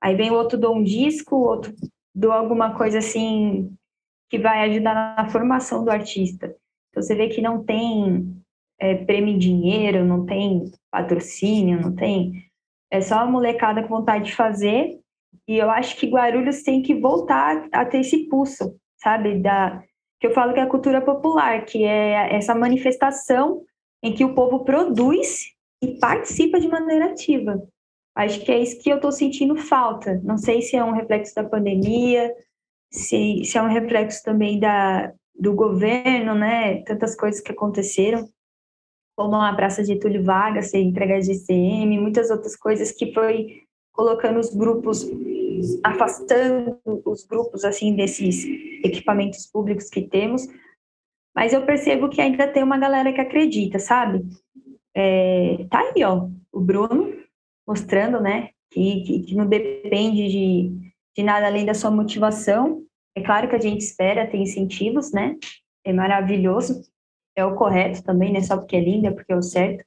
aí 0.00 0.16
vem 0.16 0.30
o 0.30 0.34
outro 0.34 0.58
doa 0.58 0.74
um 0.74 0.82
disco, 0.82 1.36
o 1.36 1.44
outro 1.44 1.72
doa 2.14 2.36
alguma 2.36 2.74
coisa 2.76 2.98
assim 2.98 3.72
que 4.28 4.38
vai 4.38 4.68
ajudar 4.70 5.16
na 5.16 5.28
formação 5.28 5.84
do 5.84 5.90
artista. 5.90 6.56
Então 6.90 7.02
você 7.02 7.14
vê 7.14 7.28
que 7.28 7.42
não 7.42 7.62
tem 7.62 8.34
é, 8.80 8.94
prêmio 8.94 9.38
dinheiro, 9.38 10.04
não 10.04 10.24
tem 10.24 10.72
patrocínio, 10.90 11.80
não 11.80 11.94
tem 11.94 12.50
é 12.92 13.00
só 13.00 13.20
a 13.20 13.26
molecada 13.26 13.82
com 13.82 13.88
vontade 13.88 14.26
de 14.26 14.36
fazer. 14.36 15.00
E 15.48 15.56
eu 15.56 15.70
acho 15.70 15.96
que 15.96 16.10
Guarulhos 16.10 16.62
tem 16.62 16.82
que 16.82 16.94
voltar 16.94 17.66
a 17.72 17.86
ter 17.86 18.00
esse 18.00 18.28
pulso, 18.28 18.76
sabe? 19.02 19.40
Da, 19.40 19.82
que 20.20 20.26
eu 20.26 20.34
falo 20.34 20.52
que 20.52 20.60
é 20.60 20.62
a 20.62 20.68
cultura 20.68 21.00
popular, 21.00 21.64
que 21.64 21.84
é 21.84 22.36
essa 22.36 22.54
manifestação 22.54 23.62
em 24.02 24.12
que 24.12 24.24
o 24.24 24.34
povo 24.34 24.62
produz 24.62 25.46
e 25.82 25.98
participa 25.98 26.60
de 26.60 26.68
maneira 26.68 27.06
ativa. 27.06 27.62
Acho 28.14 28.40
que 28.44 28.52
é 28.52 28.58
isso 28.58 28.78
que 28.82 28.92
eu 28.92 28.96
estou 28.96 29.10
sentindo 29.10 29.56
falta. 29.56 30.20
Não 30.22 30.36
sei 30.36 30.60
se 30.60 30.76
é 30.76 30.84
um 30.84 30.92
reflexo 30.92 31.34
da 31.34 31.44
pandemia, 31.44 32.30
se, 32.92 33.42
se 33.42 33.56
é 33.56 33.62
um 33.62 33.68
reflexo 33.68 34.22
também 34.22 34.60
da, 34.60 35.10
do 35.34 35.54
governo, 35.54 36.34
né? 36.34 36.82
Tantas 36.82 37.16
coisas 37.16 37.40
que 37.40 37.52
aconteceram, 37.52 38.28
como 39.16 39.36
a 39.36 39.52
Praça 39.54 39.82
de 39.82 39.96
Túlio 39.96 40.24
Vargas 40.24 40.70
ser 40.70 40.80
entregue 40.80 41.20
de 41.20 41.32
ICM, 41.32 42.00
muitas 42.00 42.30
outras 42.30 42.56
coisas 42.56 42.92
que 42.92 43.12
foi 43.12 43.62
colocando 43.92 44.40
os 44.40 44.54
grupos, 44.54 45.06
afastando 45.84 46.78
os 47.04 47.24
grupos 47.24 47.64
assim 47.64 47.94
desses 47.94 48.44
equipamentos 48.84 49.46
públicos 49.46 49.88
que 49.88 50.02
temos. 50.02 50.46
Mas 51.34 51.52
eu 51.52 51.64
percebo 51.64 52.08
que 52.08 52.20
ainda 52.20 52.48
tem 52.48 52.62
uma 52.62 52.78
galera 52.78 53.12
que 53.12 53.20
acredita, 53.20 53.78
sabe? 53.78 54.24
É, 54.94 55.66
tá 55.70 55.80
aí, 55.80 56.04
ó, 56.04 56.28
o 56.52 56.60
Bruno 56.60 57.12
mostrando, 57.66 58.20
né, 58.20 58.50
que, 58.70 59.02
que, 59.02 59.20
que 59.20 59.34
não 59.34 59.46
depende 59.46 60.28
de, 60.28 60.92
de 61.16 61.22
nada 61.22 61.46
além 61.46 61.64
da 61.64 61.74
sua 61.74 61.90
motivação. 61.90 62.82
É 63.14 63.22
claro 63.22 63.48
que 63.48 63.56
a 63.56 63.60
gente 63.60 63.80
espera 63.82 64.26
ter 64.26 64.38
incentivos, 64.38 65.12
né? 65.12 65.36
É 65.84 65.92
maravilhoso, 65.92 66.82
é 67.36 67.44
o 67.44 67.54
correto 67.54 68.02
também, 68.02 68.32
né? 68.32 68.40
Só 68.40 68.56
porque 68.56 68.76
é 68.76 68.80
linda, 68.80 69.08
é 69.08 69.10
porque 69.10 69.32
é 69.32 69.36
o 69.36 69.42
certo. 69.42 69.84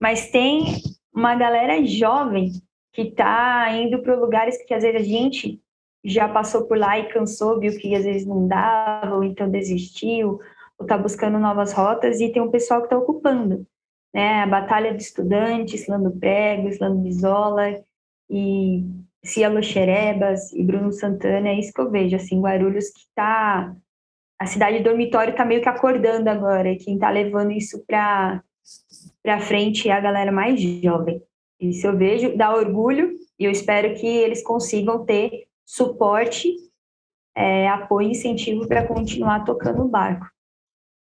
Mas 0.00 0.30
tem 0.30 0.76
uma 1.12 1.34
galera 1.34 1.84
jovem 1.84 2.52
que 2.92 3.02
está 3.02 3.70
indo 3.72 4.02
para 4.02 4.16
lugares 4.16 4.56
que 4.64 4.74
às 4.74 4.82
vezes 4.82 5.00
a 5.00 5.04
gente 5.04 5.60
já 6.04 6.28
passou 6.28 6.66
por 6.66 6.78
lá 6.78 6.98
e 6.98 7.08
cansou, 7.08 7.60
viu 7.60 7.76
que 7.78 7.94
às 7.94 8.04
vezes 8.04 8.26
não 8.26 8.48
dava, 8.48 9.16
ou 9.16 9.24
então 9.24 9.50
desistiu, 9.50 10.40
ou 10.78 10.84
está 10.84 10.96
buscando 10.96 11.38
novas 11.38 11.72
rotas, 11.72 12.20
e 12.20 12.32
tem 12.32 12.40
um 12.40 12.50
pessoal 12.50 12.80
que 12.80 12.86
está 12.86 12.96
ocupando. 12.96 13.66
Né? 14.12 14.42
A 14.42 14.46
Batalha 14.46 14.92
do 14.94 15.00
Estudante, 15.00 15.76
Islando 15.76 16.10
Prego, 16.12 16.68
Islando 16.68 17.00
Bisola, 17.00 17.80
e 18.30 18.84
Cielo 19.24 19.62
Xerebas 19.62 20.52
e 20.52 20.62
Bruno 20.62 20.92
Santana, 20.92 21.48
é 21.48 21.58
isso 21.58 21.72
que 21.72 21.80
eu 21.80 21.90
vejo, 21.90 22.16
assim, 22.16 22.40
Guarulhos 22.40 22.88
que 22.90 23.00
está... 23.00 23.74
A 24.40 24.46
cidade 24.46 24.82
dormitório 24.82 25.32
está 25.32 25.44
meio 25.44 25.60
que 25.60 25.68
acordando 25.68 26.30
agora, 26.30 26.72
e 26.72 26.78
quem 26.78 26.94
está 26.94 27.10
levando 27.10 27.52
isso 27.52 27.84
para 27.86 28.42
frente 29.40 29.90
é 29.90 29.92
a 29.92 30.00
galera 30.00 30.32
mais 30.32 30.58
jovem. 30.82 31.20
Isso 31.60 31.86
eu 31.86 31.94
vejo, 31.94 32.34
dá 32.38 32.56
orgulho 32.56 33.12
e 33.38 33.44
eu 33.44 33.50
espero 33.50 33.94
que 34.00 34.06
eles 34.06 34.42
consigam 34.42 35.04
ter 35.04 35.44
suporte, 35.66 36.48
é, 37.36 37.68
apoio 37.68 38.08
e 38.08 38.12
incentivo 38.12 38.66
para 38.66 38.86
continuar 38.86 39.44
tocando 39.44 39.82
o 39.82 39.88
barco. 39.88 40.26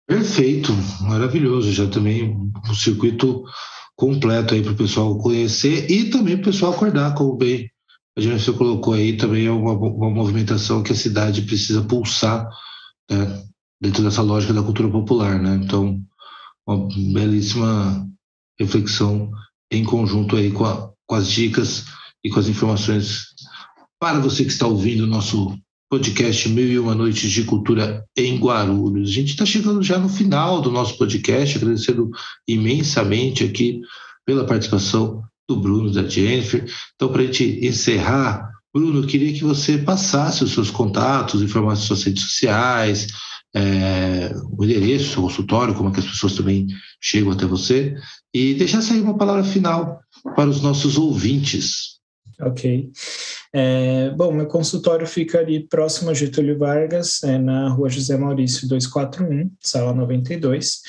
Perfeito, 0.07 0.71
maravilhoso. 1.01 1.71
Já 1.71 1.87
também 1.87 2.35
um 2.35 2.73
circuito 2.73 3.43
completo 3.95 4.55
aí 4.55 4.63
para 4.63 4.71
o 4.71 4.77
pessoal 4.77 5.15
conhecer 5.19 5.87
e 5.91 6.09
também 6.09 6.35
para 6.35 6.49
o 6.49 6.51
pessoal 6.51 6.73
acordar, 6.73 7.13
como 7.13 7.35
bem 7.35 7.69
a 8.17 8.21
gente 8.21 8.51
colocou 8.53 8.95
aí, 8.95 9.15
também 9.15 9.45
é 9.45 9.51
uma, 9.51 9.73
uma 9.73 10.09
movimentação 10.09 10.81
que 10.81 10.91
a 10.91 10.95
cidade 10.95 11.43
precisa 11.43 11.83
pulsar 11.83 12.49
né, 13.09 13.43
dentro 13.81 14.03
dessa 14.03 14.21
lógica 14.21 14.53
da 14.53 14.63
cultura 14.63 14.89
popular. 14.89 15.39
Né? 15.39 15.59
Então, 15.63 16.01
uma 16.67 16.87
belíssima 17.13 18.07
reflexão 18.59 19.31
em 19.71 19.83
conjunto 19.83 20.35
aí 20.35 20.51
com, 20.51 20.65
a, 20.65 20.91
com 21.07 21.15
as 21.15 21.29
dicas 21.29 21.85
e 22.23 22.29
com 22.29 22.39
as 22.39 22.47
informações 22.47 23.27
para 23.99 24.19
você 24.19 24.43
que 24.43 24.51
está 24.51 24.67
ouvindo 24.67 25.03
o 25.03 25.07
nosso 25.07 25.57
podcast 25.89 26.47
Mil 26.49 26.67
e 26.67 26.79
Uma 26.79 26.93
Noites 26.93 27.31
de 27.31 27.43
Cultura 27.43 28.05
em 28.15 28.37
Guarulhos. 28.37 29.09
A 29.09 29.13
gente 29.13 29.29
está 29.29 29.45
chegando 29.45 29.81
já 29.81 29.97
no 29.97 30.07
final 30.07 30.61
do 30.61 30.71
nosso 30.71 30.97
podcast, 30.97 31.57
agradecendo 31.57 32.11
imensamente 32.47 33.43
aqui 33.43 33.81
pela 34.25 34.45
participação 34.45 35.23
do 35.49 35.59
Bruno, 35.59 35.91
da 35.91 36.07
Jennifer. 36.07 36.63
Então, 36.93 37.11
para 37.11 37.23
a 37.23 37.25
gente 37.25 37.65
encerrar, 37.65 38.51
Bruno, 38.73 39.01
eu 39.01 39.07
queria 39.07 39.33
que 39.33 39.43
você 39.43 39.77
passasse 39.77 40.43
os 40.43 40.53
seus 40.53 40.69
contatos, 40.69 41.41
informações 41.41 41.87
suas 41.87 42.03
redes 42.03 42.23
sociais, 42.23 43.07
é, 43.55 44.31
o 44.51 44.63
endereço, 44.63 45.19
o 45.19 45.23
consultório, 45.23 45.73
como 45.73 45.89
é 45.89 45.91
que 45.91 45.99
as 45.99 46.05
pessoas 46.05 46.35
também 46.35 46.67
chegam 47.01 47.31
até 47.31 47.45
você, 47.45 47.95
e 48.33 48.53
deixar 48.53 48.81
sair 48.81 49.01
uma 49.01 49.17
palavra 49.17 49.43
final 49.43 49.99
para 50.35 50.49
os 50.49 50.61
nossos 50.61 50.97
ouvintes. 50.97 51.99
Ok. 52.41 52.91
É, 53.51 54.11
bom, 54.11 54.31
meu 54.31 54.45
consultório 54.45 55.07
fica 55.07 55.39
ali 55.39 55.67
próximo 55.67 56.11
a 56.11 56.13
Getúlio 56.13 56.57
Vargas, 56.57 57.23
é, 57.23 57.37
na 57.37 57.69
rua 57.69 57.89
José 57.89 58.15
Maurício 58.15 58.67
241, 58.67 59.51
sala 59.59 59.93
92. 59.93 60.81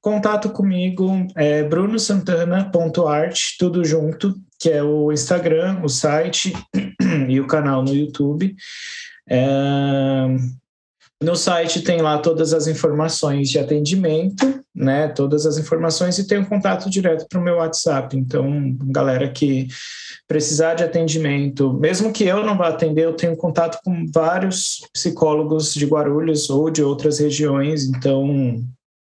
Contato 0.00 0.50
comigo 0.50 1.26
é 1.36 1.62
brunosantana.art, 1.62 3.40
tudo 3.58 3.84
junto, 3.84 4.34
que 4.60 4.68
é 4.68 4.82
o 4.82 5.10
Instagram, 5.12 5.80
o 5.82 5.88
site 5.88 6.52
e 7.32 7.40
o 7.40 7.46
canal 7.46 7.82
no 7.82 7.94
YouTube. 7.94 8.54
É, 9.28 10.26
no 11.22 11.36
site 11.36 11.82
tem 11.82 12.02
lá 12.02 12.18
todas 12.18 12.52
as 12.52 12.66
informações 12.66 13.48
de 13.48 13.58
atendimento, 13.58 14.60
né? 14.74 15.08
Todas 15.08 15.46
as 15.46 15.56
informações 15.56 16.18
e 16.18 16.26
tem 16.26 16.38
um 16.38 16.44
contato 16.44 16.90
direto 16.90 17.26
para 17.28 17.38
o 17.38 17.44
meu 17.44 17.56
WhatsApp. 17.56 18.16
Então, 18.16 18.76
galera 18.86 19.30
que 19.30 19.68
precisar 20.26 20.74
de 20.74 20.82
atendimento, 20.82 21.72
mesmo 21.74 22.12
que 22.12 22.24
eu 22.24 22.44
não 22.44 22.56
vá 22.56 22.68
atender, 22.68 23.04
eu 23.04 23.14
tenho 23.14 23.36
contato 23.36 23.78
com 23.84 24.04
vários 24.12 24.80
psicólogos 24.92 25.72
de 25.74 25.86
Guarulhos 25.86 26.50
ou 26.50 26.70
de 26.70 26.82
outras 26.82 27.20
regiões. 27.20 27.84
Então, 27.84 28.60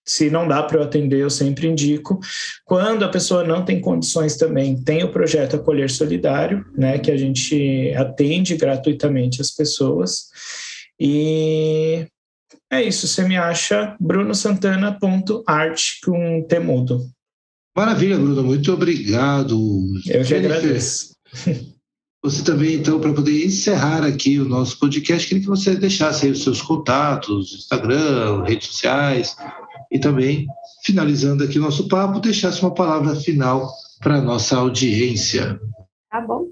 se 0.09 0.27
não 0.27 0.47
dá 0.47 0.63
para 0.63 0.79
eu 0.79 0.83
atender, 0.83 1.19
eu 1.19 1.29
sempre 1.29 1.67
indico. 1.67 2.19
Quando 2.65 3.05
a 3.05 3.09
pessoa 3.09 3.43
não 3.43 3.63
tem 3.63 3.79
condições 3.79 4.35
também, 4.35 4.75
tem 4.81 5.03
o 5.03 5.11
projeto 5.11 5.55
Acolher 5.55 5.87
Solidário, 5.91 6.65
né, 6.75 6.97
que 6.97 7.11
a 7.11 7.17
gente 7.17 7.93
atende 7.95 8.57
gratuitamente 8.57 9.39
as 9.39 9.51
pessoas. 9.51 10.29
E 10.99 12.07
é 12.71 12.81
isso, 12.81 13.07
você 13.07 13.23
me 13.23 13.37
acha 13.37 13.95
brunosantana.art 13.99 15.81
com 16.03 16.43
temudo. 16.49 17.07
Maravilha, 17.77 18.17
Bruno, 18.17 18.43
muito 18.43 18.73
obrigado. 18.73 19.55
Eu 20.07 20.25
que 20.25 20.33
agradeço. 20.33 21.13
Você 22.21 22.43
também, 22.43 22.73
então, 22.73 22.99
para 22.99 23.13
poder 23.13 23.45
encerrar 23.45 24.03
aqui 24.03 24.39
o 24.39 24.43
nosso 24.43 24.77
podcast, 24.77 25.25
queria 25.25 25.41
que 25.41 25.47
você 25.47 25.77
deixasse 25.77 26.25
aí 26.25 26.31
os 26.33 26.43
seus 26.43 26.61
contatos, 26.61 27.53
Instagram, 27.53 28.43
redes 28.43 28.67
sociais, 28.67 29.37
e 29.91 29.99
também, 29.99 30.47
finalizando 30.83 31.43
aqui 31.43 31.57
o 31.57 31.61
nosso 31.61 31.87
papo, 31.87 32.19
deixasse 32.19 32.61
uma 32.61 32.73
palavra 32.73 33.15
final 33.15 33.69
para 33.99 34.15
a 34.15 34.21
nossa 34.21 34.57
audiência. 34.57 35.59
Tá 36.09 36.21
bom. 36.21 36.45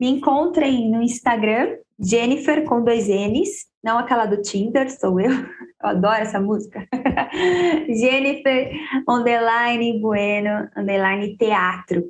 Me 0.00 0.08
encontrem 0.08 0.90
no 0.90 1.02
Instagram, 1.02 1.76
Jennifer 1.98 2.64
com 2.64 2.82
dois 2.82 3.08
N's, 3.08 3.66
não 3.82 3.98
aquela 3.98 4.26
do 4.26 4.42
Tinder, 4.42 4.90
sou 4.90 5.20
eu. 5.20 5.30
Eu 5.82 5.90
adoro 5.90 6.22
essa 6.22 6.40
música. 6.40 6.88
Jennifer 7.86 8.72
underline 9.06 10.00
Bueno 10.00 10.68
underline 10.74 11.36
Teatro. 11.36 12.02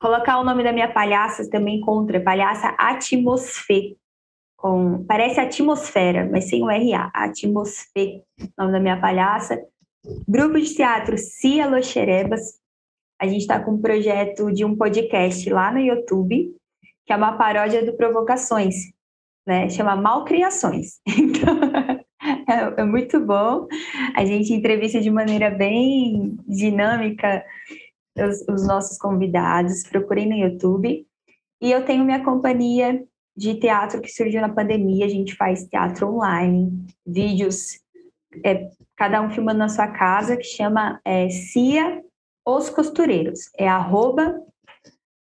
Colocar 0.00 0.40
o 0.40 0.44
nome 0.44 0.64
da 0.64 0.72
minha 0.72 0.90
palhaça 0.90 1.48
também 1.50 1.76
encontra, 1.76 2.20
palhaça 2.20 2.74
Atmosfê. 2.78 3.96
Com, 4.56 5.04
parece 5.04 5.40
atmosfera, 5.40 6.28
mas 6.30 6.48
sem 6.48 6.62
o 6.62 6.66
RA, 6.66 7.10
Atmosfê, 7.12 8.22
nome 8.56 8.72
da 8.72 8.80
minha 8.80 9.00
palhaça. 9.00 9.60
Grupo 10.26 10.58
de 10.58 10.74
teatro 10.74 11.16
Cia 11.16 11.68
Loxerebas. 11.68 12.60
A 13.20 13.26
gente 13.26 13.42
está 13.42 13.62
com 13.62 13.72
um 13.72 13.80
projeto 13.80 14.50
de 14.52 14.64
um 14.64 14.76
podcast 14.76 15.48
lá 15.48 15.72
no 15.72 15.78
YouTube, 15.78 16.52
que 17.06 17.12
é 17.12 17.16
uma 17.16 17.36
paródia 17.36 17.84
do 17.86 17.96
Provocações, 17.96 18.74
né? 19.46 19.68
Chama 19.68 19.96
Malcriações. 19.96 21.00
Então, 22.24 22.76
é, 22.78 22.82
é 22.82 22.84
muito 22.84 23.18
bom. 23.18 23.66
A 24.14 24.24
gente 24.24 24.52
entrevista 24.52 25.00
de 25.00 25.10
maneira 25.10 25.50
bem 25.50 26.36
dinâmica 26.46 27.44
os, 28.16 28.46
os 28.48 28.66
nossos 28.66 28.96
convidados. 28.96 29.82
Procurem 29.82 30.28
no 30.28 30.36
YouTube. 30.36 31.04
E 31.60 31.72
eu 31.72 31.84
tenho 31.84 32.04
minha 32.04 32.22
companhia 32.24 33.04
de 33.36 33.54
teatro 33.56 34.00
que 34.00 34.08
surgiu 34.08 34.40
na 34.40 34.48
pandemia. 34.48 35.06
A 35.06 35.08
gente 35.08 35.34
faz 35.34 35.66
teatro 35.66 36.14
online, 36.14 36.86
vídeos, 37.04 37.80
é, 38.44 38.68
cada 39.02 39.20
um 39.20 39.30
filmando 39.30 39.58
na 39.58 39.68
sua 39.68 39.88
casa, 39.88 40.36
que 40.36 40.44
chama 40.44 41.00
é, 41.04 41.28
Cia 41.28 42.00
Os 42.46 42.70
Costureiros. 42.70 43.50
É 43.58 43.66
arroba 43.66 44.32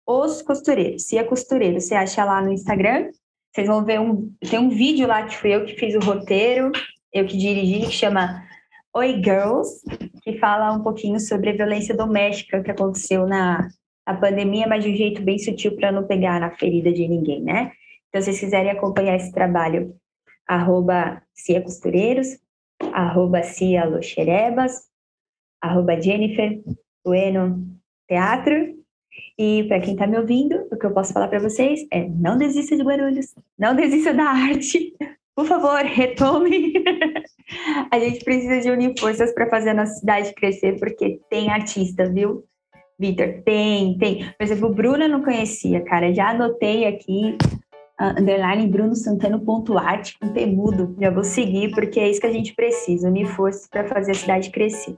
Os 0.06 0.42
Costureiros, 0.42 1.08
Cia 1.08 1.24
Costureiros. 1.24 1.88
Você 1.88 1.96
acha 1.96 2.24
lá 2.24 2.40
no 2.40 2.52
Instagram 2.52 3.10
vocês 3.52 3.66
vão 3.66 3.84
ver 3.84 4.00
um. 4.00 4.32
Tem 4.48 4.60
um 4.60 4.68
vídeo 4.68 5.08
lá 5.08 5.24
que 5.24 5.36
fui 5.36 5.54
eu 5.54 5.64
que 5.64 5.74
fiz 5.74 5.94
o 5.96 6.00
roteiro, 6.00 6.70
eu 7.12 7.26
que 7.26 7.36
dirigi, 7.36 7.86
que 7.86 7.92
chama 7.92 8.44
Oi 8.94 9.20
Girls, 9.22 9.80
que 10.22 10.38
fala 10.38 10.72
um 10.72 10.82
pouquinho 10.82 11.18
sobre 11.18 11.50
a 11.50 11.56
violência 11.56 11.96
doméstica 11.96 12.62
que 12.62 12.70
aconteceu 12.70 13.26
na, 13.26 13.68
na 14.06 14.14
pandemia, 14.14 14.68
mas 14.68 14.84
de 14.84 14.90
um 14.90 14.96
jeito 14.96 15.20
bem 15.20 15.38
sutil 15.38 15.74
para 15.76 15.90
não 15.90 16.04
pegar 16.04 16.40
na 16.40 16.50
ferida 16.50 16.92
de 16.92 17.08
ninguém, 17.08 17.42
né? 17.42 17.72
Então, 18.08 18.20
se 18.20 18.26
vocês 18.26 18.40
quiserem 18.40 18.70
acompanhar 18.70 19.16
esse 19.16 19.32
trabalho 19.32 19.96
arroba 20.48 21.22
Cia 21.32 21.60
Costureiros, 21.60 22.36
arroba 22.92 23.42
Cia 23.42 23.84
Loxerebas, 23.84 24.88
arroba 25.62 26.00
Jennifer 26.00 26.60
Bueno 27.04 27.66
Teatro. 28.08 28.74
E 29.38 29.64
para 29.64 29.80
quem 29.80 29.94
está 29.94 30.06
me 30.06 30.18
ouvindo, 30.18 30.66
o 30.70 30.76
que 30.76 30.86
eu 30.86 30.92
posso 30.92 31.12
falar 31.12 31.28
para 31.28 31.40
vocês 31.40 31.86
é 31.92 32.08
não 32.08 32.36
desista 32.36 32.76
de 32.76 32.82
Guarulhos, 32.82 33.34
não 33.58 33.74
desista 33.74 34.12
da 34.12 34.24
arte. 34.24 34.94
Por 35.36 35.46
favor, 35.46 35.82
retome. 35.82 36.72
a 37.90 37.98
gente 37.98 38.24
precisa 38.24 38.60
de 38.60 38.70
unir 38.70 38.94
forças 38.98 39.32
para 39.32 39.50
fazer 39.50 39.70
a 39.70 39.74
nossa 39.74 39.94
cidade 39.94 40.32
crescer, 40.34 40.78
porque 40.78 41.20
tem 41.28 41.50
artista, 41.50 42.08
viu? 42.08 42.44
Vitor, 42.98 43.42
tem, 43.44 43.98
tem. 43.98 44.32
Por 44.38 44.44
exemplo, 44.44 44.74
eu 44.78 45.08
não 45.08 45.24
conhecia, 45.24 45.80
cara. 45.82 46.14
Já 46.14 46.30
anotei 46.30 46.86
aqui, 46.86 47.36
underline 48.00 48.68
Bruno 48.68 48.94
Santana 48.94 49.38
ponto 49.38 49.78
arte 49.78 50.18
com 50.18 50.28
temudo. 50.28 50.94
Já 51.00 51.10
vou 51.10 51.24
seguir, 51.24 51.70
porque 51.72 52.00
é 52.00 52.10
isso 52.10 52.20
que 52.20 52.26
a 52.26 52.32
gente 52.32 52.54
precisa, 52.54 53.08
unir 53.08 53.26
forças 53.26 53.66
para 53.68 53.86
fazer 53.86 54.12
a 54.12 54.14
cidade 54.14 54.50
crescer. 54.50 54.96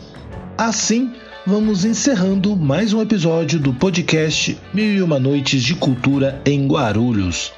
Assim, 0.58 1.12
vamos 1.46 1.84
encerrando 1.84 2.56
mais 2.56 2.92
um 2.92 3.00
episódio 3.00 3.60
do 3.60 3.72
podcast 3.72 4.58
Mil 4.72 4.94
e 4.94 5.02
Uma 5.02 5.20
Noites 5.20 5.62
de 5.62 5.74
Cultura 5.74 6.40
em 6.44 6.66
Guarulhos. 6.66 7.52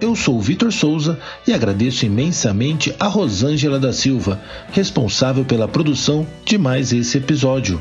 Eu 0.00 0.16
sou 0.16 0.40
Vitor 0.40 0.72
Souza 0.72 1.18
e 1.46 1.52
agradeço 1.52 2.04
imensamente 2.04 2.92
a 2.98 3.06
Rosângela 3.06 3.78
da 3.78 3.92
Silva, 3.92 4.40
responsável 4.72 5.44
pela 5.44 5.68
produção 5.68 6.26
de 6.44 6.58
mais 6.58 6.92
esse 6.92 7.18
episódio. 7.18 7.80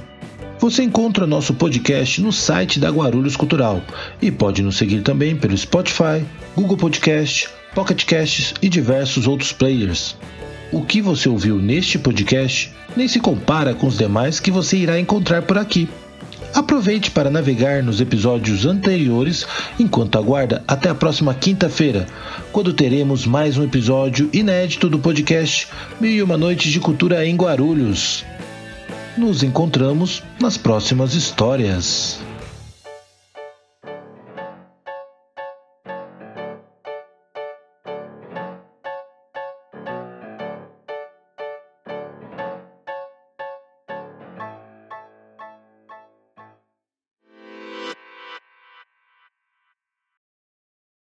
Você 0.63 0.81
encontra 0.81 1.27
nosso 1.27 1.53
podcast 1.53 2.21
no 2.21 2.31
site 2.31 2.79
da 2.79 2.89
Guarulhos 2.89 3.35
Cultural 3.35 3.81
e 4.21 4.31
pode 4.31 4.63
nos 4.63 4.77
seguir 4.77 5.01
também 5.01 5.35
pelo 5.35 5.57
Spotify, 5.57 6.23
Google 6.55 6.77
Podcast, 6.77 7.49
Pocket 7.75 8.05
Casts 8.05 8.53
e 8.61 8.69
diversos 8.69 9.27
outros 9.27 9.51
players. 9.51 10.15
O 10.71 10.81
que 10.81 11.01
você 11.01 11.27
ouviu 11.27 11.57
neste 11.57 11.99
podcast 11.99 12.71
nem 12.95 13.09
se 13.09 13.19
compara 13.19 13.73
com 13.73 13.87
os 13.87 13.97
demais 13.97 14.39
que 14.39 14.49
você 14.49 14.77
irá 14.77 14.97
encontrar 14.97 15.41
por 15.41 15.57
aqui. 15.57 15.89
Aproveite 16.53 17.11
para 17.11 17.29
navegar 17.29 17.83
nos 17.83 17.99
episódios 17.99 18.65
anteriores 18.65 19.45
enquanto 19.77 20.17
aguarda 20.17 20.63
até 20.65 20.87
a 20.87 20.95
próxima 20.95 21.33
quinta-feira, 21.33 22.05
quando 22.53 22.71
teremos 22.71 23.25
mais 23.25 23.57
um 23.57 23.65
episódio 23.65 24.29
inédito 24.31 24.87
do 24.87 24.97
podcast 24.97 25.67
Mil 25.99 26.11
e 26.11 26.23
Uma 26.23 26.37
Noites 26.37 26.71
de 26.71 26.79
Cultura 26.79 27.25
em 27.27 27.35
Guarulhos. 27.35 28.23
Nos 29.15 29.43
encontramos 29.43 30.23
nas 30.41 30.57
próximas 30.57 31.13
histórias. 31.13 32.19